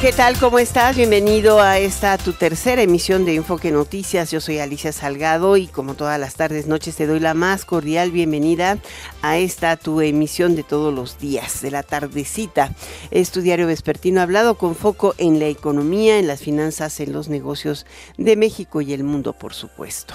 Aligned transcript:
¿Qué 0.00 0.12
tal? 0.12 0.38
¿Cómo 0.38 0.58
estás? 0.58 0.96
Bienvenido 0.96 1.60
a 1.60 1.78
esta 1.78 2.16
tu 2.16 2.32
tercera 2.32 2.80
emisión 2.80 3.26
de 3.26 3.34
Enfoque 3.34 3.70
Noticias. 3.70 4.30
Yo 4.30 4.40
soy 4.40 4.58
Alicia 4.58 4.92
Salgado 4.92 5.58
y 5.58 5.66
como 5.66 5.94
todas 5.94 6.18
las 6.18 6.36
tardes, 6.36 6.66
noches 6.66 6.96
te 6.96 7.06
doy 7.06 7.20
la 7.20 7.34
más 7.34 7.66
cordial 7.66 8.10
bienvenida 8.10 8.78
a 9.20 9.36
esta 9.36 9.76
tu 9.76 10.00
emisión 10.00 10.56
de 10.56 10.62
todos 10.62 10.94
los 10.94 11.18
días, 11.18 11.60
de 11.60 11.70
la 11.70 11.82
tardecita. 11.82 12.74
Es 13.10 13.30
tu 13.30 13.42
diario 13.42 13.66
vespertino 13.66 14.22
hablado 14.22 14.56
con 14.56 14.74
foco 14.74 15.14
en 15.18 15.38
la 15.38 15.48
economía, 15.48 16.18
en 16.18 16.26
las 16.26 16.40
finanzas, 16.40 16.98
en 17.00 17.12
los 17.12 17.28
negocios 17.28 17.84
de 18.16 18.36
México 18.36 18.80
y 18.80 18.94
el 18.94 19.04
mundo, 19.04 19.34
por 19.34 19.52
supuesto. 19.52 20.14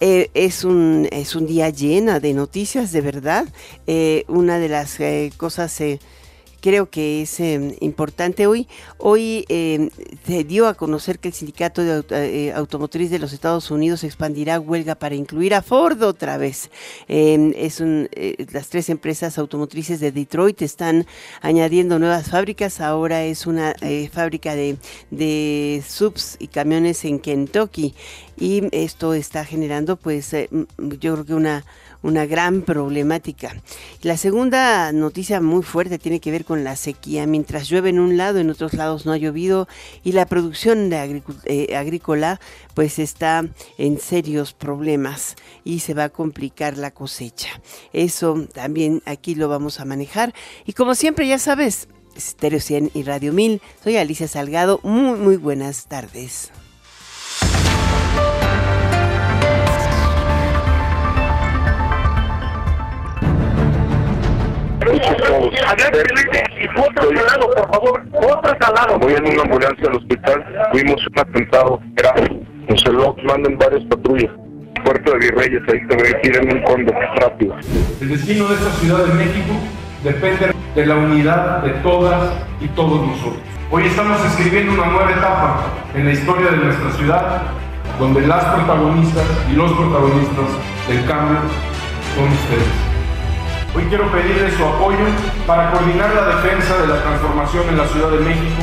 Eh, 0.00 0.30
es, 0.32 0.64
un, 0.64 1.06
es 1.12 1.36
un 1.36 1.46
día 1.46 1.68
llena 1.68 2.18
de 2.18 2.32
noticias, 2.32 2.92
de 2.92 3.02
verdad. 3.02 3.46
Eh, 3.86 4.24
una 4.28 4.58
de 4.58 4.68
las 4.68 4.98
eh, 5.00 5.32
cosas 5.36 5.80
creo 6.62 6.88
que 6.88 7.22
es 7.22 7.40
em, 7.40 7.74
importante 7.80 8.46
hoy. 8.46 8.68
Hoy 8.96 9.44
em, 9.48 9.90
se 10.24 10.44
dio 10.44 10.68
a 10.68 10.74
conocer 10.74 11.18
que 11.18 11.28
el 11.28 11.34
Sindicato 11.34 11.82
de 11.82 12.04
eh, 12.10 12.52
Automotriz 12.52 13.10
de 13.10 13.18
los 13.18 13.32
Estados 13.32 13.70
Unidos 13.70 14.04
expandirá 14.04 14.60
huelga 14.60 14.94
para 14.94 15.16
incluir 15.16 15.54
a 15.54 15.62
Ford 15.62 16.00
otra 16.02 16.38
vez. 16.38 16.70
Em, 17.08 17.52
es 17.56 17.80
un, 17.80 18.08
eh, 18.12 18.46
las 18.52 18.68
tres 18.68 18.88
empresas 18.88 19.38
automotrices 19.38 19.98
de 19.98 20.12
Detroit 20.12 20.62
están 20.62 21.04
añadiendo 21.40 21.98
nuevas 21.98 22.30
fábricas. 22.30 22.80
Ahora 22.80 23.24
es 23.24 23.46
una 23.46 23.74
eh, 23.80 24.08
fábrica 24.12 24.54
de, 24.54 24.76
de 25.10 25.82
subs 25.86 26.36
y 26.38 26.46
camiones 26.46 27.04
en 27.04 27.18
Kentucky 27.18 27.94
y 28.38 28.62
esto 28.70 29.14
está 29.14 29.44
generando 29.44 29.96
pues 29.96 30.32
yo 30.78 31.12
creo 31.14 31.24
que 31.24 31.34
una 31.34 31.64
una 32.02 32.26
gran 32.26 32.62
problemática. 32.62 33.54
La 34.02 34.16
segunda 34.16 34.92
noticia 34.92 35.40
muy 35.40 35.62
fuerte 35.62 35.98
tiene 35.98 36.20
que 36.20 36.30
ver 36.30 36.44
con 36.44 36.64
la 36.64 36.76
sequía. 36.76 37.26
Mientras 37.26 37.68
llueve 37.68 37.90
en 37.90 37.98
un 37.98 38.16
lado, 38.16 38.38
en 38.38 38.50
otros 38.50 38.74
lados 38.74 39.06
no 39.06 39.12
ha 39.12 39.16
llovido 39.16 39.68
y 40.02 40.12
la 40.12 40.26
producción 40.26 40.90
de 40.90 41.22
eh, 41.44 41.76
agrícola 41.76 42.40
pues 42.74 42.98
está 42.98 43.44
en 43.78 43.98
serios 43.98 44.52
problemas 44.52 45.36
y 45.64 45.80
se 45.80 45.94
va 45.94 46.04
a 46.04 46.08
complicar 46.08 46.78
la 46.78 46.90
cosecha. 46.90 47.60
Eso 47.92 48.46
también 48.52 49.02
aquí 49.06 49.34
lo 49.34 49.48
vamos 49.48 49.80
a 49.80 49.84
manejar. 49.84 50.34
Y 50.66 50.72
como 50.72 50.94
siempre 50.94 51.26
ya 51.28 51.38
sabes, 51.38 51.88
Stereo 52.18 52.60
100 52.60 52.90
y 52.94 53.02
Radio 53.04 53.32
1000, 53.32 53.60
soy 53.82 53.96
Alicia 53.96 54.28
Salgado. 54.28 54.80
Muy, 54.82 55.18
muy 55.18 55.36
buenas 55.36 55.86
tardes. 55.86 56.52
Voy 69.00 69.14
en 69.14 69.26
una 69.26 69.42
ambulancia 69.42 69.88
al 69.88 69.96
hospital, 69.96 70.44
fuimos 70.72 71.06
un 71.06 71.18
atentado 71.18 71.80
grave. 71.94 72.40
Nos 72.68 72.84
lo 72.86 73.16
mandan 73.24 73.58
varias 73.58 73.84
patrullas. 73.84 74.30
Puerto 74.84 75.12
de 75.12 75.18
Virreyes, 75.18 75.62
ahí 75.68 75.86
te 75.86 75.96
voy 75.96 76.06
a 76.06 76.26
ir 76.26 76.36
en 76.36 76.56
un 76.56 76.62
condo 76.64 76.92
rápido. 77.20 77.54
El 78.00 78.08
destino 78.08 78.48
de 78.48 78.54
esta 78.54 78.70
Ciudad 78.70 79.04
de 79.04 79.14
México 79.14 79.54
depende 80.02 80.52
de 80.74 80.86
la 80.86 80.96
unidad 80.96 81.62
de 81.62 81.70
todas 81.82 82.32
y 82.60 82.66
todos 82.68 83.06
nosotros. 83.06 83.42
Hoy 83.70 83.86
estamos 83.86 84.24
escribiendo 84.24 84.72
una 84.72 84.86
nueva 84.86 85.10
etapa 85.12 85.64
en 85.94 86.06
la 86.06 86.12
historia 86.12 86.50
de 86.50 86.56
nuestra 86.56 86.90
ciudad, 86.92 87.42
donde 87.98 88.26
las 88.26 88.44
protagonistas 88.44 89.24
y 89.50 89.54
los 89.54 89.72
protagonistas 89.72 90.46
del 90.88 91.06
cambio 91.06 91.38
son 92.16 92.24
ustedes. 92.24 92.91
Hoy 93.74 93.84
quiero 93.84 94.12
pedirle 94.12 94.50
su 94.50 94.62
apoyo 94.62 94.98
para 95.46 95.70
coordinar 95.70 96.14
la 96.14 96.36
defensa 96.36 96.82
de 96.82 96.88
la 96.88 97.02
transformación 97.02 97.66
en 97.70 97.78
la 97.78 97.88
Ciudad 97.88 98.10
de 98.10 98.18
México. 98.18 98.62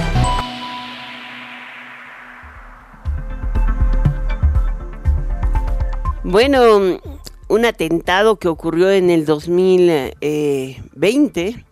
Bueno, 6.24 7.00
un 7.48 7.66
atentado 7.66 8.36
que 8.36 8.50
ocurrió 8.50 8.92
en 8.92 9.10
el 9.10 9.26
2020 9.26 11.66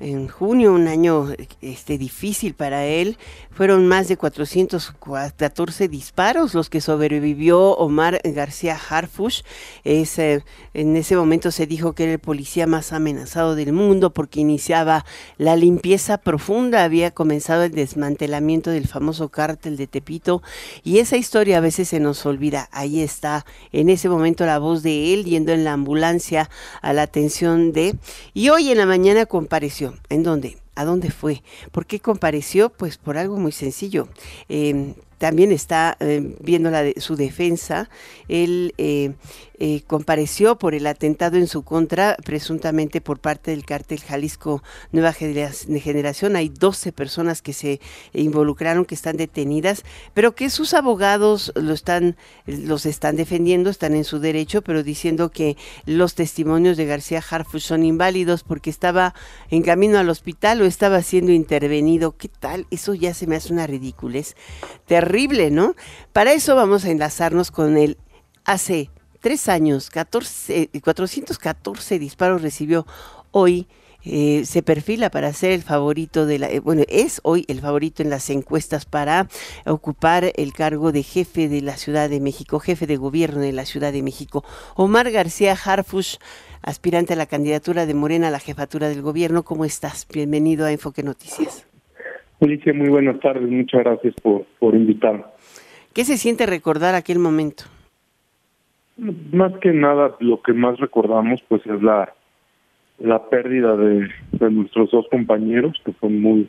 en 0.00 0.28
junio, 0.28 0.72
un 0.72 0.86
año 0.86 1.28
este, 1.62 1.98
difícil 1.98 2.54
para 2.54 2.84
él. 2.84 3.18
Fueron 3.54 3.86
más 3.86 4.08
de 4.08 4.16
414 4.16 5.86
disparos 5.88 6.54
los 6.54 6.68
que 6.68 6.80
sobrevivió 6.80 7.76
Omar 7.76 8.20
García 8.24 8.76
Harfush. 8.76 9.42
en 9.84 10.96
ese 10.96 11.16
momento 11.16 11.52
se 11.52 11.66
dijo 11.66 11.92
que 11.92 12.02
era 12.02 12.12
el 12.12 12.18
policía 12.18 12.66
más 12.66 12.92
amenazado 12.92 13.54
del 13.54 13.72
mundo 13.72 14.12
porque 14.12 14.40
iniciaba 14.40 15.04
la 15.38 15.54
limpieza 15.54 16.18
profunda. 16.18 16.82
Había 16.82 17.12
comenzado 17.12 17.62
el 17.62 17.70
desmantelamiento 17.70 18.70
del 18.70 18.88
famoso 18.88 19.28
cártel 19.28 19.76
de 19.76 19.86
Tepito 19.86 20.42
y 20.82 20.98
esa 20.98 21.16
historia 21.16 21.58
a 21.58 21.60
veces 21.60 21.88
se 21.88 22.00
nos 22.00 22.26
olvida. 22.26 22.68
Ahí 22.72 23.00
está 23.00 23.46
en 23.70 23.88
ese 23.88 24.08
momento 24.08 24.46
la 24.46 24.58
voz 24.58 24.82
de 24.82 25.14
él 25.14 25.24
yendo 25.24 25.52
en 25.52 25.62
la 25.62 25.74
ambulancia 25.74 26.50
a 26.82 26.92
la 26.92 27.02
atención 27.02 27.72
de... 27.72 27.94
Y 28.32 28.48
hoy 28.48 28.72
en 28.72 28.78
la 28.78 28.86
mañana 28.86 29.26
compareció 29.26 29.94
¿En 30.08 30.22
dónde? 30.22 30.63
¿A 30.74 30.84
dónde 30.84 31.10
fue? 31.10 31.42
¿Por 31.70 31.86
qué 31.86 32.00
compareció? 32.00 32.70
Pues 32.70 32.98
por 32.98 33.16
algo 33.16 33.36
muy 33.38 33.52
sencillo. 33.52 34.08
Em, 34.48 34.94
también 35.18 35.52
está 35.52 35.96
eh, 36.00 36.34
viendo 36.40 36.70
la 36.70 36.82
de, 36.82 36.94
su 37.00 37.16
defensa. 37.16 37.88
Él 38.28 38.74
eh, 38.78 39.12
eh, 39.58 39.82
compareció 39.86 40.58
por 40.58 40.74
el 40.74 40.86
atentado 40.86 41.36
en 41.36 41.46
su 41.46 41.62
contra, 41.62 42.16
presuntamente 42.24 43.00
por 43.00 43.20
parte 43.20 43.52
del 43.52 43.64
cártel 43.64 44.00
Jalisco 44.00 44.62
Nueva 44.90 45.12
Generación. 45.12 46.36
Hay 46.36 46.48
12 46.48 46.92
personas 46.92 47.40
que 47.40 47.52
se 47.52 47.80
involucraron, 48.12 48.84
que 48.84 48.94
están 48.94 49.16
detenidas, 49.16 49.84
pero 50.12 50.34
que 50.34 50.50
sus 50.50 50.74
abogados 50.74 51.52
lo 51.54 51.72
están, 51.72 52.16
los 52.46 52.84
están 52.84 53.16
defendiendo, 53.16 53.70
están 53.70 53.94
en 53.94 54.04
su 54.04 54.18
derecho, 54.18 54.62
pero 54.62 54.82
diciendo 54.82 55.30
que 55.30 55.56
los 55.86 56.14
testimonios 56.14 56.76
de 56.76 56.86
García 56.86 57.22
Harfuch 57.28 57.62
son 57.62 57.84
inválidos 57.84 58.42
porque 58.42 58.70
estaba 58.70 59.14
en 59.50 59.62
camino 59.62 59.98
al 59.98 60.10
hospital 60.10 60.62
o 60.62 60.64
estaba 60.64 61.00
siendo 61.02 61.30
intervenido. 61.30 62.16
¿Qué 62.16 62.28
tal? 62.28 62.66
Eso 62.70 62.94
ya 62.94 63.14
se 63.14 63.26
me 63.26 63.36
hace 63.36 63.52
una 63.52 63.66
ridiculez 63.66 64.36
terrible, 64.86 65.50
¿no? 65.50 65.74
Para 66.12 66.32
eso 66.32 66.56
vamos 66.56 66.84
a 66.84 66.90
enlazarnos 66.90 67.50
con 67.50 67.76
el 67.76 67.98
hace 68.44 68.90
tres 69.24 69.48
años, 69.48 69.88
14, 69.88 70.68
414 70.82 71.98
disparos 71.98 72.42
recibió 72.42 72.84
hoy. 73.30 73.66
Eh, 74.04 74.44
se 74.44 74.62
perfila 74.62 75.08
para 75.08 75.32
ser 75.32 75.52
el 75.52 75.62
favorito 75.62 76.26
de 76.26 76.38
la, 76.38 76.50
eh, 76.50 76.60
bueno, 76.60 76.82
es 76.90 77.22
hoy 77.24 77.46
el 77.48 77.60
favorito 77.60 78.02
en 78.02 78.10
las 78.10 78.28
encuestas 78.28 78.84
para 78.84 79.28
ocupar 79.64 80.24
el 80.36 80.52
cargo 80.52 80.92
de 80.92 81.02
jefe 81.02 81.48
de 81.48 81.62
la 81.62 81.78
Ciudad 81.78 82.10
de 82.10 82.20
México, 82.20 82.58
jefe 82.58 82.86
de 82.86 82.98
gobierno 82.98 83.40
de 83.40 83.52
la 83.54 83.64
Ciudad 83.64 83.94
de 83.94 84.02
México. 84.02 84.44
Omar 84.76 85.10
García 85.10 85.54
Harfush, 85.54 86.16
aspirante 86.60 87.14
a 87.14 87.16
la 87.16 87.24
candidatura 87.24 87.86
de 87.86 87.94
Morena 87.94 88.28
a 88.28 88.30
la 88.30 88.40
jefatura 88.40 88.90
del 88.90 89.00
gobierno, 89.00 89.42
¿cómo 89.42 89.64
estás? 89.64 90.06
Bienvenido 90.12 90.66
a 90.66 90.72
Enfoque 90.72 91.02
Noticias. 91.02 91.66
Alicia, 92.42 92.74
muy 92.74 92.90
buenas 92.90 93.18
tardes, 93.20 93.48
muchas 93.50 93.84
gracias 93.84 94.14
por, 94.22 94.44
por 94.58 94.74
invitarme. 94.74 95.24
¿Qué 95.94 96.04
se 96.04 96.18
siente 96.18 96.44
recordar 96.44 96.94
aquel 96.94 97.18
momento? 97.18 97.64
Más 99.32 99.52
que 99.58 99.72
nada, 99.72 100.16
lo 100.20 100.40
que 100.40 100.54
más 100.54 100.78
recordamos 100.78 101.42
pues 101.48 101.64
es 101.66 101.82
la 101.82 102.12
la 102.98 103.28
pérdida 103.28 103.76
de, 103.76 104.08
nuestros 104.50 104.90
dos 104.92 105.06
compañeros, 105.10 105.80
que 105.84 105.92
fue 105.92 106.08
muy 106.08 106.48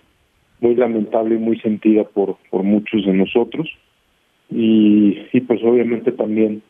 muy 0.62 0.76
lamentable 0.76 1.36
y 1.36 1.40
muy 1.40 1.60
sentida 1.60 2.04
por 2.06 2.38
por 2.50 2.64
muchos 2.64 3.06
de 3.06 3.14
nosotros 3.14 3.68
y, 4.50 5.28
y 5.34 5.42
pues 5.42 5.62
obviamente 5.64 6.12
también 6.12 6.62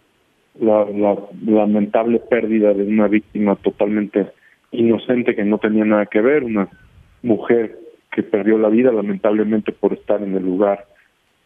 la, 0.60 0.86
la 0.86 1.18
lamentable 1.46 2.20
pérdida 2.20 2.74
de 2.74 2.84
una 2.84 3.08
víctima 3.08 3.56
totalmente 3.56 4.32
inocente 4.72 5.36
que 5.36 5.44
no 5.44 5.58
tenía 5.60 5.86
nada 5.86 6.06
que 6.08 6.22
ver, 6.22 6.44
una 6.44 6.68
mujer 7.22 7.78
que 8.12 8.24
perdió 8.24 8.58
la 8.58 8.70
vida 8.70 8.92
lamentablemente 8.92 9.72
por 9.72 9.94
estar 9.94 10.24
en 10.24 10.36
el 10.36 10.44
lugar, 10.44 10.86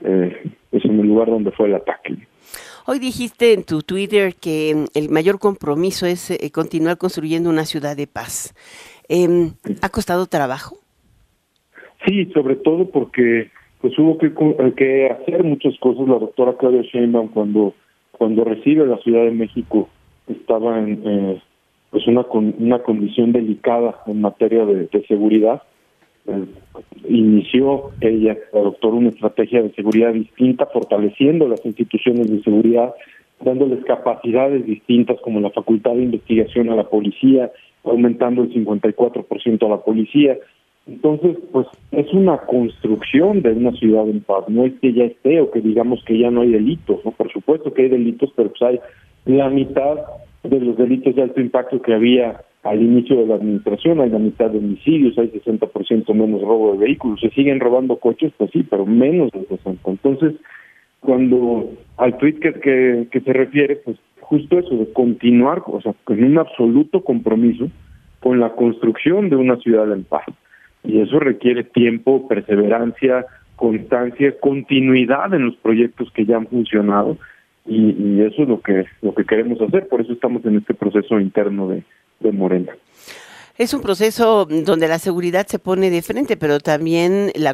eh, 0.03 0.49
pues 0.69 0.85
en 0.85 0.99
el 0.99 1.07
lugar 1.07 1.27
donde 1.27 1.51
fue 1.51 1.67
el 1.67 1.75
ataque. 1.75 2.15
Hoy 2.85 2.99
dijiste 2.99 3.53
en 3.53 3.63
tu 3.63 3.81
Twitter 3.81 4.35
que 4.35 4.73
mm, 4.75 4.97
el 4.97 5.09
mayor 5.09 5.39
compromiso 5.39 6.05
es 6.05 6.31
eh, 6.31 6.51
continuar 6.51 6.97
construyendo 6.97 7.49
una 7.49 7.65
ciudad 7.65 7.95
de 7.95 8.07
paz. 8.07 8.53
Em, 9.07 9.53
¿Ha 9.81 9.89
costado 9.89 10.27
trabajo? 10.27 10.77
Sí, 12.05 12.25
sobre 12.33 12.55
todo 12.55 12.89
porque 12.89 13.51
pues 13.81 13.97
hubo 13.97 14.17
que, 14.17 14.33
que 14.75 15.07
hacer 15.07 15.43
muchas 15.43 15.77
cosas. 15.79 16.07
La 16.07 16.19
doctora 16.19 16.55
Claudia 16.57 16.81
Sheinbaum 16.81 17.29
cuando 17.29 17.73
cuando 18.11 18.43
recibe 18.43 18.85
la 18.85 18.97
Ciudad 18.97 19.23
de 19.23 19.31
México 19.31 19.87
estaba 20.27 20.77
en 20.77 21.01
eh, 21.05 21.41
pues 21.89 22.05
una 22.07 22.25
una 22.31 22.83
condición 22.83 23.31
delicada 23.31 24.01
en 24.05 24.21
materia 24.21 24.65
de, 24.65 24.89
seguridad. 25.07 25.63
Inició 27.07 27.91
ella, 28.01 28.37
adoptó 28.53 28.89
una 28.89 29.09
estrategia 29.09 29.63
de 29.63 29.71
seguridad 29.73 30.13
distinta, 30.13 30.65
fortaleciendo 30.67 31.47
las 31.47 31.65
instituciones 31.65 32.29
de 32.29 32.41
seguridad, 32.43 32.93
dándoles 33.41 33.83
capacidades 33.85 34.65
distintas 34.65 35.19
como 35.21 35.39
la 35.39 35.49
facultad 35.49 35.93
de 35.93 36.03
investigación 36.03 36.69
a 36.69 36.75
la 36.75 36.89
policía, 36.89 37.51
aumentando 37.83 38.43
el 38.43 38.53
54% 38.53 39.65
a 39.65 39.69
la 39.69 39.77
policía. 39.77 40.37
Entonces, 40.87 41.37
pues 41.51 41.67
es 41.91 42.11
una 42.13 42.37
construcción 42.37 43.41
de 43.41 43.51
una 43.51 43.71
ciudad 43.73 44.07
en 44.09 44.21
paz, 44.21 44.45
no 44.47 44.65
es 44.65 44.73
que 44.81 44.93
ya 44.93 45.05
esté 45.05 45.39
o 45.39 45.51
que 45.51 45.61
digamos 45.61 46.03
que 46.03 46.17
ya 46.17 46.31
no 46.31 46.41
hay 46.41 46.51
delitos, 46.51 47.03
¿no? 47.05 47.11
Por 47.11 47.31
supuesto 47.31 47.73
que 47.73 47.83
hay 47.83 47.89
delitos, 47.89 48.31
pero 48.35 48.49
pues 48.49 48.61
hay 48.61 48.79
la 49.25 49.49
mitad 49.49 49.97
de 50.43 50.59
los 50.59 50.77
delitos 50.77 51.15
de 51.15 51.23
alto 51.23 51.41
impacto 51.41 51.81
que 51.81 51.93
había 51.93 52.41
al 52.63 52.81
inicio 52.81 53.17
de 53.17 53.27
la 53.27 53.35
administración, 53.35 54.01
hay 54.01 54.09
la 54.09 54.19
mitad 54.19 54.49
de 54.49 54.57
homicidios, 54.57 55.17
hay 55.17 55.29
60% 55.29 56.13
menos 56.13 56.41
robo 56.41 56.73
de 56.73 56.79
vehículos, 56.79 57.21
se 57.21 57.29
siguen 57.29 57.59
robando 57.59 57.97
coches, 57.97 58.33
pues 58.37 58.51
sí, 58.51 58.63
pero 58.69 58.85
menos 58.85 59.31
de 59.31 59.45
60. 59.45 59.89
Entonces, 59.89 60.33
cuando 60.99 61.71
al 61.97 62.17
tweet 62.17 62.39
que, 62.39 63.07
se 63.11 63.33
refiere, 63.33 63.77
pues 63.77 63.97
justo 64.19 64.59
eso, 64.59 64.75
de 64.75 64.91
continuar, 64.91 65.63
o 65.65 65.81
sea, 65.81 65.93
con 66.03 66.21
un 66.21 66.37
absoluto 66.37 67.03
compromiso 67.03 67.69
con 68.19 68.39
la 68.39 68.49
construcción 68.49 69.29
de 69.29 69.37
una 69.37 69.55
ciudad 69.57 69.91
en 69.93 70.03
paz. 70.03 70.25
Y 70.83 70.99
eso 70.99 71.19
requiere 71.19 71.63
tiempo, 71.63 72.27
perseverancia, 72.27 73.25
constancia, 73.55 74.37
continuidad 74.39 75.33
en 75.33 75.45
los 75.45 75.55
proyectos 75.55 76.11
que 76.11 76.25
ya 76.25 76.37
han 76.37 76.47
funcionado 76.47 77.17
y, 77.65 78.21
eso 78.21 78.43
es 78.43 78.49
lo 78.49 78.61
que 78.61 78.85
lo 79.01 79.13
que 79.13 79.25
queremos 79.25 79.61
hacer, 79.61 79.87
por 79.87 80.01
eso 80.01 80.13
estamos 80.13 80.43
en 80.45 80.57
este 80.57 80.73
proceso 80.73 81.19
interno 81.19 81.67
de, 81.67 81.83
de 82.19 82.31
Morena. 82.31 82.73
Es 83.59 83.73
un 83.73 83.81
proceso 83.81 84.45
donde 84.45 84.87
la 84.87 84.99
seguridad 84.99 85.45
se 85.45 85.59
pone 85.59 85.89
de 85.89 86.01
frente, 86.01 86.37
pero 86.37 86.59
también 86.59 87.29
la, 87.35 87.53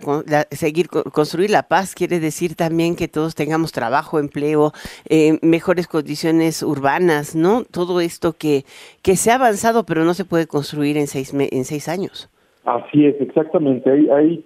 seguir 0.51 0.88
construir 0.88 1.50
la 1.50 1.63
paz 1.63 1.95
quiere 1.95 2.19
decir 2.19 2.53
también 2.56 2.95
que 2.95 3.07
todos 3.07 3.33
tengamos 3.33 3.71
trabajo, 3.71 4.19
empleo, 4.19 4.71
eh, 5.09 5.39
mejores 5.41 5.88
condiciones 5.88 6.62
urbanas, 6.62 7.35
¿no? 7.35 7.63
Todo 7.63 8.01
esto 8.01 8.33
que 8.33 8.65
que 9.01 9.15
se 9.15 9.31
ha 9.31 9.35
avanzado, 9.35 9.83
pero 9.88 10.06
no 10.06 10.13
se 10.13 10.25
puede 10.25 10.45
construir 10.45 10.95
en 10.97 11.07
seis 11.07 11.33
en 11.33 11.65
seis 11.65 11.89
años. 11.89 12.29
Así 12.65 13.07
es, 13.07 13.19
exactamente. 13.19 13.89
Hay 13.89 14.07
hay 14.09 14.45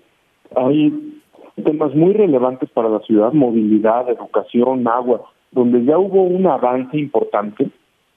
hay 0.56 1.22
temas 1.62 1.94
muy 1.94 2.14
relevantes 2.14 2.70
para 2.70 2.88
la 2.88 3.02
ciudad: 3.02 3.34
movilidad, 3.34 4.10
educación, 4.10 4.88
agua, 4.88 5.30
donde 5.52 5.84
ya 5.84 5.98
hubo 5.98 6.24
un 6.24 6.48
avance 6.48 6.98
importante 6.98 7.70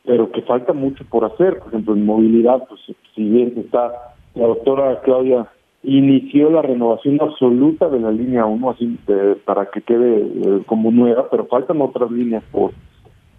pero 0.04 0.30
que 0.30 0.42
falta 0.42 0.72
mucho 0.72 1.04
por 1.08 1.24
hacer. 1.24 1.58
Por 1.58 1.68
ejemplo, 1.68 1.94
en 1.94 2.06
movilidad, 2.06 2.64
pues 2.68 2.80
si 3.14 3.22
bien 3.22 3.54
está 3.56 4.14
la 4.34 4.46
doctora 4.46 5.00
Claudia 5.02 5.46
inició 5.82 6.50
la 6.50 6.62
renovación 6.62 7.20
absoluta 7.20 7.88
de 7.88 7.98
la 7.98 8.12
línea 8.12 8.46
1 8.46 8.70
así 8.70 8.98
para 9.44 9.66
que 9.66 9.82
quede 9.82 10.22
eh, 10.22 10.62
como 10.66 10.92
nueva, 10.92 11.28
pero 11.28 11.46
faltan 11.46 11.80
otras 11.80 12.10
líneas 12.10 12.44
por 12.52 12.72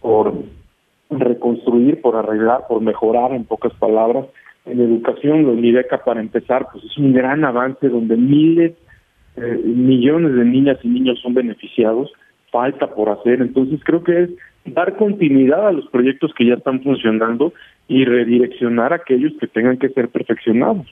por 0.02 0.34
reconstruir, 1.10 2.02
por 2.02 2.18
arreglar, 2.18 2.68
por 2.68 2.82
mejorar 2.82 3.32
en 3.32 3.46
pocas 3.46 3.74
palabras. 3.76 4.26
En 4.66 4.82
educación, 4.82 5.44
lo 5.44 5.54
IDECA 5.54 6.04
para 6.04 6.20
empezar, 6.20 6.68
pues 6.72 6.84
es 6.84 6.98
un 6.98 7.14
gran 7.14 7.46
avance 7.46 7.88
donde 7.88 8.18
miles, 8.18 8.74
eh, 9.38 9.62
millones 9.64 10.36
de 10.36 10.44
niñas 10.44 10.78
y 10.84 10.90
niños 10.90 11.20
son 11.22 11.34
beneficiados, 11.34 12.12
falta 12.52 12.94
por 12.94 13.10
hacer, 13.10 13.42
entonces 13.42 13.80
creo 13.84 14.04
que 14.04 14.24
es 14.24 14.30
dar 14.66 14.96
continuidad 14.96 15.68
a 15.68 15.72
los 15.72 15.88
proyectos 15.90 16.34
que 16.38 16.46
ya 16.46 16.56
están 16.56 16.82
funcionando 16.82 17.54
y 17.88 18.06
redireccionar 18.06 18.94
aquellos 18.94 19.34
que 19.40 19.48
tengan 19.48 19.78
que 19.78 19.90
ser 19.90 20.10
perfeccionados. 20.10 20.88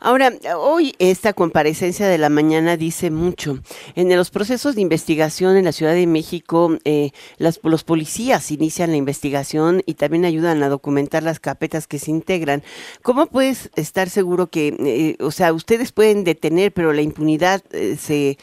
Ahora, 0.00 0.32
hoy 0.58 0.92
esta 0.98 1.32
comparecencia 1.32 2.06
de 2.08 2.18
la 2.18 2.28
mañana 2.28 2.76
dice 2.76 3.10
mucho. 3.10 3.58
En 3.94 4.14
los 4.14 4.30
procesos 4.30 4.74
de 4.74 4.82
investigación 4.82 5.56
en 5.56 5.64
la 5.64 5.72
Ciudad 5.72 5.94
de 5.94 6.06
México, 6.06 6.76
eh, 6.84 7.10
las, 7.38 7.58
los 7.62 7.84
policías 7.84 8.50
inician 8.50 8.90
la 8.90 8.98
investigación 8.98 9.82
y 9.86 9.94
también 9.94 10.26
ayudan 10.26 10.62
a 10.62 10.68
documentar 10.68 11.22
las 11.22 11.40
carpetas 11.40 11.86
que 11.86 11.98
se 11.98 12.10
integran. 12.10 12.62
¿Cómo 13.00 13.26
puedes 13.26 13.70
estar 13.76 14.10
seguro 14.10 14.48
que, 14.48 14.76
eh, 14.78 15.16
o 15.24 15.30
sea, 15.30 15.54
ustedes 15.54 15.92
pueden 15.92 16.22
detener, 16.22 16.72
pero 16.72 16.92
la 16.92 17.00
impunidad 17.00 17.62
eh, 17.72 17.96
se, 17.96 18.36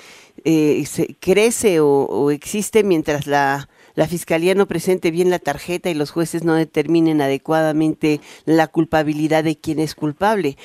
se, 0.43 1.15
crece 1.19 1.79
o 1.79 2.31
existe 2.31 2.83
mientras 2.83 3.27
la 3.27 3.69
la 3.99 4.05
fiscalía 4.05 4.55
no 4.55 4.65
presente 4.65 5.11
bien 5.11 5.29
la 5.29 5.39
tarjeta 5.39 5.89
y 5.89 5.93
los 5.93 6.09
jueces 6.09 6.45
no 6.45 6.53
determinen 6.55 7.19
adecuadamente 7.19 8.21
la 8.45 8.67
culpabilidad 8.67 9.43
de 9.43 9.57
quien 9.57 9.79
es 9.79 9.93
culpable. 9.93 10.55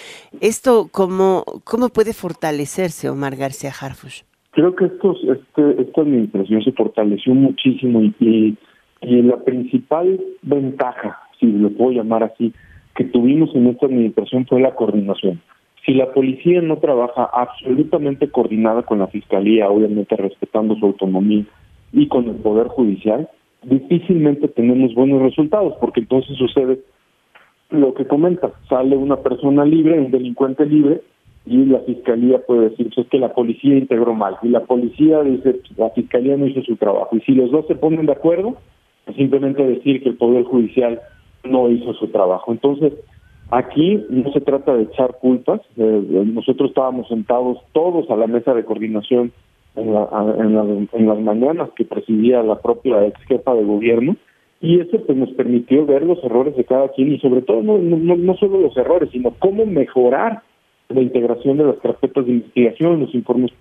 ¿Esto 0.41 0.87
cómo, 0.93 1.43
cómo 1.65 1.89
puede 1.89 2.13
fortalecerse, 2.13 3.11
Omar 3.11 3.35
García 3.35 3.71
Harfush? 3.71 4.23
Creo 4.53 4.77
que 4.77 4.85
estos, 4.85 5.19
este, 5.25 5.83
esta 5.83 6.03
administración 6.03 6.63
se 6.63 6.71
fortaleció 6.71 7.35
muchísimo 7.35 8.03
y, 8.03 8.57
y, 9.01 9.23
la 9.23 9.39
principal 9.43 10.21
ventaja, 10.43 11.19
si 11.41 11.47
lo 11.47 11.71
puedo 11.71 11.91
llamar 11.91 12.23
así, 12.23 12.55
que 12.95 13.03
tuvimos 13.03 13.53
en 13.57 13.67
esta 13.67 13.87
administración 13.87 14.47
fue 14.47 14.61
la 14.61 14.77
coordinación. 14.77 15.43
Si 15.85 15.93
la 15.93 16.13
policía 16.13 16.63
no 16.63 16.79
trabaja 16.79 17.29
absolutamente 17.33 18.31
coordinada 18.31 18.83
con 18.83 19.01
la 19.01 19.09
fiscalía, 19.09 19.69
obviamente 19.69 20.15
respetando 20.15 20.77
su 20.77 20.87
autonomía, 20.87 21.45
y 21.95 22.09
con 22.09 22.29
el 22.29 22.37
Poder 22.37 22.67
Judicial, 22.69 23.29
difícilmente 23.63 24.49
tenemos 24.49 24.95
buenos 24.95 25.23
resultados, 25.23 25.75
porque 25.81 26.01
entonces 26.01 26.37
sucede 26.37 26.81
lo 27.71 27.95
que 27.95 28.07
comenta, 28.07 28.53
sale 28.69 28.97
una 28.97 29.17
persona 29.17 29.65
libre, 29.65 29.99
un 29.99 30.11
delincuente 30.11 30.67
libre, 30.67 31.01
y 31.47 31.65
la 31.67 31.81
fiscalía 31.81 32.39
puede 32.47 32.71
decir 32.71 32.91
pues, 32.95 33.07
que 33.09 33.19
la 33.19 33.33
policía 33.33 33.77
integró 33.77 34.15
mal, 34.15 34.37
y 34.43 34.49
la 34.49 34.65
policía 34.65 35.23
dice 35.23 35.61
la 35.77 35.91
fiscalía 35.91 36.37
no 36.37 36.47
hizo 36.47 36.63
su 36.63 36.77
trabajo, 36.77 37.17
y 37.17 37.21
si 37.21 37.33
los 37.33 37.51
dos 37.51 37.67
se 37.69 37.77
ponen 37.77 38.07
de 38.07 38.13
acuerdo, 38.13 38.57
es 39.07 39.15
simplemente 39.17 39.65
decir 39.65 40.03
que 40.03 40.11
el 40.11 40.17
Poder 40.17 40.45
Judicial 40.45 41.01
no 41.45 41.71
hizo 41.71 41.93
su 41.95 42.09
trabajo. 42.09 42.53
Entonces, 42.53 42.95
aquí 43.51 44.03
no 44.09 44.33
se 44.33 44.41
trata 44.41 44.75
de 44.75 44.85
echar 44.85 45.19
culpas, 45.21 45.61
eh, 45.77 46.25
nosotros 46.27 46.71
estábamos 46.71 47.07
sentados 47.09 47.59
todos 47.73 48.11
a 48.11 48.17
la 48.17 48.27
mesa 48.27 48.55
de 48.55 48.65
coordinación 48.65 49.33
en, 49.77 49.93
la, 49.93 50.09
en, 50.93 51.07
las 51.07 51.19
mañanas 51.19 51.71
que 51.77 51.85
presidía 51.85 52.43
la 52.43 52.61
propia 52.61 53.07
ex 53.07 53.21
jefa 53.27 53.55
de 53.55 53.65
gobierno 53.65 54.17
y 54.61 54.81
eso 54.81 54.99
pues 55.05 55.19
nos 55.19 55.31
permitió 55.33 55.85
ver 55.85 56.05
los 56.05 56.23
errores 56.23 56.57
de 56.57 56.65
cada 56.65 56.89
quien 56.89 57.13
y 57.13 57.19
sobre 57.19 57.43
todo 57.43 57.63
no, 57.63 57.79
no, 57.79 58.17
no 58.17 58.37
solo 58.37 58.61
los 58.61 58.77
errores 58.77 59.11
sino 59.11 59.35
cómo 59.39 59.67
mejorar 59.67 60.43
la 60.89 61.01
integración 61.01 61.59
de 61.59 61.65
las 61.65 61.79
carpetas 61.79 62.27
de 62.27 62.33
investigación 62.33 63.01
los 63.01 63.15
informes 63.15 63.53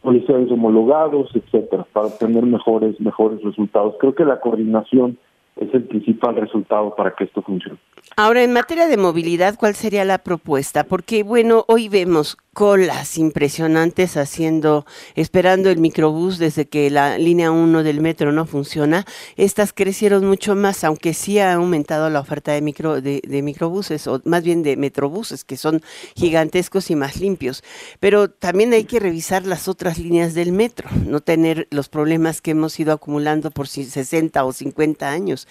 policiales 0.00 0.50
homologados 0.50 1.30
etcétera 1.34 1.86
para 1.92 2.06
obtener 2.06 2.44
mejores 2.44 2.98
mejores 3.00 3.42
resultados 3.42 3.96
creo 4.00 4.14
que 4.14 4.24
la 4.24 4.40
coordinación 4.40 5.18
es 5.56 5.72
el 5.72 5.84
principal 5.84 6.36
resultado 6.36 6.94
para 6.94 7.14
que 7.14 7.24
esto 7.24 7.42
funcione. 7.42 7.78
Ahora, 8.16 8.44
en 8.44 8.52
materia 8.52 8.86
de 8.86 8.96
movilidad, 8.96 9.56
¿cuál 9.58 9.74
sería 9.74 10.04
la 10.04 10.18
propuesta? 10.18 10.84
Porque, 10.84 11.22
bueno, 11.22 11.64
hoy 11.66 11.88
vemos 11.88 12.36
colas 12.56 13.18
impresionantes 13.18 14.16
haciendo, 14.16 14.86
esperando 15.14 15.68
el 15.68 15.78
microbús 15.78 16.38
desde 16.38 16.66
que 16.66 16.88
la 16.88 17.18
línea 17.18 17.50
1 17.50 17.82
del 17.82 18.00
metro 18.00 18.32
no 18.32 18.46
funciona. 18.46 19.04
Estas 19.36 19.74
crecieron 19.74 20.24
mucho 20.24 20.54
más, 20.56 20.82
aunque 20.82 21.12
sí 21.12 21.38
ha 21.38 21.52
aumentado 21.52 22.08
la 22.08 22.18
oferta 22.18 22.52
de, 22.52 22.62
micro, 22.62 23.02
de, 23.02 23.42
microbuses, 23.42 24.06
o 24.06 24.22
más 24.24 24.42
bien 24.42 24.62
de 24.62 24.78
metrobuses, 24.78 25.44
que 25.44 25.58
son 25.58 25.82
gigantescos 26.14 26.90
y 26.90 26.96
más 26.96 27.20
limpios. 27.20 27.62
Pero 28.00 28.30
también 28.30 28.72
hay 28.72 28.84
que 28.84 29.00
revisar 29.00 29.44
las 29.44 29.68
otras 29.68 29.98
líneas 29.98 30.32
del 30.32 30.52
metro, 30.52 30.88
no 31.04 31.20
tener 31.20 31.68
los 31.70 31.90
problemas 31.90 32.40
que 32.40 32.52
hemos 32.52 32.80
ido 32.80 32.94
acumulando 32.94 33.50
por 33.50 33.68
60 33.68 34.42
o 34.42 34.52
50 34.54 35.10
años. 35.10 35.46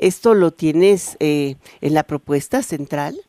¿Esto 0.00 0.34
lo 0.34 0.50
tienes 0.50 1.16
eh, 1.20 1.54
en 1.80 1.94
la 1.94 2.02
propuesta 2.02 2.64
central? 2.64 3.20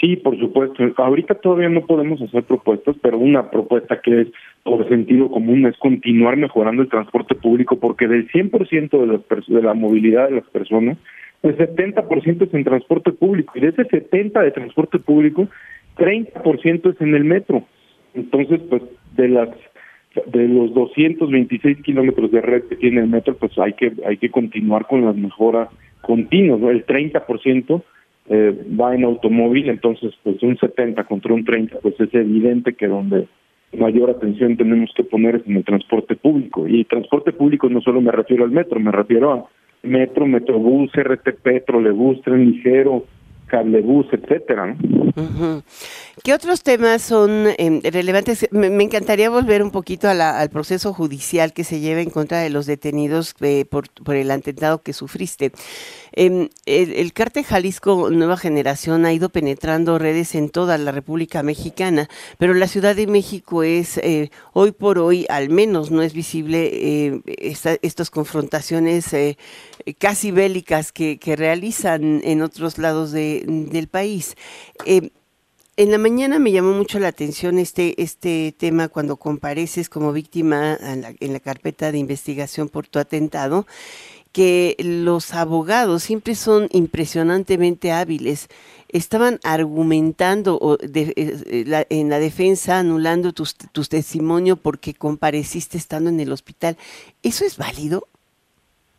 Sí, 0.00 0.16
por 0.16 0.38
supuesto. 0.38 0.84
Ahorita 0.98 1.36
todavía 1.36 1.70
no 1.70 1.86
podemos 1.86 2.20
hacer 2.20 2.44
propuestas, 2.44 2.96
pero 3.00 3.18
una 3.18 3.50
propuesta 3.50 4.00
que 4.02 4.22
es 4.22 4.28
por 4.62 4.86
sentido 4.88 5.30
común 5.30 5.64
es 5.64 5.76
continuar 5.78 6.36
mejorando 6.36 6.82
el 6.82 6.88
transporte 6.88 7.34
público, 7.34 7.78
porque 7.80 8.06
del 8.06 8.28
100% 8.28 8.90
de, 8.90 9.06
las 9.06 9.46
de 9.46 9.62
la 9.62 9.72
movilidad 9.72 10.28
de 10.28 10.36
las 10.36 10.48
personas, 10.48 10.98
el 11.42 11.56
70% 11.56 12.46
es 12.46 12.54
en 12.54 12.64
transporte 12.64 13.12
público, 13.12 13.54
y 13.56 13.60
de 13.60 13.68
ese 13.68 13.84
70% 13.84 14.42
de 14.42 14.50
transporte 14.50 14.98
público, 14.98 15.48
30% 15.96 16.94
es 16.94 17.00
en 17.00 17.14
el 17.14 17.24
metro. 17.24 17.64
Entonces, 18.14 18.60
pues 18.68 18.82
de 19.16 19.28
las 19.28 19.48
de 20.26 20.48
los 20.48 20.72
226 20.72 21.82
kilómetros 21.82 22.30
de 22.30 22.40
red 22.40 22.64
que 22.64 22.76
tiene 22.76 23.00
el 23.00 23.06
metro, 23.06 23.34
pues 23.36 23.58
hay 23.58 23.74
que 23.74 23.92
hay 24.06 24.16
que 24.16 24.30
continuar 24.30 24.86
con 24.86 25.04
las 25.04 25.14
mejoras 25.14 25.68
continuas. 26.00 26.58
¿no? 26.58 26.70
El 26.70 26.86
30% 26.86 27.82
eh, 28.28 28.54
va 28.78 28.94
en 28.94 29.04
automóvil, 29.04 29.68
entonces 29.68 30.12
pues 30.22 30.42
un 30.42 30.56
70 30.58 31.04
contra 31.04 31.32
un 31.32 31.44
30, 31.44 31.78
pues 31.80 31.98
es 32.00 32.12
evidente 32.14 32.74
que 32.74 32.88
donde 32.88 33.28
mayor 33.76 34.10
atención 34.10 34.56
tenemos 34.56 34.90
que 34.96 35.04
poner 35.04 35.36
es 35.36 35.46
en 35.46 35.56
el 35.56 35.64
transporte 35.64 36.16
público. 36.16 36.66
Y 36.66 36.84
transporte 36.84 37.32
público 37.32 37.68
no 37.68 37.80
solo 37.80 38.00
me 38.00 38.12
refiero 38.12 38.44
al 38.44 38.50
metro, 38.50 38.80
me 38.80 38.92
refiero 38.92 39.32
a 39.32 39.44
metro, 39.82 40.26
metrobús, 40.26 40.90
RTP, 40.92 41.64
trolebús, 41.66 42.20
tren 42.22 42.50
ligero, 42.50 43.04
cablebús, 43.46 44.06
etcétera. 44.12 44.76
¿Qué 46.22 46.34
otros 46.34 46.62
temas 46.62 47.02
son 47.02 47.48
em, 47.58 47.80
relevantes? 47.82 48.48
Me, 48.50 48.66
encantaría 48.82 49.30
volver 49.30 49.62
un 49.62 49.70
poquito 49.70 50.08
al 50.08 50.50
proceso 50.50 50.92
judicial 50.92 51.52
que 51.52 51.64
se 51.64 51.80
lleva 51.80 52.00
en 52.00 52.10
contra 52.10 52.40
de 52.40 52.50
los 52.50 52.66
detenidos 52.66 53.34
eh, 53.40 53.64
por, 53.64 53.88
por, 53.90 54.16
el 54.16 54.30
atentado 54.30 54.82
que 54.82 54.92
sufriste. 54.92 55.52
Em, 56.12 56.48
el, 56.66 56.92
el 56.94 57.12
cártel 57.12 57.44
Jalisco 57.44 58.10
Nueva 58.10 58.36
Generación 58.36 59.04
ha 59.04 59.12
ido 59.12 59.28
penetrando 59.28 59.98
redes 59.98 60.34
en 60.34 60.50
toda 60.50 60.78
la 60.78 60.90
República 60.90 61.42
Mexicana, 61.42 62.08
pero 62.38 62.54
la 62.54 62.66
Ciudad 62.66 62.96
de 62.96 63.06
México 63.06 63.62
es, 63.62 63.98
eh, 63.98 64.30
hoy 64.52 64.72
por 64.72 64.98
hoy, 64.98 65.26
al 65.28 65.50
menos 65.50 65.90
no 65.90 66.02
es 66.02 66.12
visible 66.12 66.70
eh, 66.72 67.20
estas 67.82 68.10
confrontaciones 68.10 69.14
casi 69.98 70.30
bélicas 70.30 70.92
que, 70.92 71.18
realizan 71.36 72.22
en 72.24 72.40
otros 72.40 72.78
lados 72.78 73.12
de, 73.12 73.35
del 73.46 73.88
país. 73.88 74.36
Em, 74.84 75.10
en 75.76 75.90
la 75.90 75.98
mañana 75.98 76.38
me 76.38 76.52
llamó 76.52 76.72
mucho 76.72 76.98
la 76.98 77.08
atención 77.08 77.58
este, 77.58 78.00
este 78.02 78.54
tema 78.58 78.88
cuando 78.88 79.16
compareces 79.16 79.90
como 79.90 80.12
víctima 80.12 80.76
en 81.20 81.32
la, 81.32 81.40
carpeta 81.40 81.92
de 81.92 81.98
investigación 81.98 82.68
por 82.68 82.86
tu 82.86 82.98
atentado, 82.98 83.66
que 84.32 84.76
los 84.78 85.34
abogados 85.34 86.02
siempre 86.02 86.34
son 86.34 86.68
impresionantemente 86.72 87.92
hábiles. 87.92 88.48
Estaban 88.88 89.38
argumentando 89.44 90.78
eh, 90.94 91.84
en 91.90 92.08
la 92.08 92.18
defensa, 92.20 92.78
anulando 92.78 93.32
tu, 93.32 93.44
tu 93.72 93.82
testimonio 93.82 94.56
porque 94.56 94.94
compareciste 94.94 95.76
estando 95.76 96.08
en 96.08 96.20
el 96.20 96.32
hospital. 96.32 96.76
¿Eso 97.22 97.44
es 97.44 97.58
válido? 97.58 98.04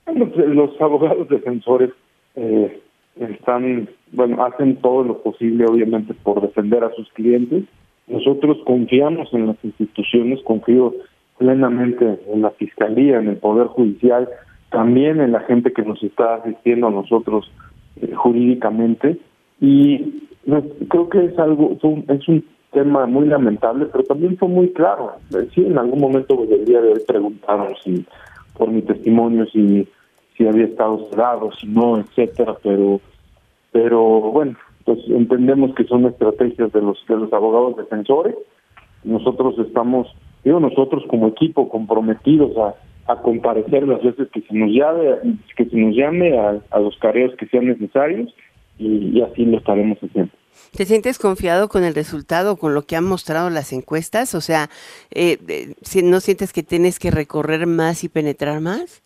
Los 0.07 0.79
abogados 0.79 1.27
defensores 1.27 1.91
eh, 2.35 2.81
están, 3.19 3.89
bueno, 4.13 4.43
hacen 4.43 4.77
todo 4.77 5.03
lo 5.03 5.21
posible, 5.21 5.65
obviamente, 5.65 6.13
por 6.13 6.41
defender 6.41 6.83
a 6.83 6.91
sus 6.93 7.09
clientes. 7.13 7.63
Nosotros 8.07 8.57
confiamos 8.65 9.33
en 9.33 9.47
las 9.47 9.57
instituciones, 9.63 10.41
confío 10.43 10.93
plenamente 11.37 12.19
en 12.33 12.41
la 12.41 12.51
Fiscalía, 12.51 13.19
en 13.19 13.27
el 13.27 13.37
Poder 13.37 13.67
Judicial, 13.67 14.27
también 14.71 15.19
en 15.19 15.31
la 15.33 15.41
gente 15.41 15.71
que 15.73 15.83
nos 15.83 16.01
está 16.01 16.35
asistiendo 16.35 16.87
a 16.87 16.91
nosotros 16.91 17.51
eh, 18.01 18.13
jurídicamente. 18.13 19.17
Y 19.59 20.27
creo 20.89 21.09
que 21.09 21.25
es 21.25 21.37
algo, 21.39 21.77
es 22.07 22.27
un 22.27 22.45
tema 22.71 23.05
muy 23.05 23.27
lamentable, 23.27 23.87
pero 23.91 24.03
también 24.03 24.37
fue 24.37 24.47
muy 24.47 24.69
claro. 24.71 25.13
Sí, 25.53 25.65
en 25.65 25.77
algún 25.77 25.99
momento 25.99 26.45
debería 26.49 26.79
haber 26.79 27.03
preguntado 27.05 27.67
si 27.83 28.05
por 28.57 28.69
mi 28.69 28.81
testimonio 28.81 29.45
si 29.47 29.87
si 30.37 30.47
había 30.47 30.65
estado 30.65 31.03
cerrado, 31.09 31.51
si 31.59 31.67
no, 31.67 31.97
etcétera, 31.97 32.55
pero 32.61 33.01
pero 33.77 34.01
bueno, 34.31 34.57
pues 34.85 34.97
entendemos 35.07 35.75
que 35.75 35.83
son 35.83 36.07
estrategias 36.07 36.73
de 36.73 36.81
los 36.81 36.97
de 37.07 37.15
los 37.15 37.31
abogados 37.31 37.77
defensores. 37.77 38.33
Nosotros 39.03 39.53
estamos, 39.59 40.07
digo 40.43 40.59
nosotros 40.59 41.03
como 41.07 41.27
equipo 41.27 41.69
comprometidos 41.69 42.57
a, 42.57 42.73
a 43.11 43.21
comparecer 43.21 43.87
las 43.87 44.01
veces 44.01 44.29
que 44.33 44.41
se 44.41 44.55
nos 44.55 44.71
llame, 44.71 45.37
que 45.55 45.65
se 45.65 45.77
nos 45.77 45.95
llame 45.95 46.39
a, 46.39 46.59
a 46.71 46.79
los 46.79 46.97
carreos 46.97 47.35
que 47.37 47.45
sean 47.49 47.67
necesarios 47.67 48.33
y, 48.79 49.21
así 49.21 49.45
lo 49.45 49.59
estaremos 49.59 49.99
haciendo. 49.99 50.31
¿Te 50.75 50.85
sientes 50.85 51.19
confiado 51.19 51.69
con 51.69 51.83
el 51.83 51.93
resultado, 51.93 52.57
con 52.57 52.73
lo 52.73 52.81
que 52.81 52.95
han 52.95 53.05
mostrado 53.05 53.51
las 53.51 53.73
encuestas? 53.73 54.33
O 54.33 54.41
sea, 54.41 54.71
eh, 55.13 55.37
eh 55.47 56.01
¿no 56.03 56.19
sientes 56.19 56.51
que 56.51 56.63
tienes 56.63 56.97
que 56.97 57.11
recorrer 57.11 57.67
más 57.67 58.03
y 58.03 58.09
penetrar 58.09 58.59
más? 58.59 59.03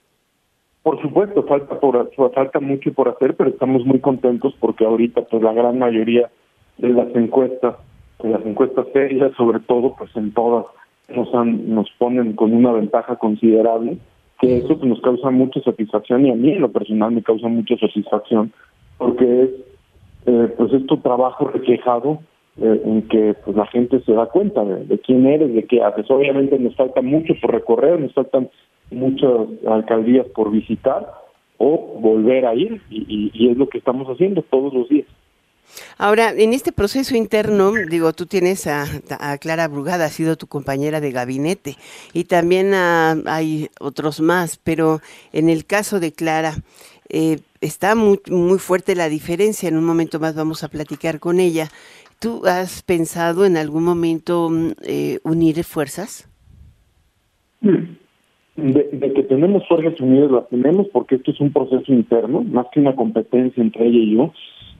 Por 0.84 1.00
supuesto, 1.02 1.44
falta 1.44 1.80
por 1.80 2.12
falta 2.34 2.60
mucho 2.60 2.92
por 2.94 3.10
hacer, 3.10 3.36
pero 3.36 3.50
estamos 3.50 3.86
muy 3.86 4.00
contentos 4.00 4.56
porque 4.60 4.86
ahorita 4.86 5.22
pues 5.22 5.44
la 5.44 5.54
gran 5.54 5.78
mayoría 5.78 6.30
de 6.78 6.90
las 6.90 7.16
encuestas, 7.16 7.76
de 8.24 8.30
las 8.30 8.44
encuestas 8.46 8.88
serias 8.92 9.32
sobre 9.38 9.60
todo, 9.60 9.96
pues 9.96 10.10
en 10.16 10.34
todas 10.34 10.66
nos 11.10 11.34
han, 11.36 11.74
nos 11.74 11.90
ponen 12.00 12.34
con 12.34 12.54
una 12.54 12.72
ventaja 12.72 13.18
considerable, 13.18 13.98
que 14.40 14.58
eso 14.58 14.70
pues, 14.70 14.84
nos 14.84 15.02
causa 15.02 15.30
mucha 15.30 15.62
satisfacción 15.62 16.26
y 16.26 16.32
a 16.32 16.36
mí 16.36 16.52
en 16.52 16.62
lo 16.62 16.72
personal 16.72 17.12
me 17.12 17.22
causa 17.22 17.48
mucha 17.48 17.78
satisfacción 17.78 18.52
porque 18.98 19.44
es 19.44 19.50
eh, 20.26 20.54
pues 20.56 20.72
es 20.74 20.86
tu 20.86 20.98
trabajo 20.98 21.48
reflejado 21.48 22.20
eh, 22.62 22.82
en 22.86 23.02
que 23.08 23.36
pues 23.44 23.56
la 23.56 23.66
gente 23.68 24.02
se 24.02 24.14
da 24.14 24.28
cuenta 24.28 24.64
de, 24.64 24.86
de, 24.86 25.00
quién 25.00 25.26
eres, 25.26 25.54
de 25.54 25.64
qué 25.64 25.84
haces. 25.84 26.10
Obviamente 26.12 26.60
nos 26.60 26.76
falta 26.76 27.02
mucho 27.02 27.34
por 27.42 27.52
recorrer, 27.52 28.00
nos 28.00 28.14
faltan 28.14 28.50
muchas 28.92 29.32
alcaldías 29.68 30.28
por 30.28 30.52
visitar 30.52 31.12
o 31.58 32.00
volver 32.00 32.46
a 32.46 32.56
ir 32.56 32.82
y, 32.90 33.32
y, 33.34 33.50
es 33.50 33.58
lo 33.58 33.70
que 33.70 33.78
estamos 33.78 34.08
haciendo 34.08 34.42
todos 34.44 34.74
los 34.74 34.90
días. 34.90 35.08
Ahora, 35.98 36.34
en 36.36 36.54
este 36.54 36.72
proceso 36.72 37.16
interno, 37.16 37.72
digo, 37.90 38.14
tú 38.14 38.26
tienes 38.26 38.68
a, 38.68 38.86
a 39.20 39.38
Clara 39.38 39.68
Brugada, 39.68 40.06
ha 40.06 40.10
sido 40.10 40.36
tu 40.36 40.48
compañera 40.48 41.00
de 41.00 41.12
gabinete, 41.12 41.76
y 42.14 42.26
también 42.26 42.74
hay 42.74 43.70
otros 43.80 44.20
más, 44.20 44.58
pero 44.58 45.00
en 45.32 45.50
el 45.50 45.66
caso 45.66 46.00
de 46.00 46.12
Clara, 46.12 46.56
eh, 47.14 47.40
está 47.60 47.94
muy, 47.94 48.20
muy 48.30 48.58
fuerte 48.58 48.96
la 48.96 49.10
diferencia, 49.10 49.70
en 49.70 49.78
un 49.78 49.84
momento 49.84 50.20
más 50.20 50.34
vamos 50.34 50.64
a 50.64 50.70
platicar 50.70 51.20
con 51.20 51.40
ella. 51.40 51.70
¿Tú 52.20 52.46
has 52.46 52.84
pensado 52.84 53.46
en 53.46 53.58
algún 53.58 53.84
momento 53.84 54.50
mm, 54.50 54.72
eh, 54.84 55.20
unir 55.24 55.64
fuerzas? 55.64 56.28
Mm 58.56 58.72
de, 58.72 59.14
que 59.14 59.24
tenemos 59.24 59.68
fuerzas 59.68 60.00
unidas, 60.02 60.32
las 60.32 60.50
tenemos 60.50 60.88
porque 60.90 61.16
esto 61.16 61.32
es 61.32 61.40
un 61.40 61.52
proceso 61.52 61.92
interno, 61.92 62.44
más 62.44 62.68
que 62.72 62.80
una 62.80 62.96
competencia 62.96 63.62
entre 63.62 63.88
ella 63.88 63.98
y 63.98 64.16
yo, 64.16 64.34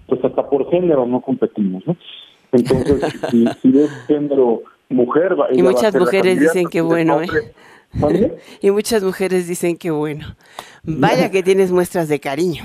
pues 0.08 0.24
hasta 0.24 0.50
por 0.50 0.70
género 0.70 1.06
no 1.06 1.22
competimos, 1.22 1.86
¿no? 1.88 1.96
Entonces, 2.52 3.02
si, 3.32 3.46
si 3.62 3.80
es 3.80 3.90
género 4.08 4.62
mujer... 4.90 5.40
Va, 5.40 5.48
y 5.54 5.64
muchas 5.64 5.96
mujeres 5.96 6.40
dicen 6.40 6.68
que 6.68 6.82
bueno, 6.82 7.22
¿eh? 7.22 7.28
y 8.62 8.72
muchas 8.72 9.04
mujeres 9.04 9.48
dicen 9.48 9.78
que 9.78 9.92
bueno. 9.92 10.36
Vaya 10.84 11.32
que 11.32 11.44
tienes 11.44 11.72
muestras 11.72 12.10
de 12.10 12.20
cariño. 12.20 12.64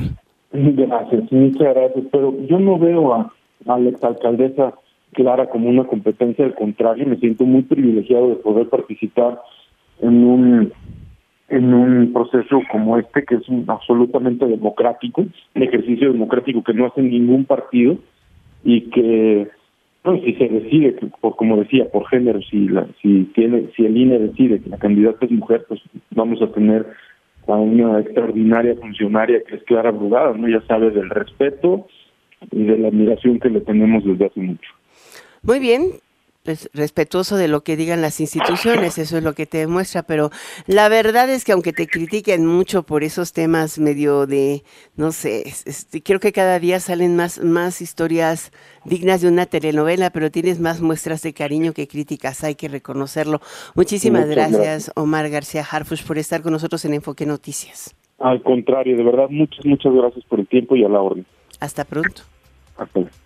Gracias, 0.52 1.30
muchas 1.30 1.74
gracias. 1.74 2.04
Pero 2.10 2.34
yo 2.46 2.58
no 2.58 2.78
veo 2.78 3.14
a, 3.14 3.32
a 3.66 3.78
la 3.78 3.90
exalcaldesa 3.90 4.74
Clara 5.12 5.48
como 5.48 5.68
una 5.68 5.84
competencia, 5.84 6.44
al 6.44 6.54
contrario, 6.54 7.06
me 7.06 7.16
siento 7.16 7.44
muy 7.44 7.62
privilegiado 7.62 8.28
de 8.28 8.34
poder 8.36 8.68
participar 8.68 9.40
en 10.00 10.24
un 10.24 10.72
en 11.48 11.72
un 11.72 12.12
proceso 12.12 12.60
como 12.70 12.98
este 12.98 13.24
que 13.24 13.36
es 13.36 13.48
un, 13.48 13.64
absolutamente 13.68 14.46
democrático, 14.46 15.26
un 15.54 15.62
ejercicio 15.62 16.12
democrático 16.12 16.64
que 16.64 16.74
no 16.74 16.86
hace 16.86 17.02
ningún 17.02 17.44
partido 17.44 17.98
y 18.64 18.82
que 18.90 19.48
bueno, 20.02 20.20
si 20.24 20.34
se 20.34 20.48
decide 20.48 20.96
por 21.20 21.36
como 21.36 21.56
decía 21.56 21.88
por 21.90 22.06
género 22.08 22.40
si 22.42 22.68
la 22.68 22.86
si 23.00 23.24
tiene 23.34 23.70
si 23.76 23.86
el 23.86 23.96
INE 23.96 24.18
decide 24.18 24.60
que 24.60 24.70
la 24.70 24.78
candidata 24.78 25.24
es 25.24 25.30
mujer 25.30 25.64
pues 25.68 25.80
vamos 26.10 26.42
a 26.42 26.52
tener 26.52 26.86
a 27.46 27.54
una 27.54 28.00
extraordinaria 28.00 28.74
funcionaria 28.76 29.40
que 29.46 29.56
es 29.56 29.62
Clara 29.64 29.92
Brugada 29.92 30.32
no 30.36 30.48
ya 30.48 30.60
sabe 30.66 30.90
del 30.90 31.10
respeto 31.10 31.86
y 32.50 32.64
de 32.64 32.78
la 32.78 32.88
admiración 32.88 33.38
que 33.38 33.50
le 33.50 33.60
tenemos 33.60 34.04
desde 34.04 34.26
hace 34.26 34.40
mucho. 34.40 34.70
Muy 35.42 35.58
bien, 35.58 35.92
pues, 36.46 36.70
respetuoso 36.72 37.36
de 37.36 37.48
lo 37.48 37.62
que 37.62 37.76
digan 37.76 38.00
las 38.00 38.20
instituciones, 38.20 38.98
eso 38.98 39.18
es 39.18 39.24
lo 39.24 39.32
que 39.32 39.46
te 39.46 39.58
demuestra, 39.58 40.04
pero 40.04 40.30
la 40.68 40.88
verdad 40.88 41.28
es 41.28 41.44
que 41.44 41.50
aunque 41.50 41.72
te 41.72 41.88
critiquen 41.88 42.46
mucho 42.46 42.84
por 42.84 43.02
esos 43.02 43.32
temas 43.32 43.80
medio 43.80 44.28
de, 44.28 44.62
no 44.96 45.10
sé, 45.10 45.42
este, 45.48 46.02
creo 46.04 46.20
que 46.20 46.30
cada 46.30 46.60
día 46.60 46.78
salen 46.78 47.16
más, 47.16 47.42
más 47.42 47.82
historias 47.82 48.52
dignas 48.84 49.22
de 49.22 49.28
una 49.28 49.46
telenovela, 49.46 50.10
pero 50.10 50.30
tienes 50.30 50.60
más 50.60 50.80
muestras 50.80 51.20
de 51.22 51.34
cariño 51.34 51.72
que 51.72 51.88
críticas, 51.88 52.44
hay 52.44 52.54
que 52.54 52.68
reconocerlo. 52.68 53.40
Muchísimas 53.74 54.28
gracias, 54.28 54.92
Omar 54.94 55.28
García 55.28 55.64
Harfush, 55.68 56.06
por 56.06 56.16
estar 56.16 56.42
con 56.42 56.52
nosotros 56.52 56.84
en 56.84 56.94
Enfoque 56.94 57.26
Noticias. 57.26 57.96
Al 58.20 58.40
contrario, 58.40 58.96
de 58.96 59.02
verdad, 59.02 59.26
muchas, 59.30 59.66
muchas 59.66 59.92
gracias 59.92 60.24
por 60.26 60.38
el 60.38 60.46
tiempo 60.46 60.76
y 60.76 60.84
a 60.84 60.88
la 60.88 61.00
orden. 61.00 61.26
Hasta 61.58 61.84
pronto. 61.84 62.22
Hasta 62.76 63.00
luego. 63.00 63.25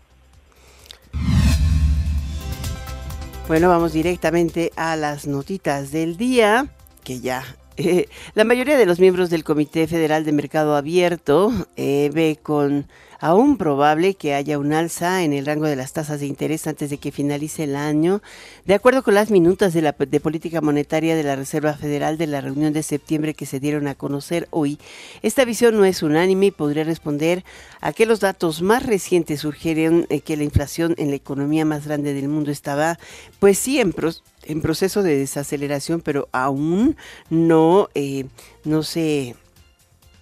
Bueno, 3.50 3.68
vamos 3.68 3.92
directamente 3.92 4.70
a 4.76 4.94
las 4.94 5.26
notitas 5.26 5.90
del 5.90 6.16
día, 6.16 6.68
que 7.02 7.18
ya 7.18 7.42
eh, 7.76 8.06
la 8.36 8.44
mayoría 8.44 8.78
de 8.78 8.86
los 8.86 9.00
miembros 9.00 9.28
del 9.28 9.42
Comité 9.42 9.88
Federal 9.88 10.24
de 10.24 10.30
Mercado 10.30 10.76
Abierto 10.76 11.50
eh, 11.74 12.12
ve 12.14 12.38
con 12.40 12.86
aún 13.20 13.58
probable 13.58 14.14
que 14.14 14.34
haya 14.34 14.58
un 14.58 14.72
alza 14.72 15.22
en 15.22 15.34
el 15.34 15.44
rango 15.46 15.66
de 15.66 15.76
las 15.76 15.92
tasas 15.92 16.20
de 16.20 16.26
interés 16.26 16.66
antes 16.66 16.88
de 16.88 16.96
que 16.96 17.12
finalice 17.12 17.64
el 17.64 17.76
año. 17.76 18.22
De 18.64 18.74
acuerdo 18.74 19.02
con 19.02 19.14
las 19.14 19.30
minutas 19.30 19.74
de, 19.74 19.82
la, 19.82 19.92
política 19.92 20.60
monetaria 20.62 21.14
de 21.14 21.22
la 21.22 21.36
Reserva 21.36 21.74
Federal 21.74 22.16
de 22.16 22.26
la 22.26 22.40
reunión 22.40 22.72
de 22.72 22.82
septiembre 22.82 23.34
que 23.34 23.46
se 23.46 23.60
dieron 23.60 23.86
a 23.88 23.94
conocer 23.94 24.48
hoy, 24.50 24.78
esta 25.22 25.44
visión 25.44 25.76
no 25.76 25.84
es 25.84 26.02
unánime 26.02 26.46
y 26.46 26.50
podría 26.50 26.84
responder 26.84 27.44
a 27.82 27.92
que 27.92 28.06
los 28.06 28.20
datos 28.20 28.62
más 28.62 28.86
recientes 28.86 29.40
surgieron 29.40 30.06
eh, 30.08 30.20
que 30.20 30.36
la 30.36 30.44
inflación 30.44 30.94
en 30.96 31.10
la 31.10 31.16
economía 31.16 31.64
más 31.64 31.86
grande 31.86 32.14
del 32.14 32.28
mundo 32.28 32.50
estaba, 32.50 32.98
pues 33.38 33.58
sí, 33.58 33.80
en, 33.80 33.94
en 34.44 34.60
proceso 34.62 35.02
de 35.02 35.18
desaceleración, 35.18 36.00
pero 36.00 36.28
aún 36.32 36.96
no, 37.28 37.88
eh, 37.94 38.24
no 38.64 38.82
se 38.82 39.36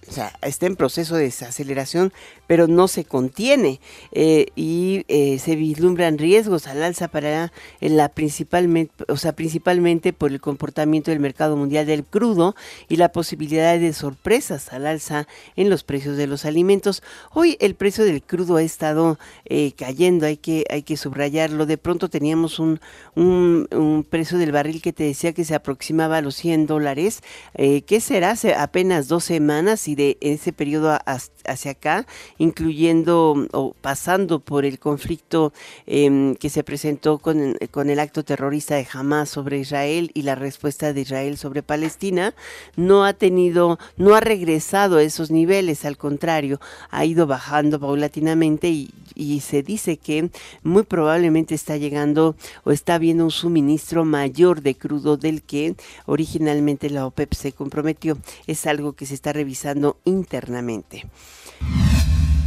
o 0.09 0.11
sea, 0.11 0.33
está 0.41 0.65
en 0.65 0.75
proceso 0.75 1.15
de 1.15 1.25
desaceleración, 1.25 2.11
pero 2.47 2.67
no 2.67 2.87
se 2.87 3.05
contiene 3.05 3.79
eh, 4.11 4.47
y 4.55 5.05
eh, 5.07 5.37
se 5.37 5.55
vislumbran 5.55 6.17
riesgos 6.17 6.65
al 6.65 6.81
alza 6.81 7.07
para 7.09 7.51
la 7.79 8.09
principalmente, 8.09 9.05
o 9.07 9.17
sea, 9.17 9.33
principalmente 9.33 10.13
por 10.13 10.31
el 10.31 10.41
comportamiento 10.41 11.11
del 11.11 11.19
mercado 11.19 11.55
mundial 11.55 11.85
del 11.85 12.03
crudo 12.03 12.55
y 12.87 12.95
la 12.95 13.11
posibilidad 13.11 13.77
de 13.77 13.93
sorpresas 13.93 14.73
al 14.73 14.87
alza 14.87 15.27
en 15.55 15.69
los 15.69 15.83
precios 15.83 16.17
de 16.17 16.25
los 16.25 16.43
alimentos. 16.43 17.03
Hoy 17.31 17.55
el 17.59 17.75
precio 17.75 18.03
del 18.03 18.23
crudo 18.23 18.55
ha 18.55 18.63
estado 18.63 19.19
eh, 19.45 19.73
cayendo, 19.77 20.25
hay 20.25 20.37
que, 20.37 20.65
hay 20.71 20.81
que 20.81 20.97
subrayarlo. 20.97 21.67
De 21.67 21.77
pronto 21.77 22.09
teníamos 22.09 22.57
un, 22.57 22.79
un, 23.13 23.67
precio 24.09 24.39
del 24.39 24.51
barril 24.51 24.81
que 24.81 24.93
te 24.93 25.03
decía 25.03 25.33
que 25.33 25.45
se 25.45 25.53
aproximaba 25.53 26.17
a 26.17 26.21
los 26.21 26.35
100 26.35 26.65
dólares. 26.65 27.21
¿Qué 27.53 27.99
será? 28.01 28.31
Hace 28.31 28.55
apenas 28.55 29.07
dos 29.07 29.23
semanas 29.23 29.87
y 29.87 29.98
de 29.99 30.17
ese 30.21 30.53
periodo 30.53 30.97
hacia 31.43 31.71
acá 31.71 32.07
incluyendo 32.37 33.47
o 33.51 33.75
pasando 33.81 34.39
por 34.39 34.63
el 34.63 34.79
conflicto 34.79 35.51
em, 35.87 36.35
que 36.35 36.49
se 36.49 36.63
presentó 36.63 37.17
con, 37.17 37.57
con, 37.71 37.89
el 37.89 37.99
acto 37.99 38.23
terrorista 38.23 38.75
de 38.75 38.87
Hamas 38.93 39.29
sobre 39.29 39.59
Israel 39.59 40.11
y 40.13 40.21
la 40.21 40.35
respuesta 40.35 40.93
de 40.93 41.01
Israel 41.01 41.37
sobre 41.37 41.63
Palestina, 41.63 42.33
no 42.77 43.03
ha 43.03 43.11
tenido, 43.11 43.77
no 43.97 44.15
ha 44.15 44.21
regresado 44.21 44.97
a 44.97 45.03
esos 45.03 45.31
niveles, 45.31 45.83
al 45.83 45.97
contrario, 45.97 46.61
ha 46.91 47.03
ido 47.03 47.27
bajando 47.27 47.77
paulatinamente 47.77 48.69
y, 48.69 48.91
y 49.15 49.41
se 49.41 49.63
dice 49.63 49.97
que 49.97 50.29
muy 50.63 50.83
probablemente 50.83 51.55
está 51.55 51.75
llegando 51.75 52.37
o 52.63 52.71
está 52.71 52.95
habiendo 52.95 53.25
un 53.25 53.31
suministro 53.31 54.05
mayor 54.05 54.61
de 54.61 54.75
crudo 54.75 55.17
del 55.17 55.41
que 55.41 55.75
originalmente 56.05 56.89
la 56.89 57.05
OPEP 57.05 57.33
se 57.33 57.51
comprometió. 57.51 58.17
Es 58.47 58.65
algo 58.65 58.93
que 58.93 59.05
se 59.05 59.15
está 59.15 59.33
revisando 59.33 59.88
internamente. 60.03 61.05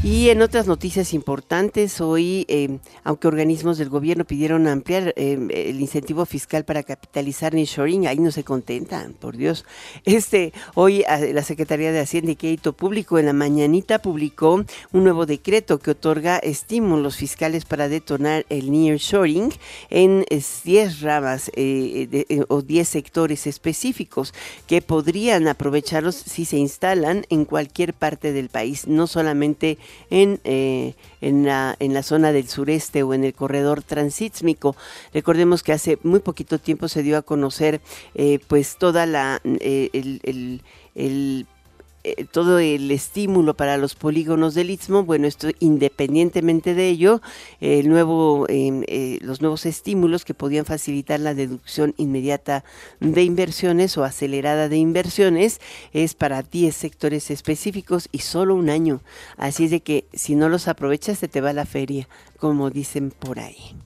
Y 0.04 0.30
en 0.30 0.42
otras 0.42 0.66
noticias 0.66 1.14
importantes, 1.14 2.00
hoy, 2.00 2.44
eh, 2.48 2.80
aunque 3.04 3.28
organismos 3.28 3.78
del 3.78 3.88
gobierno 3.88 4.24
pidieron 4.24 4.66
ampliar 4.66 5.14
eh, 5.14 5.38
el 5.48 5.80
incentivo 5.80 6.26
fiscal 6.26 6.64
para 6.64 6.82
capitalizar 6.82 7.54
Nishoring, 7.54 8.08
ahí 8.08 8.18
no 8.18 8.32
se 8.32 8.42
contentan, 8.42 9.12
por 9.12 9.36
Dios. 9.36 9.64
Este, 10.04 10.52
hoy 10.74 11.04
la 11.32 11.44
Secretaría 11.44 11.92
de 11.92 12.00
Hacienda 12.00 12.32
y 12.32 12.36
Crédito 12.36 12.72
Público 12.72 13.20
en 13.20 13.26
la 13.26 13.32
mañanita 13.32 14.00
publicó 14.00 14.64
un 14.90 15.04
nuevo 15.04 15.24
decreto 15.24 15.78
que 15.78 15.92
otorga 15.92 16.38
estímulos 16.38 17.14
fiscales 17.14 17.64
para 17.64 17.88
detonar 17.88 18.44
el 18.48 18.72
nearshoring 18.72 19.52
en 19.88 20.24
10 20.28 21.00
ramas 21.02 21.52
eh, 21.54 22.44
o 22.48 22.62
10 22.62 22.88
sectores 22.88 23.46
específicos 23.46 24.34
que 24.66 24.82
podrían 24.82 25.46
aprovecharlos 25.46 26.16
si 26.16 26.44
se 26.44 26.56
instalan 26.56 27.24
en 27.30 27.44
cualquier 27.44 27.94
parte 27.94 28.32
del 28.32 28.48
país, 28.48 28.88
no 28.88 29.06
solamente 29.06 29.78
en, 30.10 30.40
eh, 30.44 30.94
en, 31.20 31.44
la, 31.44 31.76
en 31.78 31.94
la 31.94 32.02
zona 32.02 32.32
del 32.32 32.48
sureste 32.48 33.02
o 33.02 33.14
en 33.14 33.24
el 33.24 33.34
corredor 33.34 33.82
transísmico. 33.82 34.76
Recordemos 35.12 35.62
que 35.62 35.72
hace 35.72 35.98
muy 36.02 36.20
poquito 36.20 36.58
tiempo 36.58 36.88
se 36.88 37.02
dio 37.02 37.16
a 37.16 37.22
conocer 37.22 37.80
eh, 38.14 38.38
pues 38.48 38.76
toda 38.76 39.06
la 39.06 39.40
eh, 39.44 40.60
eh, 42.04 42.24
todo 42.30 42.58
el 42.58 42.90
estímulo 42.90 43.54
para 43.54 43.76
los 43.76 43.94
polígonos 43.94 44.54
del 44.54 44.70
Istmo, 44.70 45.04
bueno, 45.04 45.28
esto 45.28 45.48
independientemente 45.60 46.74
de 46.74 46.88
ello, 46.88 47.22
el 47.60 47.88
nuevo, 47.88 48.46
em, 48.48 48.82
eh, 48.88 49.18
los 49.22 49.40
nuevos 49.40 49.66
estímulos 49.66 50.24
que 50.24 50.34
podían 50.34 50.64
facilitar 50.64 51.20
la 51.20 51.34
deducción 51.34 51.94
inmediata 51.98 52.64
de 52.98 53.22
inversiones 53.22 53.96
o 53.96 54.04
acelerada 54.04 54.68
de 54.68 54.78
inversiones 54.78 55.60
es 55.92 56.14
para 56.14 56.42
10 56.42 56.74
sectores 56.74 57.30
específicos 57.30 58.08
y 58.10 58.18
solo 58.18 58.56
un 58.56 58.68
año. 58.68 59.00
Así 59.36 59.66
es 59.66 59.70
de 59.70 59.80
que 59.80 60.04
si 60.12 60.34
no 60.34 60.48
los 60.48 60.66
aprovechas 60.66 61.18
se 61.18 61.28
te 61.28 61.40
va 61.40 61.52
la 61.52 61.66
feria, 61.66 62.08
como 62.38 62.70
dicen 62.70 63.12
por 63.12 63.38
ahí. 63.38 63.76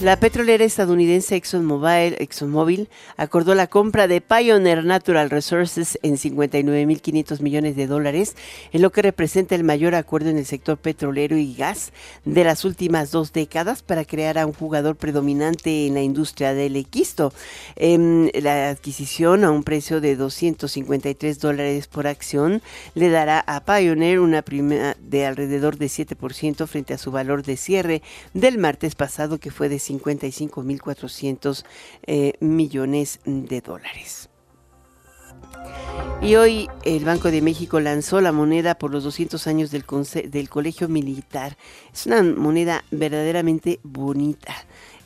La 0.00 0.16
petrolera 0.16 0.64
estadounidense 0.64 1.36
ExxonMobil, 1.36 2.88
acordó 3.18 3.54
la 3.54 3.66
compra 3.66 4.08
de 4.08 4.22
Pioneer 4.22 4.82
Natural 4.82 5.28
Resources 5.28 5.98
en 6.02 6.16
59.500 6.16 7.42
millones 7.42 7.76
de 7.76 7.86
dólares, 7.86 8.34
en 8.72 8.80
lo 8.80 8.92
que 8.92 9.02
representa 9.02 9.54
el 9.54 9.62
mayor 9.62 9.94
acuerdo 9.94 10.30
en 10.30 10.38
el 10.38 10.46
sector 10.46 10.78
petrolero 10.78 11.36
y 11.36 11.54
gas 11.54 11.92
de 12.24 12.44
las 12.44 12.64
últimas 12.64 13.10
dos 13.10 13.34
décadas 13.34 13.82
para 13.82 14.06
crear 14.06 14.38
a 14.38 14.46
un 14.46 14.54
jugador 14.54 14.96
predominante 14.96 15.86
en 15.86 15.92
la 15.92 16.00
industria 16.00 16.54
del 16.54 16.76
equisto. 16.76 17.34
Em, 17.76 18.30
la 18.40 18.70
adquisición 18.70 19.44
a 19.44 19.50
un 19.50 19.64
precio 19.64 20.00
de 20.00 20.16
253 20.16 21.40
dólares 21.40 21.88
por 21.88 22.06
acción 22.06 22.62
le 22.94 23.10
dará 23.10 23.40
a 23.40 23.66
Pioneer 23.66 24.20
una 24.20 24.40
prima 24.40 24.96
de 24.98 25.26
alrededor 25.26 25.76
de 25.76 25.90
7% 25.90 26.66
frente 26.66 26.94
a 26.94 26.98
su 26.98 27.10
valor 27.10 27.42
de 27.42 27.58
cierre 27.58 28.00
del 28.32 28.56
martes 28.56 28.94
pasado 28.94 29.36
que 29.36 29.50
fue 29.50 29.68
de 29.68 29.89
55.400 29.98 31.64
eh, 32.06 32.32
millones 32.40 33.20
de 33.24 33.60
dólares. 33.60 34.28
Y 36.22 36.34
hoy 36.34 36.68
el 36.84 37.04
Banco 37.04 37.30
de 37.30 37.40
México 37.40 37.80
lanzó 37.80 38.20
la 38.20 38.32
moneda 38.32 38.74
por 38.74 38.90
los 38.90 39.04
200 39.04 39.46
años 39.46 39.70
del, 39.70 39.84
del 40.30 40.50
Colegio 40.50 40.88
Militar. 40.88 41.56
Es 41.92 42.06
una 42.06 42.22
moneda 42.22 42.84
verdaderamente 42.90 43.80
bonita. 43.82 44.54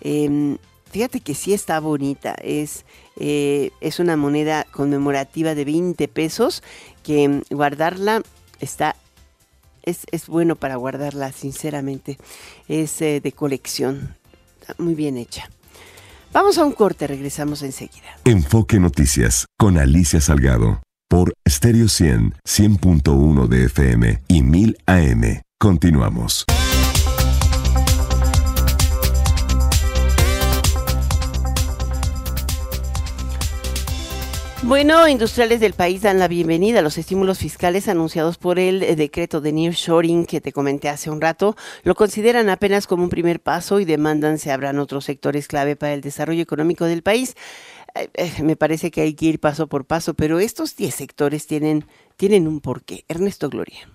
Em, 0.00 0.58
fíjate 0.90 1.20
que 1.20 1.34
sí 1.34 1.54
está 1.54 1.78
bonita. 1.78 2.34
Es, 2.42 2.84
eh, 3.16 3.70
es 3.80 4.00
una 4.00 4.16
moneda 4.16 4.66
conmemorativa 4.72 5.54
de 5.54 5.64
20 5.64 6.08
pesos 6.08 6.64
que 7.04 7.42
guardarla 7.50 8.22
está 8.60 8.96
es, 9.84 10.06
es, 10.10 10.28
bueno 10.28 10.56
para 10.56 10.76
guardarla, 10.76 11.30
sinceramente. 11.32 12.18
Es 12.68 13.00
eh, 13.02 13.20
de 13.20 13.32
colección 13.32 14.16
muy 14.78 14.94
bien 14.94 15.16
hecha. 15.16 15.48
Vamos 16.32 16.58
a 16.58 16.64
un 16.64 16.72
corte, 16.72 17.06
regresamos 17.06 17.62
enseguida. 17.62 18.18
Enfoque 18.24 18.80
Noticias 18.80 19.46
con 19.56 19.78
Alicia 19.78 20.20
Salgado 20.20 20.82
por 21.08 21.32
Stereo 21.48 21.88
100, 21.88 22.34
100.1 22.44 23.46
de 23.46 23.64
FM 23.66 24.22
y 24.26 24.42
1000 24.42 24.76
AM. 24.86 25.42
Continuamos. 25.60 26.44
Bueno, 34.66 35.06
industriales 35.08 35.60
del 35.60 35.74
país 35.74 36.02
dan 36.02 36.18
la 36.18 36.26
bienvenida 36.26 36.78
a 36.78 36.82
los 36.82 36.96
estímulos 36.96 37.38
fiscales 37.38 37.86
anunciados 37.86 38.38
por 38.38 38.58
el 38.58 38.82
eh, 38.82 38.96
decreto 38.96 39.42
de 39.42 39.52
nearshoring 39.52 40.24
que 40.24 40.40
te 40.40 40.52
comenté 40.52 40.88
hace 40.88 41.10
un 41.10 41.20
rato. 41.20 41.54
Lo 41.84 41.94
consideran 41.94 42.48
apenas 42.48 42.86
como 42.86 43.04
un 43.04 43.10
primer 43.10 43.40
paso 43.40 43.78
y 43.78 43.84
demandan 43.84 44.38
se 44.38 44.52
abran 44.52 44.78
otros 44.78 45.04
sectores 45.04 45.48
clave 45.48 45.76
para 45.76 45.92
el 45.92 46.00
desarrollo 46.00 46.40
económico 46.40 46.86
del 46.86 47.02
país. 47.02 47.36
Eh, 47.94 48.08
eh, 48.14 48.42
me 48.42 48.56
parece 48.56 48.90
que 48.90 49.02
hay 49.02 49.14
que 49.14 49.26
ir 49.26 49.38
paso 49.38 49.66
por 49.66 49.86
paso, 49.86 50.14
pero 50.14 50.38
estos 50.38 50.76
10 50.76 50.94
sectores 50.94 51.46
tienen, 51.46 51.84
tienen 52.16 52.48
un 52.48 52.60
porqué. 52.62 53.04
Ernesto 53.06 53.50
Gloria. 53.50 53.86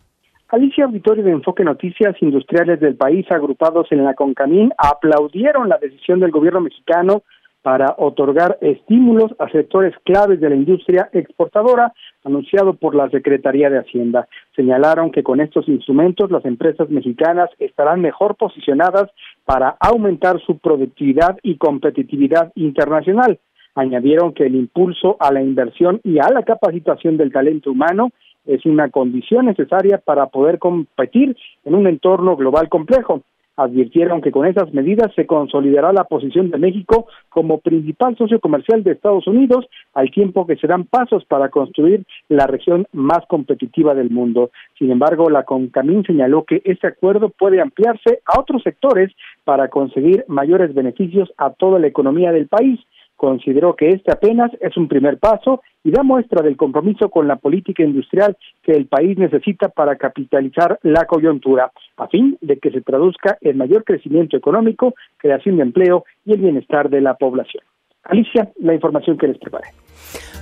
Alicia 0.50 0.86
Auditorio 0.86 1.24
de 1.24 1.32
Enfoque 1.32 1.64
Noticias 1.64 2.16
Industriales 2.22 2.80
del 2.80 2.96
país 2.96 3.26
agrupados 3.32 3.92
en 3.92 4.04
la 4.04 4.14
CONCAMIN 4.14 4.72
aplaudieron 4.78 5.68
la 5.68 5.80
decisión 5.80 6.20
del 6.20 6.30
gobierno 6.30 6.62
mexicano 6.62 7.24
para 7.62 7.96
otorgar 7.98 8.58
estímulos 8.62 9.32
a 9.38 9.50
sectores 9.50 9.94
claves 10.06 10.40
de 10.40 10.50
la 10.50 10.56
industria 10.56 11.10
exportadora, 11.12 11.94
anunciado 12.24 12.74
por 12.74 12.96
la 12.96 13.10
Secretaría 13.10 13.70
de 13.70 13.80
Hacienda. 13.80 14.28
Señalaron 14.56 15.12
que 15.12 15.24
con 15.24 15.42
estos 15.42 15.68
instrumentos 15.68 16.32
las 16.32 16.46
empresas 16.46 16.90
mexicanas 16.90 17.50
estarán 17.60 18.02
mejor 18.02 18.36
posicionadas 18.36 19.10
para 19.46 19.76
aumentar 19.80 20.40
su 20.42 20.58
productividad 20.58 21.38
y 21.44 21.58
competitividad 21.58 22.52
internacional. 22.56 23.40
Añadieron 23.76 24.34
que 24.34 24.46
el 24.46 24.56
impulso 24.56 25.18
a 25.20 25.32
la 25.32 25.42
inversión 25.42 26.02
y 26.04 26.20
a 26.20 26.30
la 26.30 26.44
capacitación 26.44 27.18
del 27.18 27.32
talento 27.32 27.72
humano 27.72 28.12
es 28.46 28.66
una 28.66 28.90
condición 28.90 29.46
necesaria 29.46 30.00
para 30.00 30.28
poder 30.28 30.60
competir 30.60 31.36
en 31.66 31.76
un 31.76 31.88
entorno 31.88 32.36
global 32.36 32.68
complejo. 32.70 33.22
Advirtieron 33.60 34.22
que 34.22 34.32
con 34.32 34.46
esas 34.46 34.74
medidas 34.74 35.14
se 35.16 35.26
consolidará 35.26 35.92
la 35.92 36.06
posición 36.06 36.50
de 36.50 36.58
México 36.58 37.08
como 37.28 37.60
principal 37.60 38.16
socio 38.18 38.40
comercial 38.40 38.84
de 38.84 38.94
Estados 38.94 39.28
Unidos, 39.28 39.68
al 39.94 40.10
tiempo 40.12 40.48
que 40.48 40.56
se 40.56 40.68
dan 40.68 40.86
pasos 40.86 41.26
para 41.26 41.50
construir 41.50 42.06
la 42.30 42.48
región 42.48 42.88
más 42.94 43.20
competitiva 43.28 43.94
del 43.94 44.10
mundo. 44.10 44.52
Sin 44.78 44.92
embargo, 44.92 45.30
la 45.30 45.44
CONCAMIN 45.44 46.04
señaló 46.06 46.44
que 46.44 46.62
este 46.64 46.88
acuerdo 46.88 47.30
puede 47.30 47.62
ampliarse 47.62 48.22
a 48.26 48.40
otros 48.40 48.64
sectores 48.64 49.12
para 49.44 49.68
conseguir 49.68 50.24
mayores 50.28 50.74
beneficios 50.74 51.30
a 51.38 51.50
toda 51.52 51.80
la 51.80 51.88
economía 51.88 52.32
del 52.32 52.48
país 52.48 52.80
consideró 53.20 53.76
que 53.76 53.90
este 53.90 54.14
apenas 54.14 54.50
es 54.62 54.78
un 54.78 54.88
primer 54.88 55.18
paso 55.20 55.62
y 55.84 55.92
da 55.92 56.04
muestra 56.04 56.42
del 56.42 56.56
compromiso 56.56 57.10
con 57.10 57.28
la 57.28 57.36
política 57.36 57.84
industrial 57.84 58.38
que 58.64 58.72
el 58.72 58.88
país 58.88 59.18
necesita 59.18 59.68
para 59.68 59.98
capitalizar 59.98 60.80
la 60.84 61.04
coyuntura, 61.04 61.70
a 61.98 62.08
fin 62.08 62.38
de 62.40 62.58
que 62.60 62.72
se 62.72 62.80
traduzca 62.80 63.38
en 63.42 63.58
mayor 63.58 63.84
crecimiento 63.84 64.38
económico, 64.38 64.94
creación 65.18 65.58
de 65.58 65.64
empleo 65.64 66.06
y 66.24 66.32
el 66.32 66.40
bienestar 66.40 66.90
de 66.90 67.02
la 67.02 67.16
población. 67.16 67.62
Alicia, 68.04 68.52
la 68.58 68.74
información 68.74 69.18
que 69.18 69.28
les 69.28 69.38
preparé. 69.38 69.70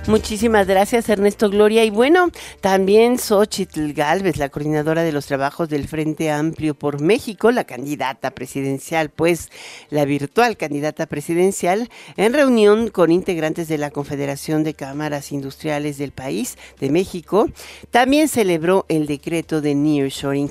Muchísimas 0.08 0.66
gracias, 0.66 1.06
Ernesto 1.10 1.50
Gloria. 1.50 1.84
Y 1.84 1.90
bueno, 1.90 2.30
también 2.62 3.18
Xochitl 3.18 3.92
Galvez, 3.92 4.38
la 4.38 4.48
coordinadora 4.48 5.02
de 5.02 5.12
los 5.12 5.26
trabajos 5.26 5.68
del 5.68 5.86
Frente 5.86 6.30
Amplio 6.30 6.74
por 6.74 7.02
México, 7.02 7.50
la 7.50 7.64
candidata 7.64 8.30
presidencial, 8.30 9.10
pues 9.10 9.50
la 9.90 10.06
virtual 10.06 10.56
candidata 10.56 11.04
presidencial, 11.04 11.88
en 12.16 12.32
reunión 12.32 12.88
con 12.88 13.12
integrantes 13.12 13.68
de 13.68 13.76
la 13.76 13.90
Confederación 13.90 14.64
de 14.64 14.72
Cámaras 14.72 15.30
Industriales 15.30 15.98
del 15.98 16.12
país, 16.12 16.56
de 16.80 16.88
México, 16.88 17.48
también 17.90 18.28
celebró 18.28 18.86
el 18.88 19.06
decreto 19.06 19.60
de 19.60 19.74
nearshoring. 19.74 20.48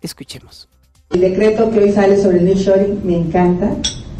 Escuchemos. 0.00 0.70
El 1.10 1.20
decreto 1.20 1.70
que 1.70 1.78
hoy 1.78 1.92
sale 1.92 2.16
sobre 2.16 2.38
el 2.38 2.46
nearshoring 2.46 3.06
me 3.06 3.18
encanta 3.18 3.76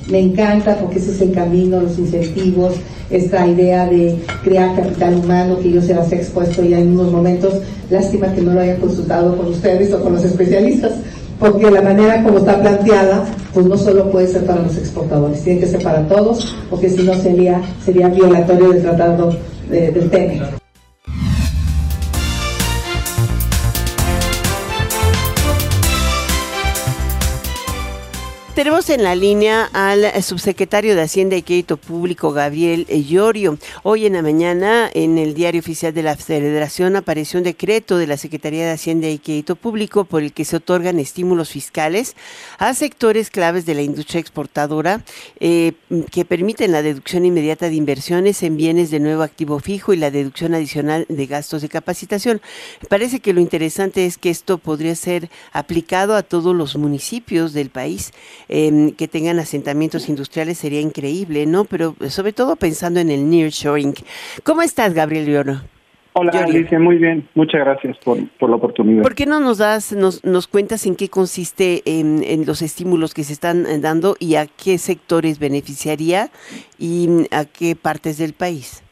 me 0.09 0.21
encanta 0.21 0.77
porque 0.79 0.99
ese 0.99 1.13
es 1.13 1.21
el 1.21 1.33
camino, 1.33 1.81
los 1.81 1.99
incentivos, 1.99 2.75
esta 3.11 3.47
idea 3.47 3.87
de 3.87 4.19
crear 4.43 4.75
capital 4.75 5.17
humano 5.17 5.59
que 5.59 5.71
yo 5.71 5.83
se 5.83 5.95
las 5.95 6.11
he 6.13 6.17
expuesto 6.17 6.63
ya 6.63 6.79
en 6.79 6.93
unos 6.93 7.13
momentos. 7.13 7.55
Lástima 7.91 8.33
que 8.33 8.41
no 8.41 8.55
lo 8.55 8.61
haya 8.61 8.77
consultado 8.79 9.37
con 9.37 9.49
ustedes 9.49 9.93
o 9.93 10.03
con 10.03 10.15
los 10.15 10.25
especialistas, 10.25 10.93
porque 11.39 11.71
la 11.71 11.83
manera 11.83 12.23
como 12.23 12.39
está 12.39 12.61
planteada, 12.61 13.25
pues 13.53 13.67
no 13.67 13.77
solo 13.77 14.11
puede 14.11 14.29
ser 14.29 14.45
para 14.45 14.63
los 14.63 14.77
exportadores, 14.77 15.43
tiene 15.43 15.61
que 15.61 15.67
ser 15.67 15.83
para 15.83 16.07
todos, 16.09 16.55
porque 16.71 16.89
si 16.89 17.03
no 17.03 17.15
sería, 17.15 17.61
sería 17.85 18.09
violatorio 18.09 18.71
del 18.71 18.83
tratado 18.83 19.37
del 19.69 20.11
tema. 20.11 20.62
Tenemos 28.55 28.91
en 28.91 29.03
la 29.03 29.15
línea 29.15 29.71
al 29.73 30.23
subsecretario 30.23 30.95
de 30.95 31.01
Hacienda 31.01 31.37
y 31.37 31.43
Crédito 31.43 31.79
Público, 31.79 32.33
Gabriel 32.33 32.85
Llorio. 32.87 33.57
Hoy 33.83 34.05
en 34.05 34.13
la 34.13 34.21
mañana, 34.21 34.91
en 34.93 35.17
el 35.17 35.33
diario 35.33 35.61
oficial 35.61 35.95
de 35.95 36.03
la 36.03 36.17
Federación, 36.17 36.95
apareció 36.95 37.39
un 37.39 37.45
decreto 37.45 37.97
de 37.97 38.07
la 38.07 38.19
Secretaría 38.19 38.67
de 38.67 38.73
Hacienda 38.73 39.09
y 39.09 39.19
Crédito 39.19 39.57
Público 39.57 40.05
por 40.05 40.23
el 40.23 40.35
que 40.35 40.45
se 40.45 40.57
otorgan 40.57 40.99
estímulos 40.99 41.49
fiscales 41.49 42.15
a 42.59 42.75
sectores 42.75 43.31
claves 43.31 43.65
de 43.65 43.75
la 43.75 43.81
industria 43.81 44.21
exportadora 44.21 45.03
eh, 45.41 45.73
que 46.11 46.27
permiten 46.27 46.73
la 46.73 46.83
deducción 46.83 47.25
inmediata 47.25 47.71
de 47.71 47.77
inversiones 47.77 48.43
en 48.43 48.59
bienes 48.59 48.91
de 48.91 49.01
nuevo 49.01 49.23
activo 49.23 49.61
fijo 49.61 49.95
y 49.95 49.97
la 49.97 50.11
deducción 50.11 50.53
adicional 50.53 51.07
de 51.09 51.27
gastos 51.27 51.63
de 51.63 51.71
capacitación. 51.71 52.43
Parece 52.91 53.21
que 53.21 53.33
lo 53.33 53.41
interesante 53.41 54.05
es 54.05 54.19
que 54.19 54.29
esto 54.29 54.59
podría 54.59 54.95
ser 54.95 55.31
aplicado 55.53 56.15
a 56.15 56.23
todos 56.23 56.55
los 56.55 56.77
municipios 56.77 57.55
del 57.55 57.71
país. 57.71 58.13
Em, 58.55 58.93
que 58.93 59.09
tengan 59.09 59.39
asentamientos 59.39 60.11
industriales 60.11 60.59
sería 60.59 60.83
increíble, 60.83 61.47
¿no? 61.47 61.65
Pero 61.65 61.95
sobre 62.11 62.35
todo 62.35 62.57
pensando 62.57 63.01
en 63.01 63.09
el 63.09 63.31
nearshoring. 63.31 63.95
¿Cómo 64.45 64.61
estás, 64.61 64.93
Gabriel 64.93 65.25
Lloro? 65.25 65.55
Hola, 66.13 66.33
Alicia, 66.45 66.79
muy 66.79 66.99
bien. 66.99 67.27
Muchas 67.35 67.63
gracias 67.63 67.97
por, 68.05 68.19
la 68.19 68.57
oportunidad. 68.57 69.01
¿Por 69.01 69.15
qué 69.15 69.25
no 69.25 69.41
nos 69.41 69.57
das, 69.57 69.95
nos, 69.95 70.23
nos 70.23 70.49
cuentas 70.49 70.87
en 70.87 70.97
qué 70.97 71.09
consiste 71.09 71.81
en, 71.87 72.45
los 72.45 72.61
estímulos 72.61 73.15
que 73.15 73.23
se 73.23 73.33
están 73.33 73.65
eh, 73.65 73.79
dando 73.81 74.17
y 74.21 74.35
a 74.35 74.45
qué 74.45 74.77
sectores 74.77 75.39
beneficiaría 75.39 76.27
y 76.79 77.09
mm, 77.09 77.35
a 77.35 77.47
qué 77.47 77.75
partes 77.75 78.19
del 78.19 78.35
país? 78.35 78.85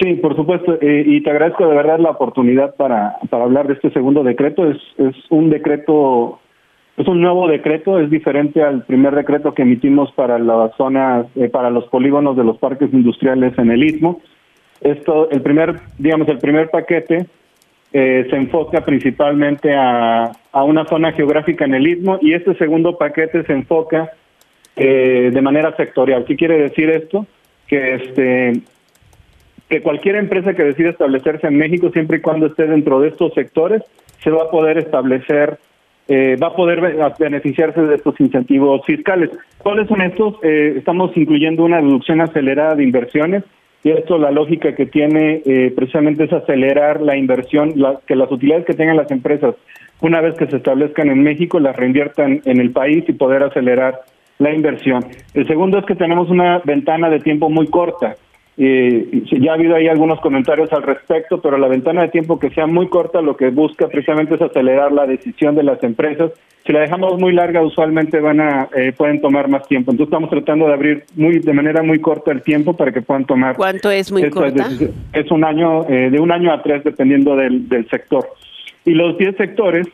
Sí, 0.00 0.14
por 0.14 0.34
supuesto, 0.34 0.78
eh, 0.80 1.04
y 1.06 1.22
te 1.22 1.28
agradezco 1.28 1.68
de 1.68 1.76
verdad 1.76 1.98
la 1.98 2.12
oportunidad 2.12 2.74
para, 2.76 3.18
para 3.28 3.44
hablar 3.44 3.66
de 3.66 3.74
este 3.74 3.90
segundo 3.90 4.22
decreto. 4.22 4.70
Es, 4.70 4.78
es 4.96 5.14
un 5.28 5.50
decreto 5.50 6.40
es 6.98 7.06
un 7.06 7.20
nuevo 7.20 7.46
decreto, 7.46 8.00
es 8.00 8.10
diferente 8.10 8.60
al 8.60 8.84
primer 8.84 9.14
decreto 9.14 9.54
que 9.54 9.62
emitimos 9.62 10.10
para 10.12 10.38
las 10.38 10.74
zonas, 10.76 11.26
eh, 11.36 11.48
para 11.48 11.70
los 11.70 11.84
polígonos 11.86 12.36
de 12.36 12.42
los 12.42 12.58
parques 12.58 12.92
industriales 12.92 13.56
en 13.56 13.70
el 13.70 13.84
Istmo. 13.84 14.20
Esto, 14.80 15.30
el 15.30 15.40
primer, 15.40 15.76
digamos, 15.96 16.28
el 16.28 16.38
primer 16.38 16.70
paquete 16.70 17.26
eh, 17.92 18.26
se 18.28 18.36
enfoca 18.36 18.84
principalmente 18.84 19.72
a, 19.74 20.32
a, 20.50 20.64
una 20.64 20.86
zona 20.86 21.12
geográfica 21.12 21.66
en 21.66 21.74
el 21.74 21.86
Istmo 21.86 22.18
y 22.20 22.34
este 22.34 22.54
segundo 22.56 22.98
paquete 22.98 23.44
se 23.44 23.52
enfoca 23.52 24.10
eh, 24.74 25.30
de 25.32 25.42
manera 25.42 25.76
sectorial. 25.76 26.24
¿Qué 26.24 26.34
quiere 26.34 26.58
decir 26.58 26.90
esto? 26.90 27.26
Que 27.68 27.94
este 27.94 28.52
que 29.68 29.82
cualquier 29.82 30.16
empresa 30.16 30.54
que 30.54 30.64
decida 30.64 30.88
establecerse 30.88 31.46
en 31.46 31.58
México, 31.58 31.90
siempre 31.92 32.18
y 32.18 32.20
cuando 32.22 32.46
esté 32.46 32.66
dentro 32.66 33.00
de 33.00 33.08
estos 33.08 33.34
sectores, 33.34 33.82
se 34.24 34.30
va 34.30 34.44
a 34.44 34.50
poder 34.50 34.78
establecer 34.78 35.58
eh, 36.08 36.36
va 36.42 36.48
a 36.48 36.56
poder 36.56 36.80
beneficiarse 37.18 37.82
de 37.82 37.96
estos 37.96 38.18
incentivos 38.18 38.84
fiscales. 38.86 39.30
¿Cuáles 39.58 39.88
son 39.88 40.00
estos? 40.00 40.36
Eh, 40.42 40.74
estamos 40.78 41.14
incluyendo 41.16 41.64
una 41.64 41.80
reducción 41.80 42.22
acelerada 42.22 42.74
de 42.74 42.84
inversiones 42.84 43.44
y 43.84 43.90
esto 43.90 44.18
la 44.18 44.30
lógica 44.30 44.74
que 44.74 44.86
tiene 44.86 45.42
eh, 45.44 45.72
precisamente 45.76 46.24
es 46.24 46.32
acelerar 46.32 47.02
la 47.02 47.16
inversión, 47.16 47.74
que 48.06 48.16
las 48.16 48.32
utilidades 48.32 48.64
que 48.64 48.74
tengan 48.74 48.96
las 48.96 49.10
empresas 49.10 49.54
una 50.00 50.20
vez 50.20 50.34
que 50.36 50.46
se 50.46 50.56
establezcan 50.56 51.08
en 51.08 51.22
México 51.22 51.60
las 51.60 51.76
reinviertan 51.76 52.40
en 52.44 52.60
el 52.60 52.70
país 52.70 53.04
y 53.06 53.12
poder 53.12 53.42
acelerar 53.42 54.00
la 54.38 54.54
inversión. 54.54 55.04
El 55.34 55.46
segundo 55.46 55.78
es 55.78 55.84
que 55.84 55.94
tenemos 55.94 56.30
una 56.30 56.60
ventana 56.64 57.10
de 57.10 57.18
tiempo 57.18 57.50
muy 57.50 57.66
corta. 57.66 58.14
Eh, 58.60 59.22
ya 59.40 59.52
ha 59.52 59.54
habido 59.54 59.76
ahí 59.76 59.86
algunos 59.86 60.20
comentarios 60.20 60.72
al 60.72 60.82
respecto, 60.82 61.40
pero 61.40 61.56
la 61.58 61.68
ventana 61.68 62.02
de 62.02 62.08
tiempo 62.08 62.40
que 62.40 62.50
sea 62.50 62.66
muy 62.66 62.88
corta 62.88 63.22
lo 63.22 63.36
que 63.36 63.50
busca 63.50 63.86
precisamente 63.86 64.34
es 64.34 64.42
acelerar 64.42 64.90
la 64.90 65.06
decisión 65.06 65.54
de 65.54 65.62
las 65.62 65.80
empresas. 65.84 66.32
Si 66.66 66.72
la 66.72 66.80
dejamos 66.80 67.20
muy 67.20 67.32
larga, 67.32 67.62
usualmente 67.62 68.18
van 68.18 68.40
a 68.40 68.68
eh, 68.74 68.92
pueden 68.96 69.20
tomar 69.20 69.48
más 69.48 69.66
tiempo. 69.68 69.92
Entonces 69.92 70.12
estamos 70.12 70.28
tratando 70.28 70.66
de 70.66 70.72
abrir 70.72 71.04
muy 71.14 71.38
de 71.38 71.52
manera 71.52 71.84
muy 71.84 72.00
corta 72.00 72.32
el 72.32 72.42
tiempo 72.42 72.76
para 72.76 72.90
que 72.90 73.00
puedan 73.00 73.26
tomar. 73.26 73.54
¿Cuánto 73.54 73.92
es 73.92 74.10
muy 74.10 74.28
corta? 74.28 74.68
Es 75.12 75.30
un 75.30 75.44
año, 75.44 75.88
eh, 75.88 76.10
de 76.10 76.18
un 76.18 76.32
año 76.32 76.52
a 76.52 76.60
tres, 76.60 76.82
dependiendo 76.82 77.36
del, 77.36 77.68
del 77.68 77.88
sector. 77.88 78.26
Y 78.84 78.90
los 78.94 79.16
10 79.18 79.36
sectores 79.36 79.86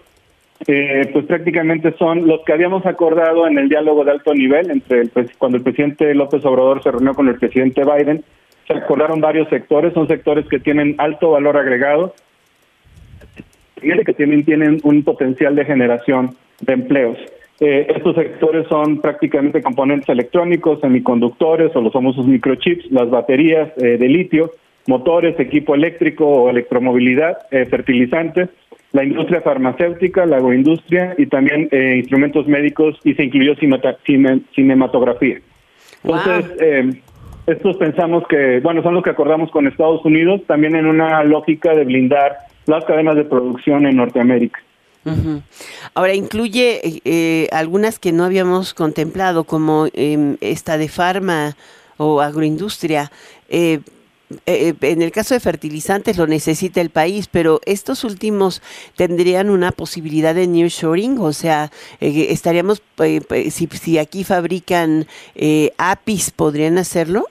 eh, 0.66 1.10
pues 1.12 1.26
prácticamente 1.26 1.94
son 1.98 2.26
los 2.26 2.40
que 2.44 2.52
habíamos 2.52 2.86
acordado 2.86 3.46
en 3.46 3.58
el 3.58 3.68
diálogo 3.68 4.04
de 4.04 4.12
alto 4.12 4.32
nivel 4.32 4.70
entre 4.70 5.02
el, 5.02 5.10
cuando 5.36 5.58
el 5.58 5.64
presidente 5.64 6.14
López 6.14 6.44
Obrador 6.46 6.82
se 6.82 6.90
reunió 6.90 7.12
con 7.12 7.28
el 7.28 7.36
presidente 7.36 7.82
Biden 7.84 8.24
se 8.66 8.72
acordaron 8.72 9.20
varios 9.20 9.48
sectores, 9.48 9.92
son 9.92 10.08
sectores 10.08 10.46
que 10.48 10.58
tienen 10.58 10.94
alto 10.98 11.30
valor 11.30 11.56
agregado 11.56 12.14
y 13.82 14.04
que 14.04 14.14
tienen, 14.14 14.44
tienen 14.44 14.78
un 14.82 15.02
potencial 15.02 15.54
de 15.54 15.64
generación 15.64 16.36
de 16.60 16.72
empleos. 16.72 17.18
Eh, 17.60 17.86
estos 17.94 18.16
sectores 18.16 18.66
son 18.68 19.00
prácticamente 19.00 19.62
componentes 19.62 20.08
electrónicos, 20.08 20.80
semiconductores 20.80 21.74
o 21.76 21.80
los 21.80 21.92
famosos 21.92 22.26
microchips, 22.26 22.90
las 22.90 23.08
baterías 23.10 23.70
eh, 23.76 23.96
de 23.96 24.08
litio, 24.08 24.52
motores, 24.86 25.38
equipo 25.38 25.74
eléctrico 25.74 26.26
o 26.26 26.50
electromovilidad, 26.50 27.38
eh, 27.50 27.64
fertilizantes, 27.66 28.48
la 28.92 29.04
industria 29.04 29.40
farmacéutica, 29.40 30.26
la 30.26 30.36
agroindustria 30.36 31.14
y 31.18 31.26
también 31.26 31.68
instrumentos 31.72 32.46
médicos 32.46 32.96
y 33.02 33.14
se 33.14 33.24
incluyó 33.24 33.56
cinematografía. 33.56 35.40
Entonces, 36.04 37.02
estos 37.46 37.76
pensamos 37.76 38.24
que, 38.28 38.60
bueno, 38.60 38.82
son 38.82 38.94
los 38.94 39.02
que 39.02 39.10
acordamos 39.10 39.50
con 39.50 39.66
Estados 39.66 40.04
Unidos, 40.04 40.40
también 40.46 40.76
en 40.76 40.86
una 40.86 41.22
lógica 41.24 41.74
de 41.74 41.84
blindar 41.84 42.38
las 42.66 42.84
cadenas 42.84 43.16
de 43.16 43.24
producción 43.24 43.86
en 43.86 43.96
Norteamérica. 43.96 44.60
Ahora, 45.92 46.14
incluye 46.14 46.80
eh, 47.04 47.48
algunas 47.52 47.98
que 47.98 48.12
no 48.12 48.24
habíamos 48.24 48.72
contemplado, 48.72 49.44
como 49.44 49.86
em, 49.92 50.38
esta 50.40 50.78
de 50.78 50.88
farma 50.88 51.56
o 51.98 52.22
agroindustria. 52.22 53.12
Eh, 53.50 53.80
eh, 54.46 54.72
en 54.80 55.02
el 55.02 55.12
caso 55.12 55.34
de 55.34 55.40
fertilizantes 55.40 56.16
lo 56.16 56.26
necesita 56.26 56.80
el 56.80 56.88
país, 56.88 57.28
pero 57.30 57.60
estos 57.66 58.02
últimos 58.04 58.62
tendrían 58.96 59.50
una 59.50 59.72
posibilidad 59.72 60.34
de 60.34 60.46
nearshoring, 60.46 61.18
o 61.18 61.34
sea, 61.34 61.70
estaríamos, 62.00 62.82
si, 63.50 63.66
si 63.66 63.98
aquí 63.98 64.24
fabrican 64.24 65.06
APIs, 65.76 66.30
¿podrían 66.30 66.78
hacerlo? 66.78 67.28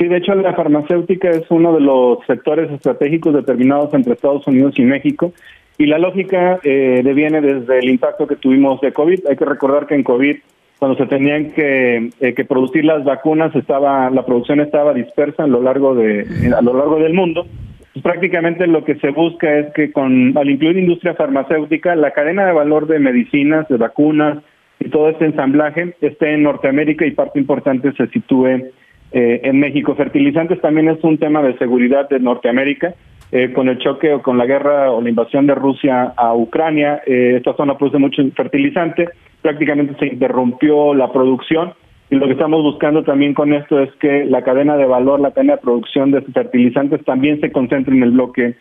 Sí, 0.00 0.08
de 0.08 0.16
hecho 0.16 0.34
la 0.34 0.54
farmacéutica 0.54 1.28
es 1.28 1.42
uno 1.50 1.74
de 1.74 1.80
los 1.80 2.20
sectores 2.26 2.70
estratégicos 2.70 3.34
determinados 3.34 3.92
entre 3.92 4.14
Estados 4.14 4.46
Unidos 4.46 4.72
y 4.78 4.82
México 4.82 5.34
Y 5.76 5.84
la 5.84 5.98
lógica 5.98 6.58
eh, 6.64 7.02
deviene 7.04 7.42
desde 7.42 7.80
el 7.80 7.90
impacto 7.90 8.26
que 8.26 8.36
tuvimos 8.36 8.80
de 8.80 8.94
COVID. 8.94 9.26
Hay 9.28 9.36
que 9.36 9.44
recordar 9.44 9.86
que 9.86 9.96
en 9.96 10.02
COVID, 10.02 10.36
cuando 10.78 10.96
se 10.96 11.04
tenían 11.04 11.50
que, 11.50 12.10
eh, 12.18 12.32
que 12.32 12.44
producir 12.46 12.86
las 12.86 13.04
vacunas, 13.04 13.54
estaba 13.54 14.08
la 14.08 14.24
producción 14.24 14.60
estaba 14.60 14.94
dispersa 14.94 15.44
a 15.44 15.46
lo 15.46 15.60
largo 15.60 15.94
de 15.94 16.24
a 16.56 16.62
lo 16.62 16.72
largo 16.72 16.98
del 16.98 17.12
mundo. 17.12 17.46
Pues 17.92 18.02
prácticamente 18.02 18.66
lo 18.66 18.84
que 18.84 18.94
se 18.94 19.10
busca 19.10 19.58
es 19.58 19.70
que 19.74 19.92
con 19.92 20.32
al 20.34 20.48
incluir 20.48 20.78
industria 20.78 21.12
farmacéutica, 21.12 21.94
la 21.94 22.12
cadena 22.12 22.46
de 22.46 22.52
valor 22.52 22.86
de 22.86 23.00
medicinas, 23.00 23.68
de 23.68 23.76
vacunas 23.76 24.38
y 24.78 24.88
todo 24.88 25.10
este 25.10 25.26
ensamblaje 25.26 25.94
esté 26.00 26.32
en 26.32 26.44
Norteamérica 26.44 27.04
y 27.04 27.10
parte 27.10 27.38
importante 27.38 27.92
se 27.92 28.06
sitúe 28.06 28.70
eh, 29.12 29.40
en 29.44 29.58
México. 29.58 29.94
Fertilizantes 29.94 30.60
también 30.60 30.88
es 30.88 31.02
un 31.02 31.18
tema 31.18 31.42
de 31.42 31.56
seguridad 31.58 32.08
de 32.08 32.20
Norteamérica 32.20 32.94
eh, 33.32 33.52
con 33.52 33.68
el 33.68 33.78
choque 33.78 34.12
o 34.12 34.22
con 34.22 34.38
la 34.38 34.44
guerra 34.44 34.90
o 34.90 35.00
la 35.00 35.08
invasión 35.08 35.46
de 35.46 35.54
Rusia 35.54 36.14
a 36.16 36.34
Ucrania, 36.34 37.00
eh, 37.06 37.34
esta 37.36 37.54
zona 37.54 37.78
produce 37.78 37.98
mucho 37.98 38.22
fertilizante, 38.34 39.08
prácticamente 39.40 39.94
se 40.00 40.12
interrumpió 40.14 40.94
la 40.94 41.12
producción 41.12 41.74
y 42.10 42.16
lo 42.16 42.26
que 42.26 42.32
estamos 42.32 42.60
buscando 42.60 43.04
también 43.04 43.32
con 43.32 43.52
esto 43.52 43.78
es 43.78 43.92
que 44.00 44.24
la 44.24 44.42
cadena 44.42 44.76
de 44.76 44.84
valor, 44.84 45.20
la 45.20 45.30
cadena 45.30 45.54
de 45.54 45.62
producción 45.62 46.10
de 46.10 46.22
fertilizantes 46.22 47.04
también 47.04 47.40
se 47.40 47.52
concentre 47.52 47.94
en 47.94 48.02
el 48.02 48.10
bloque 48.10 48.56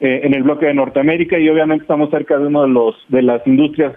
eh, 0.00 0.20
en 0.24 0.32
el 0.32 0.42
bloque 0.42 0.66
de 0.66 0.74
Norteamérica 0.74 1.38
y 1.38 1.46
obviamente 1.50 1.82
estamos 1.82 2.08
cerca 2.08 2.38
de 2.38 2.46
uno 2.46 2.62
de 2.62 2.68
los 2.70 2.96
de 3.08 3.20
las 3.22 3.46
industrias 3.46 3.94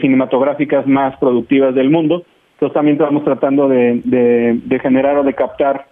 cinematográficas 0.00 0.86
más 0.86 1.16
productivas 1.18 1.74
del 1.74 1.90
mundo. 1.90 2.24
Entonces 2.62 2.74
también 2.74 2.96
estamos 2.96 3.24
tratando 3.24 3.66
de, 3.66 4.00
de 4.04 4.78
generar 4.78 5.18
o 5.18 5.24
de 5.24 5.34
captar 5.34 5.88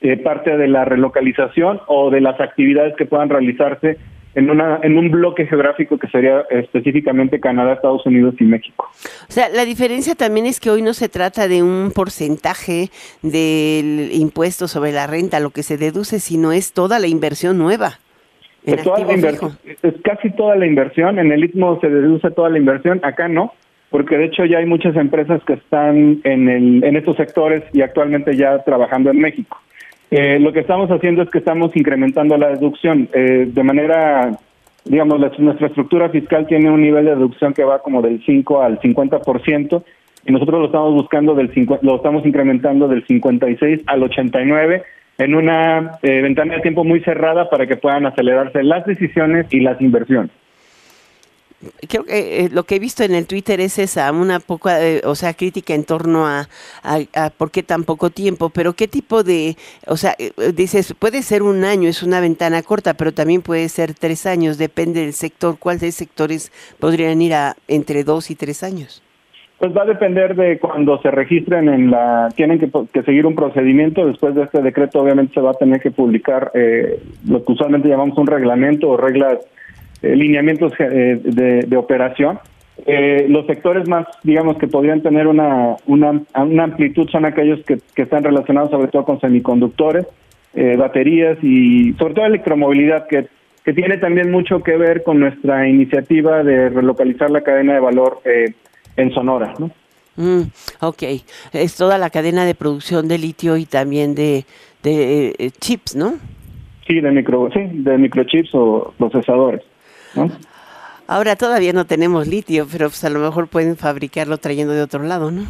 eh, 0.00 0.16
parte 0.16 0.56
de 0.56 0.66
la 0.66 0.86
relocalización 0.86 1.82
o 1.86 2.08
de 2.08 2.22
las 2.22 2.40
actividades 2.40 2.96
que 2.96 3.04
puedan 3.04 3.28
realizarse 3.28 3.98
en, 4.34 4.48
una, 4.48 4.80
en 4.82 4.96
un 4.96 5.10
bloque 5.10 5.44
geográfico 5.46 5.98
que 5.98 6.08
sería 6.08 6.46
específicamente 6.48 7.40
Canadá, 7.40 7.74
Estados 7.74 8.06
Unidos 8.06 8.36
y 8.40 8.44
México. 8.44 8.88
O 9.28 9.32
sea, 9.32 9.50
la 9.50 9.66
diferencia 9.66 10.14
también 10.14 10.46
es 10.46 10.60
que 10.60 10.70
hoy 10.70 10.80
no 10.80 10.94
se 10.94 11.10
trata 11.10 11.46
de 11.46 11.62
un 11.62 11.92
porcentaje 11.94 12.88
del 13.20 14.08
impuesto 14.12 14.66
sobre 14.66 14.92
la 14.92 15.06
renta, 15.06 15.40
lo 15.40 15.50
que 15.50 15.62
se 15.62 15.76
deduce, 15.76 16.20
sino 16.20 16.52
es 16.52 16.72
toda 16.72 16.98
la 17.00 17.08
inversión 17.08 17.58
nueva. 17.58 17.98
Es, 18.64 18.82
toda 18.82 19.00
la 19.00 19.12
inversión, 19.12 19.58
es 19.82 19.94
casi 20.02 20.30
toda 20.30 20.56
la 20.56 20.64
inversión, 20.64 21.18
en 21.18 21.32
el 21.32 21.44
Istmo 21.44 21.78
se 21.82 21.90
deduce 21.90 22.30
toda 22.30 22.48
la 22.48 22.56
inversión, 22.56 22.98
acá 23.02 23.28
no, 23.28 23.52
porque 23.90 24.16
de 24.16 24.26
hecho 24.26 24.44
ya 24.44 24.58
hay 24.58 24.66
muchas 24.66 24.96
empresas 24.96 25.42
que 25.44 25.54
están 25.54 26.20
en, 26.24 26.48
el, 26.48 26.84
en 26.84 26.96
estos 26.96 27.16
sectores 27.16 27.62
y 27.72 27.80
actualmente 27.80 28.36
ya 28.36 28.58
trabajando 28.62 29.10
en 29.10 29.18
México. 29.18 29.58
Eh, 30.10 30.38
lo 30.38 30.52
que 30.52 30.60
estamos 30.60 30.90
haciendo 30.90 31.22
es 31.22 31.30
que 31.30 31.38
estamos 31.38 31.74
incrementando 31.76 32.36
la 32.36 32.48
deducción 32.48 33.08
eh, 33.12 33.46
de 33.46 33.62
manera, 33.62 34.38
digamos, 34.84 35.38
nuestra 35.38 35.66
estructura 35.66 36.08
fiscal 36.08 36.46
tiene 36.46 36.70
un 36.70 36.82
nivel 36.82 37.04
de 37.04 37.14
deducción 37.14 37.52
que 37.52 37.64
va 37.64 37.80
como 37.80 38.00
del 38.00 38.22
5 38.24 38.62
al 38.62 38.80
50% 38.80 39.82
y 40.26 40.32
nosotros 40.32 40.60
lo 40.60 40.66
estamos 40.66 40.94
buscando 40.94 41.34
del 41.34 41.50
lo 41.82 41.96
estamos 41.96 42.24
incrementando 42.26 42.88
del 42.88 43.06
56 43.06 43.82
al 43.86 44.02
89 44.02 44.82
en 45.18 45.34
una 45.34 45.92
eh, 46.02 46.22
ventana 46.22 46.54
de 46.54 46.60
tiempo 46.60 46.84
muy 46.84 47.00
cerrada 47.00 47.50
para 47.50 47.66
que 47.66 47.76
puedan 47.76 48.06
acelerarse 48.06 48.62
las 48.62 48.86
decisiones 48.86 49.46
y 49.50 49.60
las 49.60 49.80
inversiones 49.80 50.30
creo 51.88 52.04
que 52.04 52.44
eh, 52.44 52.48
lo 52.52 52.64
que 52.64 52.76
he 52.76 52.78
visto 52.78 53.02
en 53.02 53.14
el 53.14 53.26
Twitter 53.26 53.60
es 53.60 53.78
esa, 53.78 54.10
una 54.12 54.40
poca, 54.40 54.84
eh, 54.84 55.02
o 55.04 55.14
sea, 55.14 55.34
crítica 55.34 55.74
en 55.74 55.84
torno 55.84 56.26
a, 56.26 56.48
a, 56.82 57.30
por 57.30 57.50
qué 57.50 57.62
tan 57.62 57.84
poco 57.84 58.10
tiempo, 58.10 58.50
pero 58.50 58.74
qué 58.74 58.86
tipo 58.88 59.24
de, 59.24 59.56
o 59.86 59.96
sea, 59.96 60.14
eh, 60.18 60.32
dices, 60.54 60.94
puede 60.94 61.22
ser 61.22 61.42
un 61.42 61.64
año, 61.64 61.88
es 61.88 62.02
una 62.02 62.20
ventana 62.20 62.62
corta, 62.62 62.94
pero 62.94 63.12
también 63.12 63.42
puede 63.42 63.68
ser 63.68 63.94
tres 63.94 64.26
años, 64.26 64.58
depende 64.58 65.00
del 65.00 65.12
sector, 65.12 65.58
cuáles 65.58 65.94
sectores 65.94 66.52
podrían 66.78 67.20
ir 67.22 67.34
a 67.34 67.56
entre 67.66 68.04
dos 68.04 68.30
y 68.30 68.36
tres 68.36 68.62
años. 68.62 69.02
Pues 69.58 69.76
va 69.76 69.82
a 69.82 69.86
depender 69.86 70.36
de 70.36 70.60
cuando 70.60 71.02
se 71.02 71.10
registren 71.10 71.68
en 71.68 71.90
la, 71.90 72.28
tienen 72.36 72.60
que, 72.60 72.70
que 72.92 73.02
seguir 73.02 73.26
un 73.26 73.34
procedimiento, 73.34 74.06
después 74.06 74.36
de 74.36 74.44
este 74.44 74.62
decreto 74.62 75.00
obviamente 75.00 75.34
se 75.34 75.40
va 75.40 75.50
a 75.50 75.54
tener 75.54 75.80
que 75.80 75.90
publicar 75.90 76.52
lo 77.26 77.44
que 77.44 77.52
usualmente 77.52 77.88
llamamos 77.88 78.16
un 78.18 78.28
reglamento 78.28 78.88
o 78.88 78.96
reglas 78.96 79.38
lineamientos 80.02 80.72
eh, 80.78 81.20
de, 81.22 81.76
operación. 81.76 82.38
Eh, 82.86 83.26
los 83.28 83.46
sectores 83.46 83.88
más, 83.88 84.06
digamos, 84.22 84.56
que 84.58 84.68
podrían 84.68 85.02
tener 85.02 85.26
una, 85.26 85.76
una, 85.86 86.22
amplitud 86.34 87.08
son 87.10 87.24
aquellos 87.24 87.60
que, 87.64 87.78
están 87.96 88.22
relacionados 88.22 88.70
sobre 88.70 88.88
todo 88.88 89.04
con 89.04 89.20
semiconductores, 89.20 90.06
baterías 90.76 91.38
y 91.42 91.92
sobre 91.94 92.14
todo 92.14 92.26
electromovilidad, 92.26 93.06
que, 93.06 93.28
que 93.64 93.72
tiene 93.72 93.98
también 93.98 94.30
mucho 94.30 94.60
que 94.60 94.76
ver 94.76 95.04
con 95.04 95.20
nuestra 95.20 95.68
iniciativa 95.68 96.42
de 96.42 96.68
relocalizar 96.68 97.30
la 97.30 97.42
cadena 97.42 97.74
de 97.74 97.80
valor 97.80 98.20
en 98.96 99.12
Sonora, 99.12 99.54
¿no? 99.58 99.70
Mm, 100.16 100.50
ok, 100.80 101.02
es 101.52 101.76
toda 101.76 101.96
la 101.96 102.10
cadena 102.10 102.44
de 102.44 102.56
producción 102.56 103.06
de 103.06 103.18
litio 103.18 103.56
y 103.56 103.66
también 103.66 104.16
de, 104.16 104.46
de 104.82 105.52
chips, 105.60 105.94
¿no? 105.94 106.14
Sí, 106.88 107.00
de 107.00 107.10
micro, 107.10 107.50
sí, 107.52 107.60
de 107.70 107.98
microchips 107.98 108.54
o 108.54 108.94
procesadores. 108.96 109.62
Ahora 111.06 111.36
todavía 111.36 111.72
no 111.72 111.86
tenemos 111.86 112.26
litio, 112.26 112.66
pero 112.70 112.88
pues 112.88 113.02
a 113.04 113.10
lo 113.10 113.18
mejor 113.20 113.48
pueden 113.48 113.76
fabricarlo 113.76 114.38
trayendo 114.38 114.74
de 114.74 114.82
otro 114.82 115.02
lado, 115.02 115.30
¿no? 115.30 115.42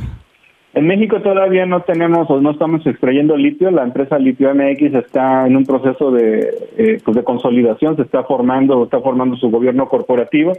En 0.74 0.86
México 0.86 1.20
todavía 1.20 1.66
no 1.66 1.80
tenemos 1.82 2.30
o 2.30 2.40
no 2.40 2.52
estamos 2.52 2.86
extrayendo 2.86 3.36
litio. 3.36 3.70
La 3.70 3.82
empresa 3.82 4.18
Litio 4.18 4.54
MX 4.54 4.94
está 4.94 5.46
en 5.46 5.56
un 5.56 5.64
proceso 5.64 6.12
de, 6.12 6.54
eh, 6.76 7.00
pues 7.04 7.16
de 7.16 7.24
consolidación, 7.24 7.96
se 7.96 8.02
está 8.02 8.22
formando, 8.22 8.84
está 8.84 9.00
formando 9.00 9.36
su 9.36 9.50
gobierno 9.50 9.88
corporativo. 9.88 10.52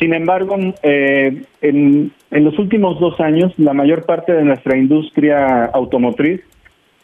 Sin 0.00 0.14
embargo, 0.14 0.56
eh, 0.82 1.42
en, 1.60 2.10
en 2.30 2.44
los 2.44 2.58
últimos 2.58 2.98
dos 2.98 3.20
años, 3.20 3.52
la 3.58 3.74
mayor 3.74 4.06
parte 4.06 4.32
de 4.32 4.42
nuestra 4.42 4.76
industria 4.76 5.66
automotriz 5.66 6.40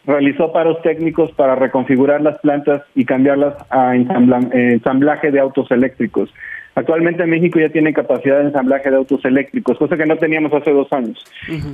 realizó 0.07 0.53
paros 0.53 0.81
técnicos 0.81 1.31
para 1.33 1.55
reconfigurar 1.55 2.21
las 2.21 2.39
plantas 2.39 2.81
y 2.95 3.05
cambiarlas 3.05 3.55
a 3.69 3.93
ensamblaje 3.95 5.31
de 5.31 5.39
autos 5.39 5.69
eléctricos. 5.69 6.33
Actualmente 6.75 7.25
México 7.25 7.59
ya 7.59 7.69
tiene 7.69 7.91
capacidad 7.91 8.37
de 8.37 8.45
ensamblaje 8.45 8.89
de 8.89 8.97
autos 8.97 9.25
eléctricos, 9.25 9.77
cosa 9.77 9.97
que 9.97 10.05
no 10.05 10.15
teníamos 10.15 10.53
hace 10.53 10.71
dos 10.71 10.87
años. 10.93 11.25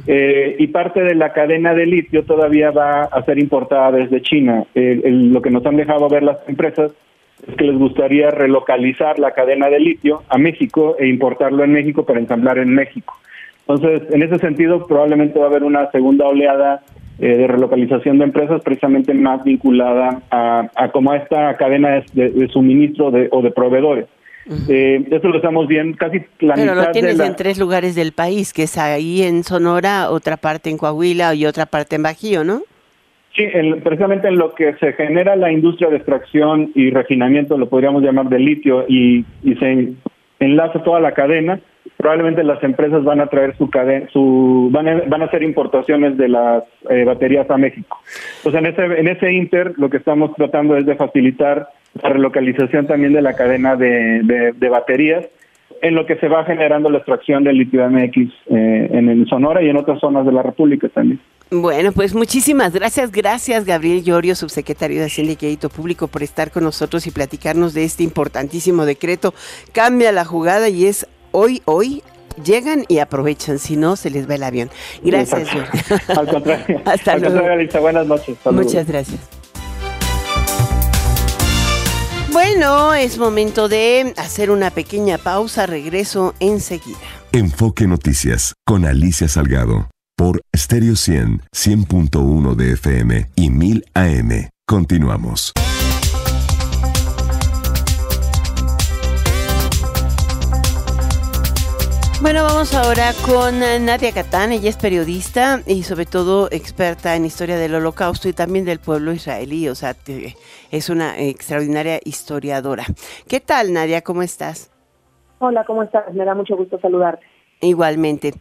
Eh, 0.07 0.55
y 0.57 0.67
parte 0.67 1.03
de 1.03 1.13
la 1.13 1.33
cadena 1.33 1.73
de 1.73 1.85
litio 1.85 2.23
todavía 2.23 2.71
va 2.71 3.03
a 3.03 3.23
ser 3.23 3.37
importada 3.37 3.91
desde 3.91 4.21
China. 4.21 4.63
lo 4.73 5.41
que 5.41 5.51
nos 5.51 5.65
han 5.65 5.75
dejado 5.75 6.07
ver 6.09 6.23
las 6.23 6.37
empresas 6.47 6.91
es 7.47 7.55
que 7.55 7.65
les 7.65 7.77
gustaría 7.77 8.31
relocalizar 8.31 9.19
la 9.19 9.31
cadena 9.31 9.69
de 9.69 9.79
litio 9.79 10.23
a 10.29 10.37
México 10.37 10.95
e 10.97 11.07
importarlo 11.07 11.63
en 11.63 11.73
México 11.73 12.05
para 12.05 12.19
ensamblar 12.19 12.57
en 12.57 12.73
México. 12.73 13.13
Entonces, 13.67 14.09
en 14.11 14.23
ese 14.23 14.39
sentido, 14.39 14.87
probablemente 14.87 15.37
va 15.37 15.45
a 15.45 15.49
haber 15.49 15.63
una 15.63 15.91
segunda 15.91 16.25
oleada 16.25 16.81
eh, 17.19 17.37
de 17.37 17.47
relocalización 17.47 18.17
de 18.17 18.25
empresas 18.25 18.61
precisamente 18.63 19.13
más 19.13 19.43
vinculada 19.43 20.21
a, 20.31 20.69
a 20.75 20.91
como 20.91 21.13
esta 21.13 21.55
cadena 21.55 22.03
de, 22.13 22.47
suministro 22.51 23.11
de, 23.11 23.27
o 23.31 23.41
de 23.41 23.51
proveedores. 23.51 24.05
eh, 24.67 25.05
eso 25.09 25.29
lo 25.29 25.37
estamos 25.37 25.67
viendo 25.67 25.97
casi 25.97 26.21
la 26.39 26.55
Pero 26.55 26.75
lo 26.75 26.91
tienes 26.91 27.19
en 27.19 27.35
tres 27.35 27.57
lugares 27.57 27.95
del 27.95 28.11
país, 28.11 28.51
que 28.51 28.63
es 28.63 28.77
ahí 28.77 29.21
en 29.21 29.43
Sonora, 29.43 30.09
otra 30.09 30.37
parte 30.37 30.69
en 30.69 30.77
Coahuila 30.77 31.33
y 31.35 31.45
otra 31.45 31.65
parte 31.65 31.95
en 31.95 32.03
Bajío, 32.03 32.43
¿no? 32.43 32.61
Sí, 33.35 33.45
precisamente 33.83 34.27
en 34.27 34.37
lo 34.37 34.53
que 34.53 34.75
se 34.75 34.93
genera 34.93 35.35
la 35.35 35.51
industria 35.51 35.89
de 35.89 35.97
extracción 35.97 36.71
y 36.75 36.91
refinamiento, 36.91 37.57
lo 37.57 37.67
podríamos 37.67 38.03
llamar 38.03 38.29
de 38.29 38.37
litio, 38.37 38.85
y, 38.87 39.25
y 39.43 39.55
se 39.55 39.93
enlaza 40.45 40.83
toda 40.83 40.99
la 40.99 41.13
cadena, 41.13 41.59
probablemente 41.97 42.43
las 42.43 42.63
empresas 42.63 43.03
van 43.03 43.21
a 43.21 43.27
traer 43.27 43.55
su 43.57 43.69
cadena, 43.69 44.07
su 44.11 44.69
van 44.71 44.87
a, 44.87 45.01
van 45.07 45.21
a 45.21 45.25
hacer 45.25 45.43
importaciones 45.43 46.17
de 46.17 46.29
las 46.29 46.63
eh, 46.89 47.03
baterías 47.03 47.49
a 47.49 47.57
México. 47.57 47.97
Pues 48.43 48.55
en 48.55 48.65
ese 48.65 48.83
en 48.83 49.07
ese 49.07 49.31
inter 49.31 49.73
lo 49.77 49.89
que 49.89 49.97
estamos 49.97 50.33
tratando 50.35 50.77
es 50.77 50.85
de 50.85 50.95
facilitar 50.95 51.69
la 52.01 52.09
relocalización 52.09 52.87
también 52.87 53.13
de 53.13 53.21
la 53.21 53.33
cadena 53.33 53.75
de, 53.75 54.53
de, 54.55 54.69
baterías 54.69 55.25
en 55.81 55.95
lo 55.95 56.05
que 56.05 56.15
se 56.15 56.27
va 56.27 56.43
generando 56.43 56.89
la 56.89 56.97
extracción 56.97 57.43
del 57.43 57.57
litio 57.57 57.87
MX 57.87 58.17
eh, 58.17 58.89
en 58.91 59.09
el 59.09 59.27
Sonora 59.27 59.61
y 59.61 59.69
en 59.69 59.77
otras 59.77 59.99
zonas 59.99 60.25
de 60.25 60.31
la 60.31 60.41
República 60.41 60.87
también. 60.89 61.19
Bueno, 61.53 61.91
pues 61.91 62.15
muchísimas 62.15 62.73
gracias, 62.73 63.11
gracias 63.11 63.63
Gabriel 63.63 64.03
Llorio, 64.03 64.33
subsecretario 64.33 64.99
de 64.99 65.05
Hacienda 65.05 65.33
y 65.33 65.35
Crédito 65.35 65.69
Público, 65.69 66.07
por 66.07 66.23
estar 66.23 66.49
con 66.49 66.63
nosotros 66.63 67.05
y 67.05 67.11
platicarnos 67.11 67.75
de 67.75 67.83
este 67.83 68.01
importantísimo 68.01 68.85
decreto. 68.85 69.35
Cambia 69.71 70.11
la 70.11 70.25
jugada 70.25 70.69
y 70.69 70.87
es 70.87 71.05
hoy, 71.31 71.61
hoy 71.65 72.01
llegan 72.43 72.85
y 72.87 72.97
aprovechan, 72.97 73.59
si 73.59 73.75
no, 73.75 73.95
se 73.95 74.09
les 74.09 74.27
va 74.27 74.33
el 74.33 74.43
avión. 74.43 74.71
Gracias, 75.03 75.47
Al 76.07 76.27
contrario. 76.27 76.81
Hasta 76.85 77.17
luego. 77.19 77.81
Buenas 77.81 78.07
noches. 78.07 78.35
Muchas 78.45 78.87
gracias. 78.87 79.19
Bueno, 82.31 82.95
es 82.95 83.19
momento 83.19 83.69
de 83.69 84.15
hacer 84.17 84.49
una 84.49 84.71
pequeña 84.71 85.19
pausa. 85.19 85.67
Regreso 85.67 86.33
enseguida. 86.39 86.97
Enfoque 87.31 87.85
Noticias 87.85 88.55
con 88.65 88.85
Alicia 88.85 89.27
Salgado 89.27 89.92
por 90.15 90.41
Stereo 90.55 90.95
100, 90.95 91.41
100.1 91.51 92.55
de 92.55 92.73
FM 92.73 93.29
y 93.35 93.49
1000 93.49 93.85
AM. 93.93 94.49
Continuamos. 94.65 95.53
Bueno, 102.21 102.43
vamos 102.45 102.73
ahora 102.73 103.11
con 103.25 103.59
Nadia 103.59 104.13
Catán. 104.13 104.53
Ella 104.53 104.69
es 104.69 104.77
periodista 104.77 105.59
y 105.67 105.83
sobre 105.83 106.05
todo 106.05 106.47
experta 106.51 107.17
en 107.17 107.25
historia 107.25 107.57
del 107.57 107.75
holocausto 107.75 108.29
y 108.29 108.33
también 108.33 108.63
del 108.63 108.79
pueblo 108.79 109.11
israelí. 109.11 109.67
O 109.67 109.75
sea, 109.75 109.93
es 110.71 110.89
una 110.89 111.19
extraordinaria 111.19 111.99
historiadora. 112.05 112.85
¿Qué 113.27 113.41
tal, 113.41 113.73
Nadia? 113.73 114.03
¿Cómo 114.03 114.21
estás? 114.21 114.71
Hola, 115.39 115.65
¿cómo 115.65 115.83
estás? 115.83 116.13
Me 116.13 116.23
da 116.23 116.33
mucho 116.33 116.55
gusto 116.55 116.79
saludarte. 116.79 117.25
Igualmente. 117.59 118.33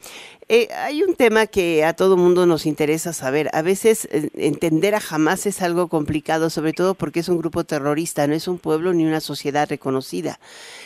Eh, 0.55 0.69
hay 0.77 1.03
un 1.03 1.15
tema 1.15 1.47
que 1.47 1.83
a 1.83 1.95
todo 1.95 2.19
mundo 2.19 2.45
nos 2.45 2.67
interesa 2.67 3.15
saber. 3.15 3.49
A 3.55 3.63
veces 3.63 4.07
eh, 4.13 4.29
entender 4.35 4.95
a 4.95 5.01
Hamas 5.01 5.47
es 5.47 5.63
algo 5.63 5.89
complicado, 5.89 6.51
sobre 6.51 6.75
todo 6.75 6.93
porque 6.93 7.21
es 7.21 7.31
un 7.31 7.39
grupo 7.39 7.65
terrorista, 7.65 8.27
no 8.27 8.35
es 8.35 8.47
un 8.47 8.59
pueblo 8.59 8.93
ni 8.93 9.07
una 9.07 9.23
sociedad 9.23 9.67
reconocida. 9.67 10.39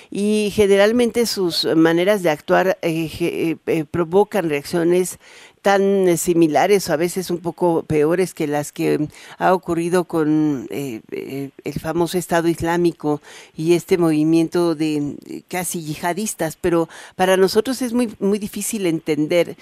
Y 0.09 0.53
generalmente 0.55 1.27
sus 1.27 1.65
maneras 1.75 2.23
de 2.23 2.31
actuar 2.31 2.79
eh, 2.81 3.57
provocan 3.91 4.49
reacciones 4.49 5.19
tan 5.67 6.07
eh, 6.07 6.17
similares 6.17 6.89
o 6.89 6.93
a 6.93 6.97
veces 6.97 7.29
un 7.29 7.39
poco 7.39 7.83
peores 7.83 8.35
que 8.35 8.47
las 8.47 8.71
que 8.71 9.09
ha 9.37 9.53
ocurrido 9.53 10.05
con 10.05 10.69
eh, 10.71 11.01
eh, 11.11 11.51
el 11.65 11.73
famoso 11.73 12.19
Estado 12.19 12.47
Islámico 12.47 13.21
y 13.57 13.75
este 13.75 13.99
movimiento 13.99 14.77
de 14.77 15.17
casi 15.49 15.83
yihadistas, 15.83 16.57
pero 16.57 16.89
para 17.17 17.37
nosotros 17.37 17.83
es 17.83 17.95
muy, 17.95 18.15
muy 18.21 18.39
difícil 18.39 18.87
entender 18.87 19.57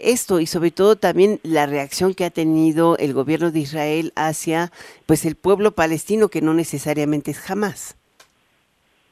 esto 0.00 0.40
y 0.40 0.46
sobre 0.46 0.72
todo 0.72 0.96
también 0.96 1.38
la 1.44 1.66
reacción 1.66 2.14
que 2.14 2.24
ha 2.24 2.30
tenido 2.30 2.96
el 2.98 3.14
gobierno 3.14 3.52
de 3.52 3.60
Israel 3.60 4.12
hacia 4.16 4.72
pues 5.06 5.24
el 5.24 5.36
pueblo 5.36 5.70
palestino 5.70 6.30
que 6.30 6.42
no 6.42 6.52
necesariamente 6.52 7.30
es 7.30 7.38
jamás. 7.38 7.96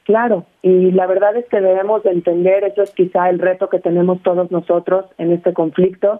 Claro, 0.03 0.45
y 0.61 0.91
la 0.91 1.07
verdad 1.07 1.37
es 1.37 1.45
que 1.45 1.61
debemos 1.61 2.03
de 2.03 2.11
entender, 2.11 2.65
eso 2.65 2.81
es 2.81 2.91
quizá 2.91 3.29
el 3.29 3.39
reto 3.39 3.69
que 3.69 3.79
tenemos 3.79 4.21
todos 4.21 4.51
nosotros 4.51 5.05
en 5.17 5.31
este 5.31 5.53
conflicto, 5.53 6.19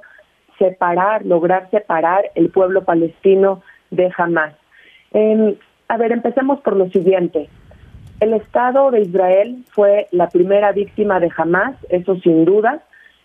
separar, 0.64 1.26
lograr 1.26 1.70
separar 1.72 2.32
el 2.36 2.50
pueblo 2.50 2.86
palestino 2.86 3.62
de 3.92 4.10
Hamas. 4.18 4.54
a 5.90 5.98
ver, 5.98 6.12
empecemos 6.14 6.62
por 6.62 6.78
lo 6.78 6.90
siguiente. 6.90 7.50
El 8.22 8.34
Estado 8.34 8.90
de 8.92 9.02
Israel 9.02 9.66
fue 9.72 10.08
la 10.12 10.30
primera 10.30 10.72
víctima 10.72 11.20
de 11.20 11.30
Hamas, 11.36 11.76
eso 11.90 12.16
sin 12.20 12.46
duda. 12.46 12.82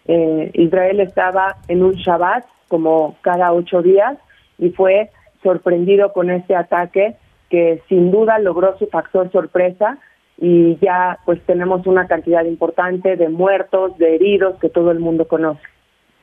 Eh, 0.09 0.51
Israel 0.55 0.99
estaba 0.99 1.57
en 1.69 1.85
un 1.85 1.93
Shabbat 1.93 2.45
como 2.67 3.17
cada 3.21 3.53
ocho 3.53 3.83
días 3.83 4.19
y 4.59 4.71
fue 4.71 5.11
sorprendido 5.45 6.13
con 6.13 6.31
este 6.31 6.57
ataque 6.57 7.15
que 7.51 7.81
sin 7.89 8.11
duda 8.11 8.41
logró 8.41 8.77
su 8.79 8.89
factor 8.89 9.31
sorpresa 9.31 9.99
y 10.39 10.77
ya 10.79 11.19
pues 11.25 11.41
tenemos 11.43 11.87
una 11.87 12.09
cantidad 12.09 12.45
importante 12.45 13.17
de 13.17 13.29
muertos, 13.29 13.97
de 13.99 14.17
heridos 14.17 14.59
que 14.59 14.69
todo 14.69 14.91
el 14.91 14.99
mundo 14.99 15.29
conoce. 15.29 15.63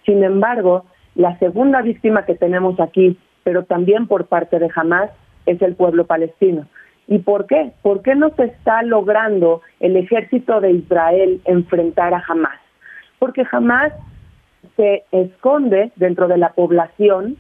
Sin 0.06 0.24
embargo, 0.24 0.86
la 1.16 1.38
segunda 1.40 1.82
víctima 1.82 2.26
que 2.26 2.36
tenemos 2.36 2.80
aquí, 2.80 3.18
pero 3.44 3.64
también 3.64 4.08
por 4.08 4.28
parte 4.28 4.60
de 4.60 4.70
Hamas, 4.76 5.10
es 5.46 5.62
el 5.62 5.76
pueblo 5.76 6.06
palestino. 6.06 6.68
¿Y 7.08 7.20
por 7.20 7.46
qué? 7.46 7.72
¿Por 7.82 8.02
qué 8.02 8.16
no 8.16 8.32
se 8.32 8.46
está 8.46 8.82
logrando 8.84 9.62
el 9.80 9.96
ejército 9.96 10.60
de 10.60 10.72
Israel 10.72 11.42
enfrentar 11.46 12.14
a 12.14 12.24
Hamas? 12.28 12.60
Porque 13.20 13.44
Hamas 13.52 13.94
se 14.76 15.04
esconde 15.12 15.92
dentro 15.96 16.28
de 16.28 16.38
la 16.38 16.54
población 16.54 17.38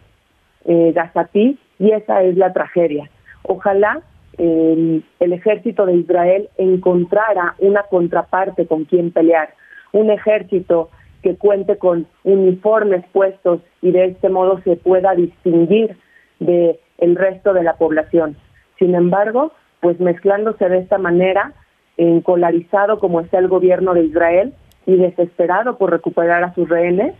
eh, 0.65 0.91
gazatí 0.93 1.57
y 1.79 1.91
esa 1.91 2.21
es 2.21 2.37
la 2.37 2.53
tragedia. 2.53 3.09
Ojalá 3.43 4.01
el 4.37 5.03
ejército 5.19 5.85
de 5.85 5.95
Israel 5.95 6.49
encontrara 6.57 7.55
una 7.59 7.83
contraparte 7.83 8.67
con 8.67 8.83
quien 8.83 9.11
pelear, 9.11 9.53
un 9.93 10.09
ejército 10.09 10.89
que 11.25 11.37
cuente 11.37 11.79
con 11.79 12.05
uniformes 12.23 13.03
puestos 13.11 13.59
y 13.81 13.89
de 13.89 14.05
este 14.05 14.29
modo 14.29 14.61
se 14.63 14.75
pueda 14.75 15.15
distinguir 15.15 15.97
de 16.39 16.79
el 16.99 17.15
resto 17.15 17.51
de 17.53 17.63
la 17.63 17.77
población. 17.77 18.37
Sin 18.77 18.93
embargo, 18.93 19.51
pues 19.79 19.99
mezclándose 19.99 20.69
de 20.69 20.77
esta 20.77 20.99
manera, 20.99 21.53
encolarizado 21.97 22.99
como 22.99 23.21
está 23.21 23.39
el 23.39 23.47
gobierno 23.47 23.95
de 23.95 24.03
Israel 24.03 24.53
y 24.85 24.97
desesperado 24.97 25.79
por 25.79 25.89
recuperar 25.89 26.43
a 26.43 26.53
sus 26.53 26.69
rehenes, 26.69 27.15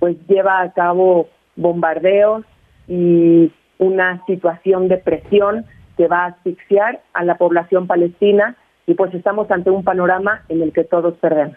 pues 0.00 0.18
lleva 0.28 0.60
a 0.60 0.72
cabo 0.74 1.28
bombardeos 1.56 2.44
y 2.88 3.50
una 3.78 4.22
situación 4.26 4.88
de 4.88 4.98
presión 4.98 5.64
que 5.96 6.08
va 6.08 6.24
a 6.24 6.26
asfixiar 6.26 7.00
a 7.14 7.24
la 7.24 7.38
población 7.38 7.86
palestina 7.86 8.54
y 8.86 8.92
pues 8.92 9.14
estamos 9.14 9.50
ante 9.50 9.70
un 9.70 9.82
panorama 9.82 10.42
en 10.50 10.60
el 10.60 10.74
que 10.74 10.84
todos 10.84 11.14
perdemos. 11.14 11.56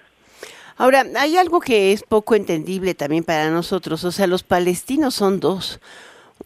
Ahora, 0.79 1.05
hay 1.17 1.37
algo 1.37 1.59
que 1.59 1.91
es 1.91 2.03
poco 2.03 2.35
entendible 2.35 2.95
también 2.95 3.25
para 3.25 3.49
nosotros, 3.49 4.05
o 4.05 4.13
sea, 4.13 4.27
los 4.27 4.43
palestinos 4.43 5.13
son 5.13 5.41
dos 5.41 5.81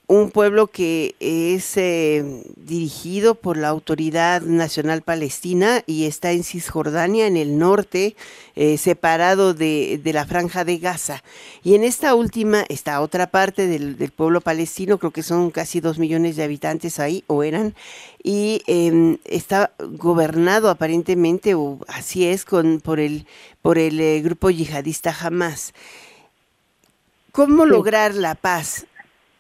un 0.08 0.32
pueblo 0.32 0.68
que 0.68 1.16
es 1.20 1.78
eh, 1.78 2.44
dirigido 2.58 3.36
por 3.36 3.58
la 3.58 3.70
Autoridad 3.70 4.42
Nacional 4.42 5.02
Palestina 5.02 5.82
y 5.88 6.06
está 6.06 6.32
en 6.32 6.44
Cisjordania, 6.44 7.26
en 7.26 7.38
el 7.38 7.58
norte, 7.58 8.16
eh, 8.56 8.78
separado 8.78 9.54
de, 9.54 10.00
la 10.04 10.26
franja 10.26 10.66
de 10.66 10.78
Gaza. 10.78 11.24
Y 11.64 11.76
en 11.76 11.84
esta 11.84 12.16
última, 12.16 12.66
esta 12.70 13.02
otra 13.02 13.28
parte 13.28 13.68
del, 13.68 13.96
pueblo 14.12 14.42
palestino, 14.42 14.98
creo 14.98 15.12
que 15.12 15.24
son 15.24 15.52
casi 15.52 15.80
dos 15.80 15.98
millones 15.98 16.36
de 16.36 16.44
habitantes 16.44 17.00
ahí, 17.00 17.24
o 17.28 17.44
eran, 17.44 17.74
y 18.22 18.62
em, 18.68 19.18
está 19.26 19.72
gobernado 19.80 20.70
aparentemente, 20.70 21.56
o 21.56 21.80
así 21.88 22.26
es, 22.26 22.46
con, 22.46 22.82
por 22.82 23.00
el, 23.00 23.26
por 23.62 23.78
el 23.78 24.00
eh, 24.00 24.22
grupo 24.22 24.50
yihadista 24.50 25.16
Hamas. 25.20 25.74
¿Cómo 27.32 27.66
lograr 27.66 28.14
la 28.14 28.36
paz 28.36 28.86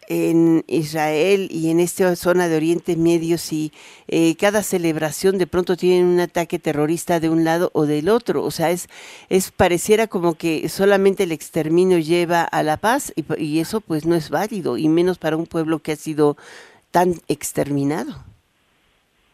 en 0.07 0.63
Israel 0.67 1.47
y 1.51 1.71
en 1.71 1.79
esta 1.79 2.15
zona 2.15 2.47
de 2.47 2.57
Oriente 2.57 2.95
Medio 2.95 3.37
si 3.37 3.71
eh, 4.07 4.35
cada 4.37 4.63
celebración 4.63 5.37
de 5.37 5.47
pronto 5.47 5.75
tiene 5.75 6.05
un 6.05 6.19
ataque 6.19 6.59
terrorista 6.59 7.19
de 7.19 7.29
un 7.29 7.43
lado 7.43 7.69
o 7.73 7.85
del 7.85 8.09
otro. 8.09 8.43
O 8.43 8.51
sea, 8.51 8.71
es, 8.71 8.87
es 9.29 9.51
pareciera 9.51 10.07
como 10.07 10.35
que 10.35 10.69
solamente 10.69 11.23
el 11.23 11.31
exterminio 11.31 11.97
lleva 11.99 12.43
a 12.43 12.63
la 12.63 12.77
paz 12.77 13.13
y, 13.15 13.25
y 13.41 13.59
eso 13.59 13.81
pues 13.81 14.05
no 14.05 14.15
es 14.15 14.29
válido 14.29 14.77
y 14.77 14.89
menos 14.89 15.17
para 15.17 15.37
un 15.37 15.45
pueblo 15.45 15.79
que 15.79 15.93
ha 15.93 15.95
sido 15.95 16.37
tan 16.91 17.13
exterminado. 17.27 18.13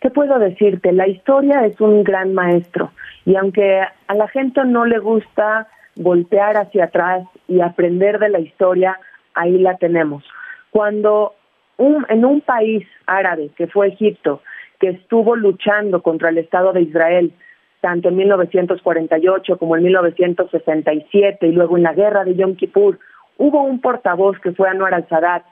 ¿Qué 0.02 0.10
puedo 0.10 0.40
decirte? 0.40 0.94
La 0.94 1.08
historia 1.08 1.66
es 1.66 1.80
un 1.82 2.04
gran 2.04 2.34
maestro 2.34 2.92
y 3.26 3.36
aunque 3.36 3.82
a 4.08 4.14
la 4.16 4.28
gente 4.30 4.64
no 4.64 4.86
le 4.86 5.00
gusta 5.00 5.68
voltear 5.96 6.56
hacia 6.56 6.86
atrás 6.86 7.28
y 7.48 7.60
aprender 7.60 8.20
de 8.20 8.30
la 8.30 8.40
historia, 8.40 8.98
ahí 9.34 9.58
la 9.58 9.76
tenemos 9.78 10.24
cuando 10.72 11.34
un, 11.78 12.06
en 12.10 12.26
un 12.26 12.42
país 12.42 12.86
árabe, 13.06 13.50
que 13.56 13.68
fue 13.68 13.88
Egipto, 13.88 14.42
que 14.80 14.90
estuvo 14.90 15.36
luchando 15.36 16.02
contra 16.02 16.30
el 16.30 16.38
Estado 16.38 16.74
de 16.74 16.82
Israel, 16.82 17.34
tanto 17.82 18.10
en 18.10 18.18
1948 18.18 19.58
como 19.58 19.78
en 19.78 19.84
1967 19.84 21.48
y 21.48 21.52
luego 21.52 21.78
en 21.78 21.84
la 21.84 21.94
guerra 21.94 22.24
de 22.24 22.36
Yom 22.36 22.56
Kippur, 22.56 23.00
hubo 23.38 23.64
un 23.64 23.80
portavoz 23.80 24.38
que 24.40 24.52
fue 24.52 24.70
Anwar 24.70 24.94
al-Sadat, 24.94 25.44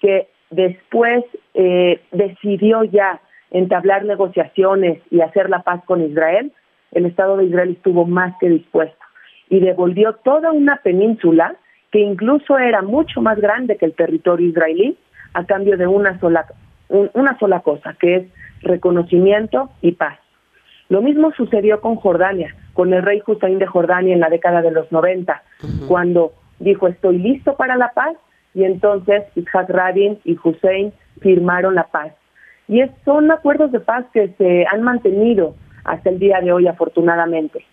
que 0.00 0.28
después 0.50 1.24
eh, 1.54 2.00
decidió 2.12 2.84
ya 2.84 3.20
entablar 3.50 4.04
negociaciones 4.04 5.00
y 5.10 5.20
hacer 5.20 5.50
la 5.50 5.62
paz 5.62 5.82
con 5.84 6.02
Israel, 6.02 6.52
el 6.92 7.06
Estado 7.06 7.36
de 7.36 7.44
Israel 7.46 7.70
estuvo 7.70 8.04
más 8.04 8.34
que 8.38 8.48
dispuesto 8.48 9.04
y 9.48 9.60
devolvió 9.60 10.14
toda 10.24 10.52
una 10.52 10.76
península 10.76 11.56
que 11.94 12.00
incluso 12.00 12.58
era 12.58 12.82
mucho 12.82 13.22
más 13.22 13.38
grande 13.38 13.76
que 13.76 13.86
el 13.86 13.94
territorio 13.94 14.48
israelí, 14.48 14.98
a 15.32 15.44
cambio 15.44 15.76
de 15.76 15.86
una 15.86 16.18
sola, 16.18 16.44
una 16.88 17.38
sola 17.38 17.60
cosa, 17.60 17.94
que 18.00 18.16
es 18.16 18.26
reconocimiento 18.62 19.70
y 19.80 19.92
paz. 19.92 20.18
Lo 20.88 21.02
mismo 21.02 21.30
sucedió 21.36 21.80
con 21.80 21.94
Jordania, 21.94 22.52
con 22.72 22.92
el 22.92 23.04
rey 23.04 23.22
Hussein 23.24 23.60
de 23.60 23.66
Jordania 23.66 24.12
en 24.12 24.18
la 24.18 24.28
década 24.28 24.60
de 24.60 24.72
los 24.72 24.90
90, 24.90 25.40
cuando 25.86 26.32
dijo 26.58 26.88
estoy 26.88 27.18
listo 27.18 27.54
para 27.54 27.76
la 27.76 27.92
paz 27.94 28.16
y 28.54 28.64
entonces 28.64 29.22
Isaac 29.36 29.70
Rabin 29.70 30.18
y 30.24 30.36
Hussein 30.42 30.92
firmaron 31.20 31.76
la 31.76 31.84
paz. 31.84 32.12
Y 32.66 32.82
son 33.04 33.30
acuerdos 33.30 33.70
de 33.70 33.78
paz 33.78 34.04
que 34.12 34.30
se 34.36 34.66
han 34.68 34.82
mantenido 34.82 35.54
hasta 35.84 36.10
el 36.10 36.18
día 36.18 36.40
de 36.40 36.52
hoy 36.52 36.66
afortunadamente. 36.66 37.64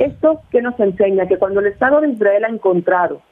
Esto 0.00 0.40
que 0.50 0.60
nos 0.60 0.78
enseña 0.80 1.28
que 1.28 1.38
cuando 1.38 1.60
el 1.60 1.66
Estado 1.66 2.00
de 2.00 2.08
Israel 2.08 2.44
ha 2.44 2.48
encontrado 2.48 3.22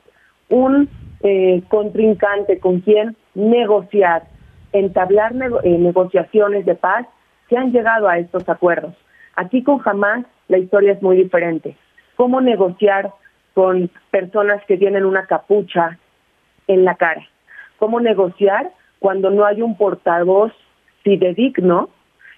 un 0.48 0.88
eh, 1.20 1.62
contrincante 1.68 2.58
con 2.58 2.80
quien 2.80 3.16
negociar, 3.34 4.24
entablar 4.72 5.32
eh, 5.64 5.78
negociaciones 5.78 6.64
de 6.66 6.74
paz, 6.74 7.06
se 7.48 7.56
han 7.56 7.72
llegado 7.72 8.08
a 8.08 8.18
estos 8.18 8.48
acuerdos. 8.48 8.94
Aquí 9.36 9.62
con 9.62 9.80
Hamas 9.84 10.24
la 10.48 10.58
historia 10.58 10.92
es 10.92 11.02
muy 11.02 11.16
diferente. 11.16 11.76
¿Cómo 12.16 12.40
negociar 12.40 13.12
con 13.54 13.90
personas 14.10 14.64
que 14.66 14.76
tienen 14.76 15.04
una 15.04 15.26
capucha 15.26 15.98
en 16.66 16.84
la 16.84 16.96
cara? 16.96 17.26
¿Cómo 17.78 18.00
negociar 18.00 18.72
cuando 18.98 19.30
no 19.30 19.44
hay 19.44 19.62
un 19.62 19.76
portavoz 19.76 20.52
fidedigno 21.02 21.90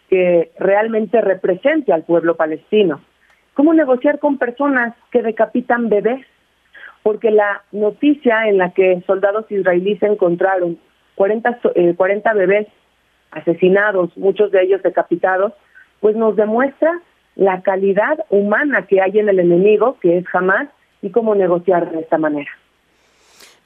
que 0.09 0.51
realmente 0.59 1.21
represente 1.21 1.93
al 1.93 2.05
pueblo 2.05 2.37
palestino? 2.37 3.01
¿Cómo 3.55 3.75
negociar 3.75 4.19
con 4.19 4.39
personas 4.39 4.95
que 5.11 5.23
decapitan 5.23 5.89
bebés? 5.89 6.25
Porque 7.03 7.31
la 7.31 7.63
noticia 7.73 8.49
en 8.49 8.59
la 8.59 8.71
que 8.71 9.03
soldados 9.07 9.51
israelíes 9.51 10.03
encontraron 10.03 10.79
40, 11.15 11.61
40 11.97 12.31
eh, 12.31 12.35
bebés 12.35 12.67
asesinados, 13.31 14.17
muchos 14.17 14.51
de 14.51 14.63
ellos 14.63 14.83
decapitados, 14.83 15.53
pues 16.01 16.17
nos 16.17 16.37
demuestra 16.37 17.01
la 17.37 17.63
calidad 17.63 18.19
humana 18.29 18.87
que 18.87 19.01
hay 19.01 19.19
en 19.19 19.29
el 19.29 19.39
enemigo, 19.39 19.97
que 20.01 20.19
es 20.19 20.27
jamás, 20.29 20.69
y 21.03 21.11
cómo 21.11 21.35
negociar 21.35 21.91
de 21.91 22.01
esta 22.01 22.19
manera. 22.19 22.51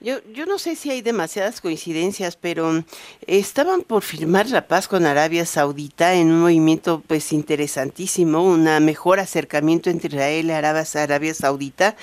Yo, 0.04 0.18
yo 0.34 0.44
no 0.44 0.58
sé 0.58 0.76
si 0.76 0.90
hay 0.90 1.00
demasiadas 1.00 1.62
coincidencias, 1.62 2.36
pero 2.36 2.84
estaban 3.26 3.80
por 3.80 4.02
firmar 4.02 4.50
la 4.50 4.68
paz 4.68 4.86
con 4.86 5.06
Arabia 5.06 5.46
Saudita 5.46 6.12
en 6.12 6.30
un 6.30 6.42
movimiento 6.42 7.02
pues 7.06 7.32
interesantísimo, 7.32 8.44
un 8.44 8.64
mejor 8.84 9.18
acercamiento 9.18 9.88
entre 9.88 10.10
Israel 10.10 10.46
y 10.48 10.50
Arabia, 10.50 11.32
Saudita, 11.32 11.96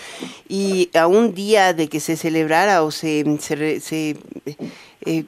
y 0.50 0.90
a 0.96 1.06
un 1.06 1.36
día 1.36 1.74
de 1.76 1.90
que 1.90 2.00
se 2.00 2.18
celebrara 2.18 2.82
o 2.82 2.90
se, 2.90 3.24
se, 3.40 4.18
eh, 5.06 5.26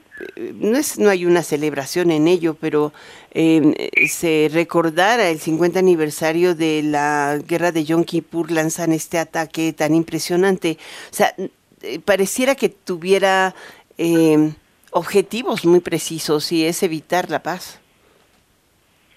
no, 0.56 0.76
es, 0.76 0.98
no 0.98 1.12
hay 1.12 1.28
una 1.28 1.44
celebración 1.44 2.10
en 2.10 2.28
ello, 2.28 2.58
pero 2.60 2.92
em, 3.36 3.76
se 4.10 4.50
recordara 4.52 5.30
el 5.30 5.40
50 5.40 5.78
aniversario 5.78 6.56
de 6.56 6.82
la 6.82 7.40
guerra 7.48 7.72
de 7.72 7.84
Yom 7.84 8.04
Kippur, 8.04 8.50
lanzan 8.50 8.94
este 8.94 9.20
ataque 9.20 9.74
tan 9.74 9.94
impresionante. 9.94 10.80
O 11.12 11.16
sea, 11.16 11.36
eh, 11.84 12.00
pareciera 12.00 12.56
que 12.56 12.70
tuviera 12.70 13.54
eh, 13.98 14.54
objetivos 14.92 15.66
muy 15.66 15.82
precisos 15.82 16.50
y 16.54 16.66
es 16.66 16.82
evitar 16.82 17.30
la 17.30 17.44
paz. 17.44 17.82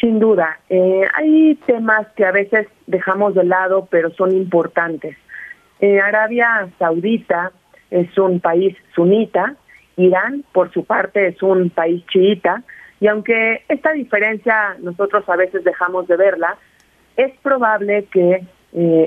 Sin 0.01 0.19
duda, 0.19 0.59
eh, 0.69 1.03
hay 1.15 1.55
temas 1.67 2.09
que 2.17 2.25
a 2.25 2.33
veces 2.33 2.67
dejamos 2.89 3.35
de 3.37 3.45
lado, 3.45 3.87
pero 3.89 4.11
son 4.11 4.33
importantes. 4.33 5.17
Arabia 6.03 6.69
Saudita 6.79 7.53
es 7.91 8.17
un 8.19 8.41
país 8.41 8.75
sunita, 8.95 9.55
Irán, 9.97 10.43
por 10.53 10.73
su 10.73 10.85
parte, 10.85 11.29
es 11.29 11.43
un 11.43 11.69
país 11.71 12.03
chiita, 12.07 12.63
y 12.99 13.09
aunque 13.09 13.63
esta 13.69 13.93
diferencia 13.93 14.77
nosotros 14.81 15.29
a 15.29 15.37
veces 15.37 15.65
dejamos 15.65 16.09
de 16.09 16.17
verla, 16.17 16.57
es 17.17 17.33
probable 17.43 18.07
que 18.11 18.43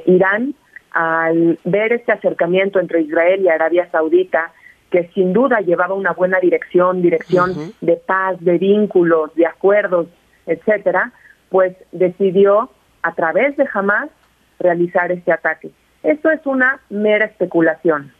Irán 0.06 0.54
al 0.92 1.60
ver 1.64 1.94
este 1.94 2.12
acercamiento 2.12 2.80
entre 2.80 3.02
Israel 3.02 3.42
y 3.42 3.50
Arabia 3.50 3.90
Saudita, 3.92 4.52
que 4.92 5.10
sin 5.14 5.34
duda 5.34 5.60
llevaba 5.60 5.94
una 5.94 6.14
buena 6.14 6.40
dirección, 6.40 7.02
dirección 7.02 7.74
de 7.82 7.96
paz, 7.96 8.38
de 8.40 8.58
vínculos, 8.58 9.34
de 9.36 9.46
acuerdos, 9.46 10.08
etcétera, 10.46 11.14
pues 11.50 11.76
decidió 11.92 12.72
a 13.04 13.14
través 13.14 13.56
de 13.58 13.68
Hamas 13.72 14.10
realizar 14.60 15.12
este 15.12 15.32
ataque. 15.32 15.72
Esto 16.04 16.32
es 16.32 16.46
una 16.46 16.82
mera 16.90 17.26
especulación, 17.26 18.12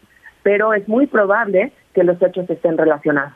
pero 0.44 0.74
es 0.74 0.88
muy 0.88 1.08
probable 1.08 1.72
que 1.94 2.04
los 2.04 2.22
hechos 2.22 2.50
estén 2.50 2.78
relacionados. 2.78 3.34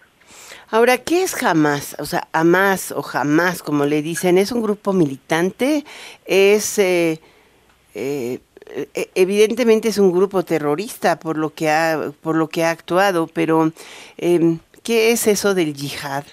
Ahora, 0.69 0.97
¿qué 0.97 1.23
es 1.23 1.41
Hamas? 1.43 1.95
O 1.99 2.05
sea, 2.05 2.27
Hamas 2.33 2.91
o 2.91 3.03
Hamas, 3.13 3.61
como 3.61 3.85
le 3.85 4.01
dicen, 4.01 4.37
¿es 4.37 4.51
un 4.51 4.61
grupo 4.61 4.93
militante? 4.93 5.83
¿Es 6.25 6.79
eh, 6.79 7.19
eh, 7.93 8.39
evidentemente 9.15 9.89
es 9.89 9.97
un 9.97 10.11
grupo 10.11 10.43
terrorista 10.43 11.19
por 11.19 11.37
lo 11.37 11.49
que 11.51 11.69
ha, 11.69 12.11
por 12.21 12.35
lo 12.35 12.47
que 12.47 12.63
ha 12.63 12.71
actuado, 12.71 13.27
pero 13.27 13.71
em, 14.17 14.59
¿qué 14.83 15.11
es 15.11 15.27
eso 15.27 15.53
del 15.53 15.73
yihad? 15.73 16.23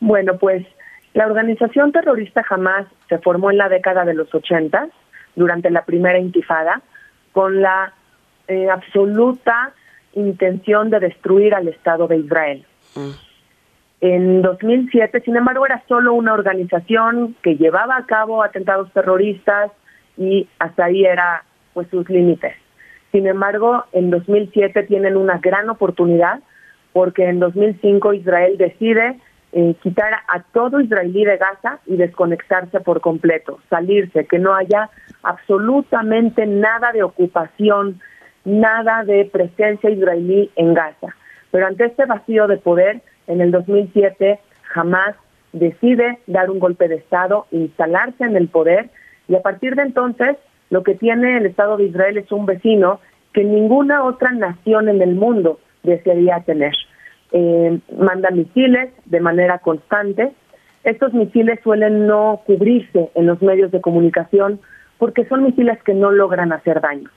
Bueno, 0.00 0.38
pues 0.38 0.66
la 1.14 1.26
organización 1.26 1.92
terrorista 1.92 2.44
Hamas 2.48 2.86
se 3.08 3.18
formó 3.18 3.50
en 3.50 3.58
la 3.58 3.68
década 3.68 4.04
de 4.04 4.14
los 4.14 4.34
80, 4.34 4.88
durante 5.36 5.70
la 5.70 5.84
primera 5.84 6.18
intifada, 6.18 6.82
con 7.32 7.62
la 7.62 7.92
eh, 8.48 8.68
absoluta 8.68 9.72
intención 10.14 10.90
de 10.90 11.00
destruir 11.00 11.54
al 11.54 11.68
Estado 11.68 12.08
de 12.08 12.16
Israel. 12.16 12.64
Mm. 12.94 13.10
En 14.00 14.42
2007, 14.42 15.20
sin 15.20 15.36
embargo, 15.36 15.64
era 15.66 15.82
solo 15.88 16.14
una 16.14 16.32
organización 16.32 17.36
que 17.42 17.56
llevaba 17.56 17.96
a 17.96 18.06
cabo 18.06 18.42
atentados 18.42 18.92
terroristas, 18.92 19.70
y 20.16 20.48
hasta 20.58 20.86
ahí 20.86 21.04
era 21.04 21.44
pues 21.74 21.88
sus 21.88 22.08
límites. 22.08 22.54
Sin 23.12 23.26
embargo, 23.26 23.84
en 23.92 24.10
2007 24.10 24.82
tienen 24.84 25.16
una 25.16 25.38
gran 25.38 25.70
oportunidad 25.70 26.40
porque 26.92 27.28
en 27.28 27.40
2005 27.40 28.14
Israel 28.14 28.56
decide 28.56 29.20
eh, 29.52 29.74
quitar 29.82 30.12
a 30.12 30.42
todo 30.52 30.80
israelí 30.80 31.24
de 31.24 31.36
Gaza 31.36 31.78
y 31.86 31.96
desconectarse 31.96 32.80
por 32.80 33.00
completo, 33.00 33.58
salirse, 33.70 34.26
que 34.26 34.38
no 34.38 34.54
haya 34.54 34.90
absolutamente 35.22 36.46
nada 36.46 36.92
de 36.92 37.02
ocupación, 37.02 38.00
nada 38.44 39.04
de 39.04 39.24
presencia 39.24 39.90
israelí 39.90 40.50
en 40.56 40.74
Gaza. 40.74 41.14
Pero 41.50 41.66
ante 41.66 41.86
este 41.86 42.06
vacío 42.06 42.46
de 42.46 42.58
poder, 42.58 43.00
en 43.26 43.40
el 43.40 43.50
2007 43.50 44.40
jamás 44.62 45.16
decide 45.52 46.18
dar 46.26 46.50
un 46.50 46.58
golpe 46.58 46.88
de 46.88 46.96
Estado, 46.96 47.46
instalarse 47.50 48.24
en 48.24 48.36
el 48.36 48.48
poder 48.48 48.90
y 49.28 49.34
a 49.34 49.42
partir 49.42 49.74
de 49.74 49.82
entonces, 49.82 50.36
lo 50.70 50.82
que 50.82 50.94
tiene 50.94 51.38
el 51.38 51.46
Estado 51.46 51.76
de 51.76 51.84
Israel 51.84 52.16
es 52.18 52.30
un 52.32 52.46
vecino 52.46 53.00
que 53.32 53.44
ninguna 53.44 54.04
otra 54.04 54.32
nación 54.32 54.88
en 54.88 55.02
el 55.02 55.14
mundo 55.14 55.60
desearía 55.82 56.40
tener. 56.40 56.74
Eh, 57.32 57.78
manda 57.98 58.30
misiles 58.30 58.90
de 59.04 59.20
manera 59.20 59.58
constante. 59.58 60.32
Estos 60.84 61.12
misiles 61.12 61.60
suelen 61.62 62.06
no 62.06 62.42
cubrirse 62.46 63.10
en 63.14 63.26
los 63.26 63.42
medios 63.42 63.70
de 63.72 63.80
comunicación 63.80 64.60
porque 64.98 65.26
son 65.26 65.42
misiles 65.42 65.82
que 65.82 65.94
no 65.94 66.10
logran 66.10 66.52
hacer 66.52 66.80
daño. 66.80 67.10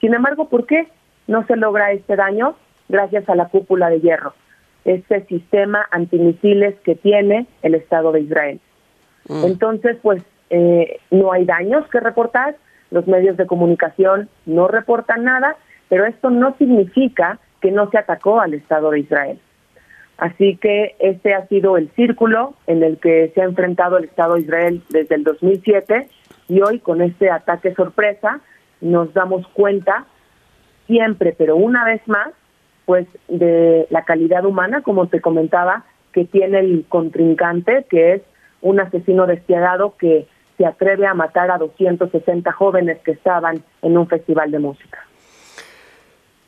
Sin 0.00 0.14
embargo, 0.14 0.48
¿por 0.48 0.66
qué 0.66 0.88
no 1.26 1.46
se 1.46 1.56
logra 1.56 1.92
este 1.92 2.16
daño? 2.16 2.56
Gracias 2.88 3.28
a 3.28 3.34
la 3.34 3.48
cúpula 3.48 3.90
de 3.90 4.00
hierro, 4.00 4.34
este 4.84 5.24
sistema 5.26 5.86
antimisiles 5.90 6.76
que 6.84 6.94
tiene 6.94 7.46
el 7.62 7.74
Estado 7.74 8.12
de 8.12 8.20
Israel. 8.20 8.60
Mm. 9.28 9.44
Entonces, 9.46 9.96
pues 10.02 10.22
eh, 10.50 11.00
no 11.10 11.32
hay 11.32 11.44
daños 11.44 11.88
que 11.88 12.00
reportar, 12.00 12.56
los 12.90 13.06
medios 13.06 13.36
de 13.36 13.46
comunicación 13.46 14.28
no 14.44 14.68
reportan 14.68 15.24
nada, 15.24 15.56
pero 15.88 16.06
esto 16.06 16.30
no 16.30 16.56
significa 16.56 17.38
que 17.60 17.70
no 17.70 17.90
se 17.90 17.98
atacó 17.98 18.40
al 18.40 18.54
Estado 18.54 18.90
de 18.90 19.00
Israel. 19.00 19.40
Así 20.18 20.56
que 20.56 20.94
este 20.98 21.34
ha 21.34 21.46
sido 21.46 21.76
el 21.76 21.90
círculo 21.90 22.54
en 22.66 22.82
el 22.82 22.98
que 22.98 23.32
se 23.34 23.42
ha 23.42 23.44
enfrentado 23.44 23.98
el 23.98 24.04
Estado 24.04 24.34
de 24.34 24.42
Israel 24.42 24.82
desde 24.88 25.14
el 25.16 25.24
2007 25.24 26.08
y 26.48 26.60
hoy 26.62 26.78
con 26.78 27.02
este 27.02 27.30
ataque 27.30 27.74
sorpresa 27.74 28.40
nos 28.80 29.12
damos 29.12 29.46
cuenta 29.48 30.06
siempre, 30.86 31.34
pero 31.36 31.56
una 31.56 31.84
vez 31.84 32.00
más, 32.06 32.28
pues 32.84 33.06
de 33.28 33.86
la 33.90 34.04
calidad 34.04 34.44
humana, 34.44 34.82
como 34.82 35.08
te 35.08 35.20
comentaba, 35.20 35.84
que 36.12 36.24
tiene 36.24 36.60
el 36.60 36.86
contrincante, 36.88 37.84
que 37.90 38.14
es 38.14 38.22
un 38.62 38.80
asesino 38.80 39.26
despiadado 39.26 39.96
que 39.98 40.26
se 40.56 40.66
atreve 40.66 41.06
a 41.06 41.14
matar 41.14 41.50
a 41.50 41.58
260 41.58 42.50
jóvenes 42.52 42.98
que 43.04 43.12
estaban 43.12 43.62
en 43.82 43.98
un 43.98 44.06
festival 44.08 44.50
de 44.50 44.58
música. 44.58 44.98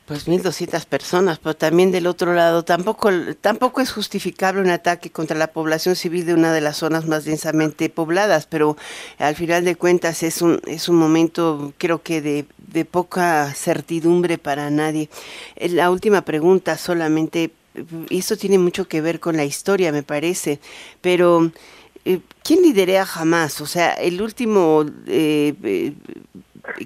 Pues 0.09 0.27
1.200 0.27 0.87
personas, 0.87 1.37
pero 1.37 1.55
también 1.55 1.91
del 1.91 2.07
otro 2.07 2.33
lado, 2.33 2.63
tampoco, 2.63 3.11
tampoco 3.41 3.79
es 3.79 3.91
justificable 3.91 4.59
un 4.59 4.71
ataque 4.71 5.11
contra 5.11 5.37
la 5.37 5.53
población 5.53 5.95
civil 5.95 6.25
de 6.25 6.33
una 6.33 6.51
de 6.51 6.61
las 6.61 6.77
zonas 6.77 7.05
más 7.05 7.25
densamente 7.25 7.91
pobladas, 7.91 8.47
pero 8.47 8.75
al 9.19 9.35
final 9.35 9.65
de 9.65 9.75
cuentas 9.75 10.23
es 10.23 10.41
un, 10.41 10.61
es 10.65 10.89
un 10.89 10.95
momento, 10.95 11.73
creo 11.77 12.01
que 12.01 12.23
de, 12.23 12.45
de 12.57 12.85
poca 12.85 13.53
certidumbre 13.53 14.39
para 14.39 14.71
nadie. 14.71 15.09
Eh, 15.55 15.69
la 15.69 15.91
última 15.91 16.21
pregunta 16.21 16.75
solamente, 16.75 17.51
y 18.09 18.17
esto 18.17 18.35
tiene 18.35 18.57
mucho 18.57 18.87
que 18.87 19.01
ver 19.01 19.19
con 19.19 19.37
la 19.37 19.45
historia, 19.45 19.91
me 19.91 20.01
parece, 20.01 20.59
pero 21.01 21.51
eh, 22.05 22.19
¿quién 22.43 22.61
lidera 22.61 23.05
jamás? 23.05 23.61
O 23.61 23.65
sea, 23.65 23.93
el 23.93 24.21
último, 24.21 24.85
eh, 25.07 25.53
eh, 25.63 25.93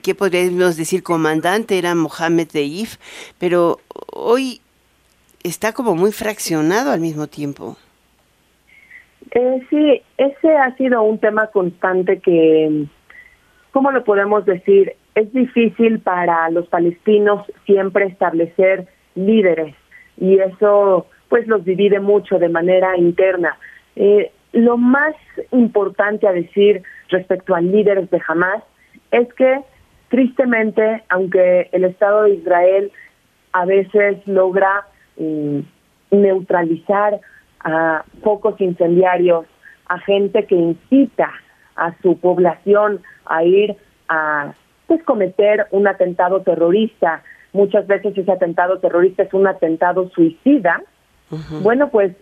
¿qué 0.02 0.16
podríamos 0.16 0.78
decir? 0.78 1.04
Comandante 1.04 1.78
era 1.78 1.96
Mohamed 1.96 2.48
Deif, 2.52 2.98
pero 3.38 3.80
hoy 4.14 4.62
está 5.44 5.74
como 5.74 5.96
muy 5.96 6.12
fraccionado 6.12 6.92
al 6.92 7.00
mismo 7.00 7.28
tiempo. 7.28 7.78
sí, 9.70 10.02
ese 10.18 10.58
ha 10.58 10.76
sido 10.78 11.02
un 11.04 11.20
tema 11.20 11.48
constante 11.48 12.20
que, 12.20 12.86
¿cómo 13.72 13.92
lo 13.92 14.04
podemos 14.04 14.46
decir? 14.46 14.96
Es 15.16 15.32
difícil 15.32 16.00
para 16.00 16.50
los 16.50 16.68
palestinos 16.68 17.46
siempre 17.66 18.06
establecer 18.06 18.88
líderes 19.16 19.76
y 20.18 20.40
eso 20.40 21.08
pues 21.30 21.48
los 21.48 21.66
divide 21.66 22.00
mucho 22.00 22.38
de 22.38 22.50
manera 22.50 22.98
interna. 22.98 23.58
Eh, 23.96 24.32
lo 24.54 24.78
más 24.78 25.16
importante 25.52 26.28
a 26.28 26.32
decir 26.32 26.84
respecto 27.10 27.56
al 27.56 27.72
líderes 27.72 28.10
de 28.10 28.22
Hamas 28.28 28.64
es 29.12 29.32
que 29.34 29.62
tristemente, 30.10 31.04
aunque 31.10 31.70
el 31.72 31.84
Estado 31.84 32.24
de 32.24 32.36
Israel 32.36 32.92
a 33.52 33.66
veces 33.66 34.18
logra 34.28 34.88
mm, 35.18 35.60
neutralizar 36.12 37.20
a 37.62 38.06
focos 38.22 38.60
incendiarios, 38.62 39.46
a 39.88 40.00
gente 40.00 40.46
que 40.46 40.56
incita 40.56 41.32
a 41.76 41.96
su 42.02 42.20
población 42.20 43.02
a 43.26 43.44
ir 43.44 43.76
a 44.08 44.54
pues 44.88 45.04
cometer 45.04 45.68
un 45.72 45.88
atentado 45.88 46.42
terrorista. 46.42 47.24
Muchas 47.54 47.88
veces 47.88 48.18
ese 48.18 48.32
atentado 48.32 48.80
terrorista 48.80 49.24
es 49.24 49.34
un 49.34 49.48
atentado 49.48 50.10
suicida. 50.10 50.82
Bueno, 51.64 51.90
pues 51.90 52.14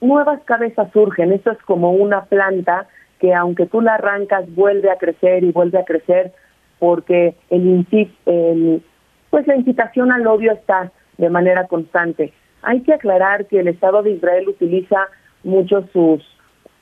nuevas 0.00 0.40
cabezas 0.44 0.90
surgen. 0.92 1.32
Esto 1.32 1.52
es 1.52 1.58
como 1.62 1.92
una 1.92 2.24
planta 2.24 2.86
que 3.18 3.34
aunque 3.34 3.66
tú 3.66 3.80
la 3.80 3.94
arrancas 3.94 4.44
vuelve 4.54 4.90
a 4.90 4.96
crecer 4.96 5.44
y 5.44 5.52
vuelve 5.52 5.78
a 5.78 5.84
crecer 5.84 6.32
porque 6.78 7.34
el, 7.50 7.86
el 8.26 8.82
pues 9.30 9.46
la 9.46 9.56
incitación 9.56 10.12
al 10.12 10.26
odio 10.26 10.52
está 10.52 10.92
de 11.16 11.30
manera 11.30 11.66
constante. 11.66 12.32
Hay 12.62 12.80
que 12.80 12.94
aclarar 12.94 13.46
que 13.46 13.60
el 13.60 13.68
Estado 13.68 14.02
de 14.02 14.12
Israel 14.12 14.48
utiliza 14.48 15.08
mucho 15.44 15.86
sus 15.92 16.22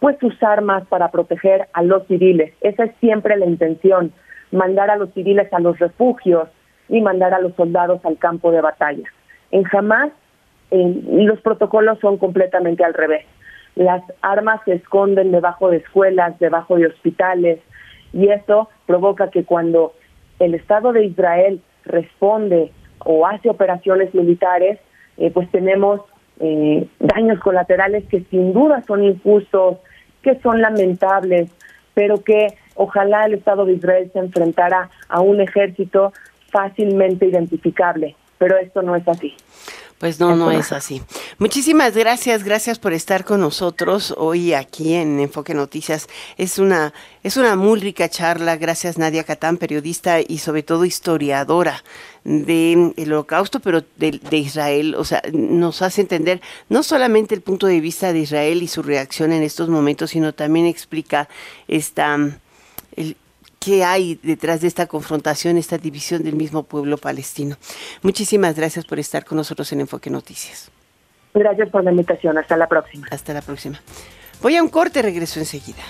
pues 0.01 0.19
sus 0.19 0.43
armas 0.43 0.87
para 0.89 1.11
proteger 1.11 1.69
a 1.73 1.83
los 1.83 2.07
civiles. 2.07 2.53
Esa 2.61 2.85
es 2.85 2.97
siempre 3.01 3.39
la 3.39 3.47
intención, 3.47 4.12
mandar 4.51 4.91
a 4.91 4.97
los 4.97 5.11
civiles 5.15 5.51
a 5.53 5.61
los 5.61 5.79
refugios 5.79 6.49
y 6.89 7.01
mandar 7.01 7.33
a 7.33 7.41
los 7.41 7.55
soldados 7.55 8.05
al 8.05 8.19
campo 8.19 8.51
de 8.51 8.61
batalla. 8.61 9.09
En 9.51 9.65
Hamas 9.73 10.11
los 10.75 11.41
protocolos 11.41 11.99
son 12.01 12.18
completamente 12.18 12.85
al 12.85 12.95
revés. 12.95 13.25
Las 13.77 14.03
armas 14.22 14.61
se 14.64 14.75
esconden 14.75 15.33
debajo 15.33 15.70
de 15.70 15.79
escuelas, 15.79 16.39
debajo 16.39 16.77
de 16.77 16.87
hospitales, 16.87 17.61
y 18.12 18.29
eso 18.29 18.68
provoca 18.87 19.31
que 19.31 19.45
cuando 19.45 19.93
el 20.39 20.55
Estado 20.55 20.93
de 20.93 21.05
Israel 21.05 21.61
responde 21.85 22.70
o 23.01 23.27
hace 23.27 23.51
operaciones 23.51 24.14
militares, 24.14 24.79
eh, 25.16 25.31
pues 25.31 25.51
tenemos 25.51 26.01
eh, 26.41 26.87
daños 26.99 27.41
colaterales 27.41 28.05
que 28.09 28.20
sin 28.31 28.53
duda 28.53 28.83
son 28.87 29.05
injustos, 29.05 29.79
que 30.22 30.39
son 30.41 30.61
lamentables, 30.61 31.51
pero 31.95 32.22
que 32.22 32.49
ojalá 32.75 33.27
el 33.27 33.35
Estado 33.35 33.64
de 33.64 33.75
Israel 33.75 34.11
se 34.12 34.18
enfrentara 34.18 34.91
a 35.09 35.20
un 35.20 35.41
ejército 35.41 36.12
fácilmente 36.51 37.27
identificable, 37.27 38.16
pero 38.39 38.57
esto 38.57 38.83
no 38.83 38.97
es 38.97 39.07
así. 39.07 39.35
Pues 39.99 40.18
no, 40.18 40.34
no 40.34 40.51
es 40.51 40.72
así. 40.72 41.03
Muchísimas 41.38 41.95
gracias, 41.95 42.42
gracias 42.42 42.78
por 42.78 42.92
estar 42.92 43.24
con 43.24 43.40
nosotros 43.40 44.12
hoy 44.16 44.53
aquí 44.53 44.95
en 44.95 45.20
Enfoque 45.20 45.55
Noticias. 45.55 46.09
Es 46.36 46.59
una, 46.59 46.92
es 47.22 47.36
una 47.36 47.55
muy 47.55 47.78
rica 47.78 48.09
charla. 48.09 48.57
Gracias 48.57 48.99
Nadia 48.99 49.22
Catán, 49.22 49.57
periodista 49.57 50.20
y 50.20 50.38
sobre 50.38 50.64
todo 50.64 50.84
historiadora 50.84 51.84
del 52.24 52.92
holocausto, 52.99 53.61
pero 53.61 53.84
de, 53.97 54.18
de, 54.18 54.36
Israel. 54.36 54.97
O 54.97 55.05
sea, 55.05 55.22
nos 55.32 55.80
hace 55.80 56.01
entender 56.01 56.40
no 56.68 56.82
solamente 56.82 57.34
el 57.34 57.42
punto 57.42 57.66
de 57.68 57.80
vista 57.80 58.12
de 58.12 58.18
Israel 58.18 58.62
y 58.62 58.68
su 58.68 58.82
reacción 58.82 59.32
en 59.32 59.42
estos 59.42 59.68
momentos, 59.68 60.11
sino 60.11 60.34
también 60.34 60.66
explica 60.66 61.28
esta, 61.68 62.18
el, 62.97 63.16
qué 63.65 63.85
hay 63.85 64.19
detrás 64.23 64.61
de 64.61 64.69
esta 64.69 64.87
confrontación, 64.87 65.57
esta 65.57 65.79
división 65.79 66.23
del 66.23 66.35
mismo 66.37 66.65
pueblo 66.65 66.99
palestino. 66.99 67.57
Muchísimas 68.03 68.55
gracias 68.57 68.85
por 68.85 68.99
estar 68.99 69.25
con 69.25 69.37
nosotros 69.37 69.73
en 69.73 69.81
Enfoque 69.81 70.11
Noticias. 70.11 70.71
Gracias 71.33 71.71
por 71.71 71.83
la 71.83 71.91
invitación. 71.91 72.37
Hasta 72.37 72.57
la 72.57 72.69
próxima. 72.69 73.07
Hasta 73.11 73.33
la 73.33 73.41
próxima. 73.41 73.81
Voy 74.43 74.57
a 74.57 74.62
un 74.62 74.69
corte, 74.69 75.01
regreso 75.03 75.41
enseguida. 75.41 75.83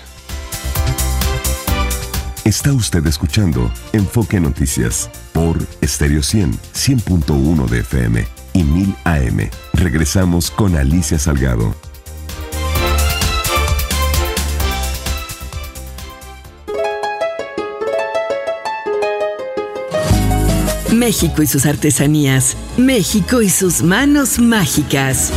Está 2.45 2.71
usted 2.71 3.05
escuchando 3.07 3.71
Enfoque 3.91 4.39
Noticias 4.39 5.09
por 5.33 5.57
Stereo 5.83 6.21
100, 6.21 6.51
100.1 6.51 7.67
de 7.67 7.79
FM 7.79 8.25
y 8.53 8.63
1000 8.63 8.95
AM. 9.03 9.49
Regresamos 9.73 10.51
con 10.51 10.75
Alicia 10.75 11.19
Salgado. 11.19 11.73
México 21.05 21.43
y 21.43 21.45
sus 21.45 21.67
artesanías. 21.67 22.57
México 22.77 23.43
y 23.43 23.49
sus 23.51 23.83
manos 23.83 24.39
mágicas. 24.39 25.31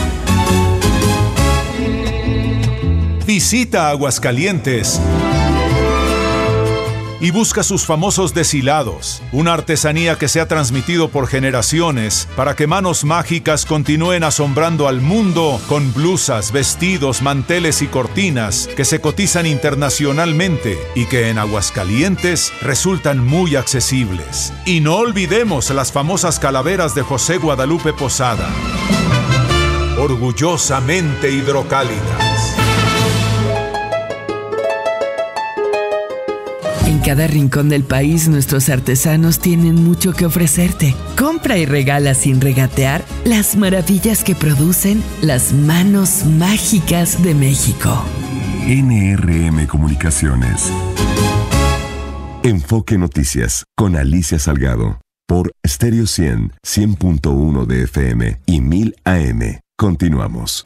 Visita 3.26 3.90
Aguascalientes 3.90 4.98
y 7.20 7.30
busca 7.30 7.62
sus 7.62 7.84
famosos 7.84 8.34
deshilados, 8.34 9.22
una 9.32 9.54
artesanía 9.54 10.16
que 10.16 10.28
se 10.28 10.40
ha 10.40 10.48
transmitido 10.48 11.08
por 11.08 11.26
generaciones 11.26 12.28
para 12.36 12.54
que 12.54 12.66
manos 12.66 13.04
mágicas 13.04 13.64
continúen 13.66 14.24
asombrando 14.24 14.88
al 14.88 15.00
mundo 15.00 15.60
con 15.68 15.92
blusas, 15.92 16.52
vestidos, 16.52 17.22
manteles 17.22 17.82
y 17.82 17.86
cortinas 17.86 18.68
que 18.76 18.84
se 18.84 19.00
cotizan 19.00 19.46
internacionalmente 19.46 20.78
y 20.94 21.06
que 21.06 21.28
en 21.28 21.38
Aguascalientes 21.38 22.52
resultan 22.60 23.24
muy 23.24 23.56
accesibles. 23.56 24.52
Y 24.64 24.80
no 24.80 24.96
olvidemos 24.96 25.70
las 25.70 25.92
famosas 25.92 26.38
calaveras 26.38 26.94
de 26.94 27.02
José 27.02 27.38
Guadalupe 27.38 27.92
Posada. 27.92 28.48
Orgullosamente 29.98 31.30
hidrocálidas. 31.30 32.67
En 36.88 37.00
cada 37.00 37.26
rincón 37.26 37.68
del 37.68 37.84
país 37.84 38.28
nuestros 38.28 38.70
artesanos 38.70 39.40
tienen 39.40 39.74
mucho 39.74 40.14
que 40.14 40.24
ofrecerte. 40.24 40.96
Compra 41.18 41.58
y 41.58 41.66
regala 41.66 42.14
sin 42.14 42.40
regatear 42.40 43.04
las 43.26 43.56
maravillas 43.56 44.24
que 44.24 44.34
producen 44.34 45.04
las 45.20 45.52
manos 45.52 46.24
mágicas 46.24 47.22
de 47.22 47.34
México. 47.34 48.02
NRM 48.66 49.66
Comunicaciones. 49.66 50.72
Enfoque 52.42 52.96
Noticias 52.96 53.64
con 53.76 53.94
Alicia 53.94 54.38
Salgado 54.38 54.98
por 55.26 55.52
Stereo 55.66 56.06
100, 56.06 56.54
100.1 56.66 57.66
de 57.66 57.82
FM 57.82 58.40
y 58.46 58.62
1000 58.62 58.96
AM. 59.04 59.60
Continuamos. 59.76 60.64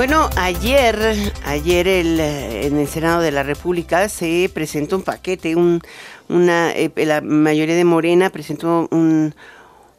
Bueno, 0.00 0.30
ayer, 0.36 0.96
ayer 1.44 1.86
el, 1.86 2.18
en 2.18 2.78
el 2.78 2.88
Senado 2.88 3.20
de 3.20 3.32
la 3.32 3.42
República 3.42 4.08
se 4.08 4.50
presentó 4.54 4.96
un 4.96 5.02
paquete, 5.02 5.56
un, 5.56 5.82
una, 6.30 6.72
eh, 6.72 6.90
la 7.04 7.20
mayoría 7.20 7.74
de 7.74 7.84
Morena 7.84 8.30
presentó 8.30 8.88
un, 8.92 9.34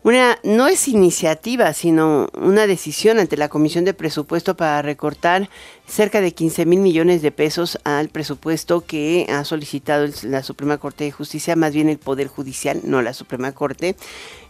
una, 0.01 0.39
no 0.43 0.67
es 0.67 0.87
iniciativa, 0.87 1.71
sino 1.73 2.29
una 2.33 2.65
decisión 2.65 3.19
ante 3.19 3.37
la 3.37 3.49
Comisión 3.49 3.85
de 3.85 3.93
Presupuesto 3.93 4.57
para 4.57 4.81
recortar 4.81 5.47
cerca 5.85 6.19
de 6.19 6.33
15 6.33 6.65
mil 6.65 6.79
millones 6.79 7.21
de 7.21 7.31
pesos 7.31 7.77
al 7.83 8.09
presupuesto 8.09 8.81
que 8.81 9.27
ha 9.29 9.43
solicitado 9.43 10.07
la 10.23 10.41
Suprema 10.41 10.79
Corte 10.79 11.03
de 11.03 11.11
Justicia, 11.11 11.55
más 11.55 11.75
bien 11.75 11.89
el 11.89 11.99
Poder 11.99 12.25
Judicial, 12.25 12.81
no 12.83 13.03
la 13.03 13.13
Suprema 13.13 13.51
Corte. 13.51 13.95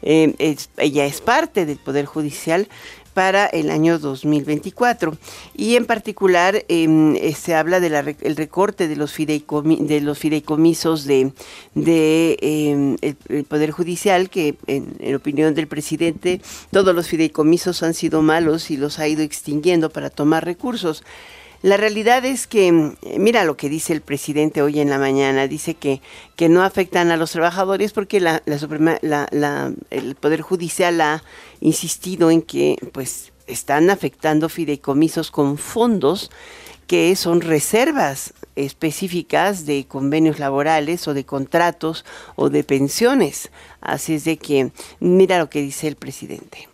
Eh, 0.01 0.55
ella 0.77 1.05
es 1.05 1.19
parte 1.19 1.65
del 1.65 1.77
Poder 1.77 2.05
Judicial 2.05 2.69
para 3.13 3.45
el 3.45 3.69
año 3.69 3.99
2024. 3.99 5.17
Y 5.55 5.75
en 5.75 5.85
particular 5.85 6.63
em, 6.67 7.15
eh, 7.15 7.33
se 7.33 7.55
habla 7.55 7.79
del 7.79 8.15
recorte 8.35 8.87
de 8.87 8.95
los, 8.95 9.15
de 9.15 10.01
los 10.01 10.19
fideicomisos 10.19 11.05
de, 11.05 11.31
de 11.75 12.37
em, 12.41 13.43
Poder 13.45 13.71
Judicial, 13.71 14.29
que 14.29 14.55
en, 14.67 15.15
opinión 15.15 15.53
del 15.53 15.67
presidente 15.67 16.41
todos 16.71 16.95
los 16.95 17.07
fideicomisos 17.07 17.83
han 17.83 17.93
sido 17.93 18.21
malos 18.21 18.71
y 18.71 18.77
los 18.77 18.99
ha 18.99 19.07
ido 19.07 19.21
extinguiendo 19.21 19.89
para 19.89 20.09
tomar 20.09 20.45
recursos. 20.45 21.03
La 21.61 21.77
realidad 21.77 22.25
es 22.25 22.47
que, 22.47 22.71
mm, 22.71 22.95
mira 23.17 23.43
lo 23.43 23.55
que 23.55 23.69
dice 23.69 23.93
el 23.93 24.01
presidente 24.01 24.63
hoy 24.63 24.79
en 24.79 24.89
la 24.89 24.97
mañana, 24.97 25.47
dice 25.47 25.75
que, 25.75 26.01
que 26.35 26.49
no 26.49 26.63
afectan 26.63 27.11
a 27.11 27.17
los 27.17 27.31
trabajadores 27.31 27.93
porque 27.93 28.19
la, 28.19 28.41
Suprema, 28.57 28.97
la, 29.01 29.71
el 29.91 30.15
Poder 30.15 30.41
Judicial 30.41 30.99
ha 31.01 31.23
insistido 31.59 32.31
en 32.31 32.41
que 32.41 32.77
pues 32.93 33.31
están 33.45 33.91
afectando 33.91 34.49
fideicomisos 34.49 35.29
con 35.29 35.57
fondos 35.57 36.31
que 36.87 37.15
son 37.15 37.41
reservas 37.41 38.33
específicas 38.55 39.65
de 39.65 39.85
convenios 39.87 40.39
laborales 40.39 41.07
o 41.07 41.13
de 41.13 41.25
contratos 41.25 42.05
o 42.35 42.49
de 42.49 42.63
pensiones. 42.63 43.51
Así 43.81 44.15
es 44.15 44.23
de 44.23 44.37
que, 44.37 44.71
mira 44.99 45.37
lo 45.37 45.49
que 45.49 45.61
dice 45.61 45.87
el 45.87 45.95
presidente 45.95 46.70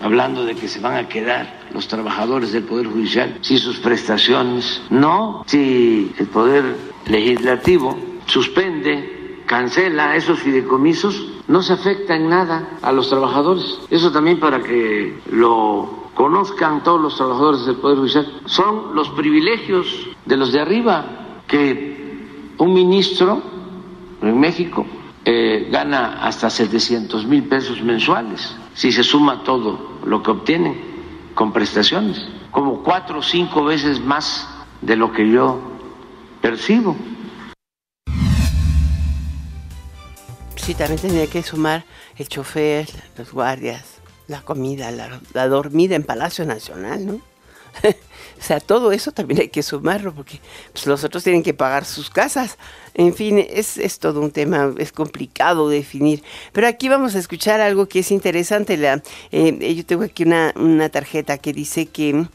hablando 0.00 0.44
de 0.44 0.54
que 0.54 0.68
se 0.68 0.80
van 0.80 0.96
a 0.96 1.08
quedar 1.08 1.66
los 1.72 1.88
trabajadores 1.88 2.52
del 2.52 2.64
Poder 2.64 2.86
Judicial 2.86 3.38
sin 3.40 3.58
sus 3.58 3.78
prestaciones. 3.78 4.82
No, 4.90 5.44
si 5.46 6.12
el 6.18 6.26
Poder 6.26 6.76
Legislativo 7.06 7.96
suspende, 8.26 9.42
cancela 9.46 10.16
esos 10.16 10.40
fideicomisos, 10.40 11.28
no 11.48 11.62
se 11.62 11.72
afecta 11.72 12.16
en 12.16 12.28
nada 12.28 12.78
a 12.82 12.92
los 12.92 13.08
trabajadores. 13.08 13.78
Eso 13.90 14.10
también 14.10 14.40
para 14.40 14.62
que 14.62 15.18
lo 15.30 16.10
conozcan 16.14 16.82
todos 16.82 17.00
los 17.00 17.16
trabajadores 17.16 17.66
del 17.66 17.76
Poder 17.76 17.98
Judicial. 17.98 18.40
Son 18.46 18.94
los 18.94 19.08
privilegios 19.10 20.08
de 20.24 20.36
los 20.36 20.52
de 20.52 20.60
arriba 20.60 21.40
que 21.46 22.54
un 22.58 22.72
ministro 22.72 23.42
en 24.22 24.40
México 24.40 24.84
eh, 25.24 25.68
gana 25.70 26.22
hasta 26.22 26.48
700 26.50 27.26
mil 27.26 27.44
pesos 27.44 27.82
mensuales 27.82 28.56
si 28.76 28.92
se 28.92 29.02
suma 29.02 29.42
todo 29.42 29.98
lo 30.04 30.22
que 30.22 30.30
obtienen 30.30 30.78
con 31.34 31.52
prestaciones, 31.52 32.28
como 32.50 32.82
cuatro 32.82 33.18
o 33.18 33.22
cinco 33.22 33.64
veces 33.64 33.98
más 34.00 34.46
de 34.82 34.96
lo 34.96 35.12
que 35.12 35.28
yo 35.28 35.58
percibo. 36.42 36.94
Sí, 40.56 40.74
también 40.74 41.00
tendría 41.00 41.26
que 41.26 41.42
sumar 41.42 41.84
el 42.16 42.28
chofer, 42.28 42.88
los 43.16 43.32
guardias, 43.32 43.98
la 44.28 44.42
comida, 44.42 44.90
la, 44.90 45.48
dormida 45.48 45.96
en 45.96 46.02
Palacio 46.02 46.44
Nacional, 46.44 47.06
¿no? 47.06 47.20
o 48.38 48.42
sea, 48.42 48.60
todo 48.60 48.92
eso 48.92 49.12
también 49.12 49.40
hay 49.40 49.48
que 49.48 49.62
sumarlo 49.62 50.14
porque 50.14 50.40
pues, 50.72 50.86
los 50.86 51.04
otros 51.04 51.24
tienen 51.24 51.42
que 51.42 51.54
pagar 51.54 51.84
sus 51.84 52.10
casas. 52.10 52.58
En 52.94 53.14
fin, 53.14 53.38
es, 53.38 53.78
es, 53.78 53.98
todo 53.98 54.20
un 54.20 54.30
tema, 54.30 54.74
es 54.78 54.92
complicado 54.92 55.68
definir. 55.68 56.22
Pero 56.52 56.66
aquí 56.66 56.88
vamos 56.88 57.14
a 57.14 57.18
escuchar 57.18 57.60
algo 57.60 57.86
que 57.86 58.00
es 58.00 58.10
interesante. 58.10 58.76
La, 58.76 59.02
eh, 59.32 59.74
yo 59.74 59.84
tengo 59.84 60.04
aquí 60.04 60.24
una, 60.24 60.52
una 60.56 60.88
tarjeta 60.88 61.38
que 61.38 61.52
dice 61.52 61.86
que 61.86 62.26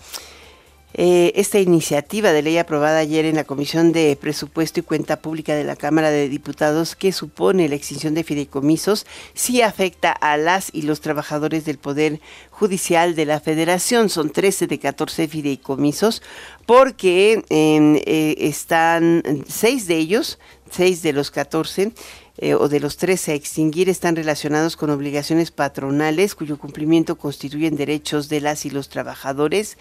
eh, 0.94 1.32
esta 1.36 1.60
iniciativa 1.60 2.34
de 2.34 2.42
ley 2.42 2.58
aprobada 2.58 3.00
ayer 3.00 3.26
en 3.26 3.36
la 3.36 3.46
Comisión 3.46 3.94
de 3.94 4.18
Presupuesto 4.20 4.82
y 4.82 4.84
Cuenta 4.84 5.22
Pública 5.22 5.56
de 5.56 5.64
la 5.64 5.76
Cámara 5.76 6.12
de 6.12 6.28
Diputados, 6.28 6.96
que 6.96 7.12
supone 7.14 7.70
la 7.70 7.76
extinción 7.76 8.14
de 8.14 8.24
fideicomisos, 8.24 9.06
sí 9.34 9.62
afecta 9.62 10.12
a 10.12 10.36
las 10.36 10.70
y 10.74 10.82
los 10.82 11.00
trabajadores 11.00 11.64
del 11.64 11.78
Poder 11.78 12.20
Judicial 12.50 13.16
de 13.16 13.26
la 13.26 13.40
Federación. 13.40 14.10
Son 14.10 14.32
13 14.32 14.68
de 14.68 14.80
14 14.80 15.28
fideicomisos, 15.28 16.22
porque 16.66 17.44
eh, 17.50 18.36
están 18.40 19.24
seis 19.48 19.88
de 19.88 19.98
ellos, 19.98 20.40
seis 20.70 21.02
de 21.02 21.14
los 21.14 21.32
14, 21.32 21.94
eh, 22.38 22.56
o 22.56 22.70
de 22.70 22.80
los 22.80 22.98
13 22.98 23.34
a 23.34 23.36
extinguir 23.36 23.88
están 23.88 24.16
relacionados 24.16 24.76
con 24.76 24.90
obligaciones 24.90 25.52
patronales 25.52 26.34
cuyo 26.34 26.58
cumplimiento 26.58 27.18
constituyen 27.18 27.76
derechos 27.76 28.30
de 28.30 28.42
las 28.42 28.66
y 28.66 28.72
los 28.72 28.90
trabajadores 28.90 29.78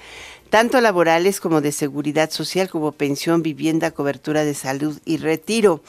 tanto 0.51 0.80
laborales 0.80 1.40
como 1.40 1.61
de 1.61 1.70
seguridad 1.70 2.30
social, 2.30 2.68
como 2.68 2.92
pensión, 2.92 3.42
vivienda, 3.42 3.92
cobertura 3.92 4.44
de 4.44 4.55
salud 4.55 4.98
y 5.05 5.16
retiro. 5.16 5.82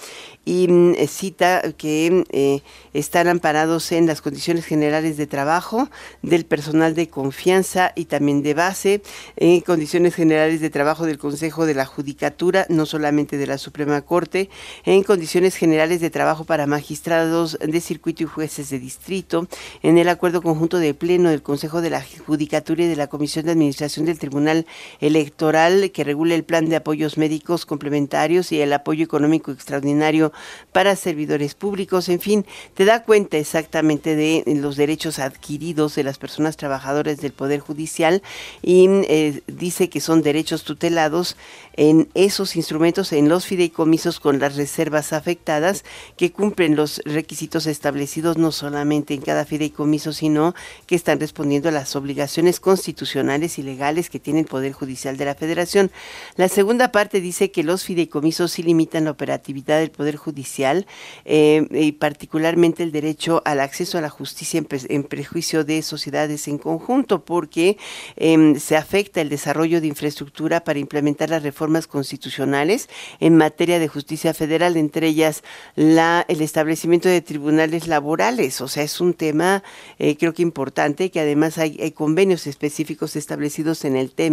Y 0.45 0.67
mm, 0.67 0.93
eh, 0.97 1.07
cita 1.07 1.61
que 1.77 2.23
eh, 2.29 2.61
están 2.93 3.27
amparados 3.27 3.91
en 3.91 4.07
las 4.07 4.21
condiciones 4.21 4.65
generales 4.65 5.17
de 5.17 5.27
trabajo 5.27 5.89
del 6.21 6.45
personal 6.45 6.95
de 6.95 7.09
confianza 7.09 7.91
y 7.95 8.05
también 8.05 8.43
de 8.43 8.53
base, 8.53 9.01
en 9.35 9.61
condiciones 9.61 10.15
generales 10.15 10.61
de 10.61 10.69
trabajo 10.69 11.05
del 11.05 11.17
Consejo 11.17 11.65
de 11.65 11.73
la 11.73 11.85
Judicatura, 11.85 12.65
no 12.69 12.85
solamente 12.85 13.37
de 13.37 13.47
la 13.47 13.57
Suprema 13.57 14.01
Corte, 14.01 14.49
en 14.85 15.03
condiciones 15.03 15.55
generales 15.55 16.01
de 16.01 16.09
trabajo 16.09 16.45
para 16.45 16.67
magistrados 16.67 17.57
de 17.59 17.81
circuito 17.81 18.23
y 18.23 18.27
jueces 18.27 18.69
de 18.69 18.79
distrito, 18.79 19.47
en 19.81 19.97
el 19.97 20.09
acuerdo 20.09 20.41
conjunto 20.41 20.77
de 20.77 20.93
pleno 20.93 21.29
del 21.29 21.41
Consejo 21.41 21.81
de 21.81 21.89
la 21.89 22.05
Judicatura 22.25 22.83
y 22.83 22.87
de 22.87 22.95
la 22.95 23.07
Comisión 23.07 23.45
de 23.45 23.51
Administración 23.51 24.05
del 24.05 24.19
Tribunal 24.19 24.50
Electoral 24.99 25.91
que 25.91 26.03
regule 26.03 26.35
el 26.35 26.43
plan 26.43 26.69
de 26.69 26.75
apoyos 26.75 27.17
médicos 27.17 27.65
complementarios 27.65 28.51
y 28.51 28.61
el 28.61 28.73
apoyo 28.73 29.03
económico 29.03 29.51
extraordinario 29.51 30.31
para 30.71 30.95
servidores 30.95 31.55
públicos. 31.55 32.09
En 32.09 32.19
fin, 32.19 32.45
te 32.73 32.85
da 32.85 33.03
cuenta 33.03 33.37
exactamente 33.37 34.15
de 34.15 34.43
los 34.47 34.75
derechos 34.75 35.19
adquiridos 35.19 35.95
de 35.95 36.03
las 36.03 36.17
personas 36.17 36.57
trabajadoras 36.57 37.17
del 37.17 37.33
Poder 37.33 37.59
Judicial 37.59 38.21
y 38.61 38.87
eh, 38.89 39.41
dice 39.47 39.89
que 39.89 40.01
son 40.01 40.21
derechos 40.21 40.63
tutelados 40.63 41.37
en 41.73 42.09
esos 42.13 42.55
instrumentos, 42.55 43.13
en 43.13 43.29
los 43.29 43.45
fideicomisos 43.45 44.19
con 44.19 44.39
las 44.39 44.55
reservas 44.55 45.13
afectadas 45.13 45.83
que 46.17 46.31
cumplen 46.31 46.75
los 46.75 47.01
requisitos 47.05 47.65
establecidos 47.65 48.37
no 48.37 48.51
solamente 48.51 49.13
en 49.13 49.21
cada 49.21 49.45
fideicomiso, 49.45 50.13
sino 50.13 50.53
que 50.85 50.95
están 50.95 51.19
respondiendo 51.19 51.69
a 51.69 51.71
las 51.71 51.95
obligaciones 51.95 52.59
constitucionales 52.59 53.57
y 53.57 53.63
legales 53.63 54.09
que 54.09 54.19
tiene 54.19 54.40
el 54.41 54.47
Poder 54.47 54.73
Judicial 54.73 55.17
de 55.17 55.25
la 55.25 55.35
Federación. 55.35 55.91
La 56.35 56.49
segunda 56.49 56.91
parte 56.91 57.21
dice 57.21 57.51
que 57.51 57.63
los 57.63 57.83
fideicomisos 57.83 58.51
sí 58.51 58.63
limitan 58.63 59.05
la 59.05 59.11
operatividad 59.11 59.79
del 59.79 59.91
Poder 59.91 60.15
Judicial 60.15 60.85
eh, 61.25 61.67
y 61.71 61.93
particularmente 61.93 62.83
el 62.83 62.91
derecho 62.91 63.41
al 63.45 63.59
acceso 63.59 63.97
a 63.97 64.01
la 64.01 64.09
justicia 64.09 64.61
en, 64.89 65.03
prejuicio 65.03 65.63
de 65.63 65.81
sociedades 65.81 66.47
en 66.47 66.57
conjunto, 66.57 67.23
porque 67.23 67.77
em, 68.15 68.59
se 68.59 68.75
afecta 68.75 69.21
el 69.21 69.29
desarrollo 69.29 69.81
de 69.81 69.87
infraestructura 69.87 70.63
para 70.63 70.79
implementar 70.79 71.29
las 71.29 71.43
reformas 71.43 71.87
constitucionales 71.87 72.89
en 73.19 73.37
materia 73.37 73.79
de 73.79 73.87
justicia 73.87 74.33
federal, 74.33 74.77
entre 74.77 75.07
ellas 75.07 75.43
la, 75.75 76.25
el 76.27 76.41
establecimiento 76.41 77.09
de 77.09 77.21
tribunales 77.21 77.87
laborales. 77.87 78.61
O 78.61 78.67
sea, 78.67 78.83
es 78.83 78.99
un 79.01 79.13
tema 79.13 79.63
eh, 79.99 80.17
creo 80.17 80.33
que 80.33 80.41
importante, 80.41 81.11
que 81.11 81.19
además 81.19 81.57
hay 81.57 81.91
convenios 81.91 82.47
específicos 82.47 83.15
establecidos 83.15 83.85
en 83.85 83.95
el 83.95 84.11
tema 84.11 84.30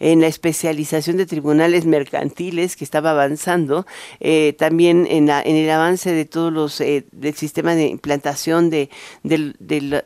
en 0.00 0.20
la 0.20 0.26
especialización 0.26 1.16
de 1.16 1.26
tribunales 1.26 1.84
mercantiles 1.84 2.76
que 2.76 2.84
estaba 2.84 3.10
avanzando, 3.10 3.86
eh, 4.20 4.54
también 4.58 5.06
en, 5.08 5.28
el 5.28 5.70
avance 5.70 6.12
de 6.12 6.24
todos 6.24 6.52
los, 6.52 6.80
eh, 6.80 7.04
del 7.12 7.34
sistema 7.34 7.74
de 7.74 7.86
implantación 7.86 8.70
de, 8.70 8.88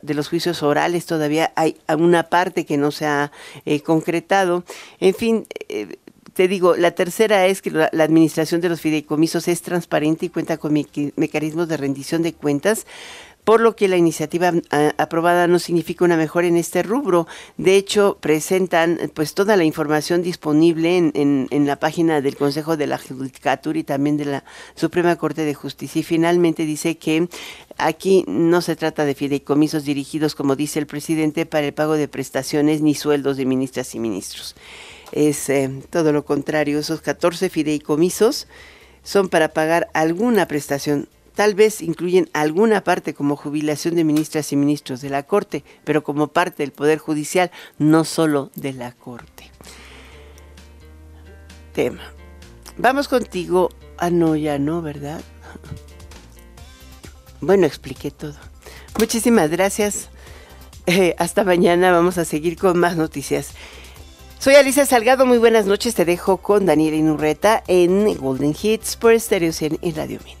los 0.03 0.29
juicios 0.29 0.63
orales, 0.63 1.05
todavía 1.05 1.51
hay 1.55 1.77
una 1.97 2.23
parte 2.23 2.65
que 2.65 2.77
no 2.77 2.91
se 2.91 3.05
ha 3.05 3.31
eh, 3.65 3.81
concretado. 3.81 4.63
En 4.99 5.13
fin, 5.13 5.45
te 6.33 6.47
digo, 6.47 6.75
la 6.75 6.91
tercera 6.91 7.45
es 7.45 7.61
que 7.61 7.71
la, 7.71 7.89
administración 7.91 8.61
de 8.61 8.69
los 8.69 8.81
fideicomisos 8.81 9.47
es 9.47 9.61
transparente 9.61 10.25
y 10.25 10.29
cuenta 10.29 10.57
con 10.57 10.73
mecanismos 10.73 11.67
de 11.67 11.77
rendición 11.77 12.21
de 12.21 12.33
cuentas 12.33 12.85
por 13.51 13.59
lo 13.59 13.75
que 13.75 13.89
la 13.89 13.97
iniciativa 13.97 14.53
ah, 14.69 14.93
aprobada 14.97 15.45
no 15.45 15.59
significa 15.59 16.05
una 16.05 16.15
mejora 16.15 16.47
en 16.47 16.55
este 16.55 16.83
rubro. 16.83 17.27
De 17.57 17.75
hecho, 17.75 18.17
presentan 18.21 19.11
pues 19.13 19.33
toda 19.33 19.57
la 19.57 19.65
información 19.65 20.21
disponible 20.21 20.95
en, 20.95 21.49
en, 21.51 21.67
la 21.67 21.75
página 21.75 22.21
del 22.21 22.37
Consejo 22.37 22.77
de 22.77 22.87
la 22.87 22.97
Judicatura 22.97 23.77
y 23.77 23.83
también 23.83 24.15
de 24.15 24.23
la 24.23 24.45
Suprema 24.75 25.17
Corte 25.17 25.43
de 25.43 25.53
Justicia. 25.53 25.99
Y 25.99 26.03
finalmente 26.03 26.63
dice 26.63 26.95
que 26.97 27.27
aquí 27.77 28.23
no 28.25 28.61
se 28.61 28.77
trata 28.77 29.03
de 29.03 29.15
fideicomisos 29.15 29.83
dirigidos, 29.83 30.33
como 30.33 30.55
dice 30.55 30.79
el 30.79 30.87
presidente, 30.87 31.45
para 31.45 31.67
el 31.67 31.73
pago 31.73 31.95
de 31.95 32.07
prestaciones 32.07 32.81
ni 32.81 32.95
sueldos 32.95 33.35
de 33.35 33.45
ministras 33.45 33.93
y 33.95 33.99
ministros. 33.99 34.55
Es 35.11 35.49
eh, 35.49 35.69
todo 35.89 36.13
lo 36.13 36.23
contrario, 36.23 36.79
esos 36.79 37.01
14 37.01 37.49
fideicomisos 37.49 38.47
son 39.03 39.27
para 39.27 39.49
pagar 39.49 39.89
alguna 39.91 40.47
prestación 40.47 41.09
Tal 41.41 41.55
vez 41.55 41.81
incluyen 41.81 42.29
alguna 42.33 42.83
parte 42.83 43.15
como 43.15 43.35
jubilación 43.35 43.95
de 43.95 44.03
ministras 44.03 44.51
y 44.51 44.55
ministros 44.55 45.01
de 45.01 45.09
la 45.09 45.23
Corte, 45.23 45.63
pero 45.83 46.03
como 46.03 46.27
parte 46.27 46.61
del 46.61 46.71
Poder 46.71 46.99
Judicial, 46.99 47.49
no 47.79 48.03
solo 48.03 48.51
de 48.53 48.73
la 48.73 48.91
Corte. 48.91 49.49
Tema. 51.73 52.03
Vamos 52.77 53.07
contigo. 53.07 53.71
Ah, 53.97 54.11
no, 54.11 54.35
ya 54.35 54.59
no, 54.59 54.83
¿verdad? 54.83 55.19
Bueno, 57.41 57.65
expliqué 57.65 58.11
todo. 58.11 58.35
Muchísimas 58.99 59.49
gracias. 59.49 60.09
Eh, 60.85 61.15
hasta 61.17 61.43
mañana 61.43 61.91
vamos 61.91 62.19
a 62.19 62.25
seguir 62.25 62.55
con 62.55 62.77
más 62.77 62.97
noticias. 62.97 63.53
Soy 64.37 64.53
Alicia 64.53 64.85
Salgado, 64.85 65.25
muy 65.25 65.39
buenas 65.39 65.65
noches. 65.65 65.95
Te 65.95 66.05
dejo 66.05 66.37
con 66.37 66.67
Daniela 66.67 66.97
Inurreta 66.97 67.63
en 67.65 68.15
Golden 68.15 68.55
Hits 68.61 68.95
por 68.95 69.19
Stereo 69.19 69.51
100 69.51 69.79
y 69.81 69.91
Radio 69.93 70.19
Min. 70.23 70.40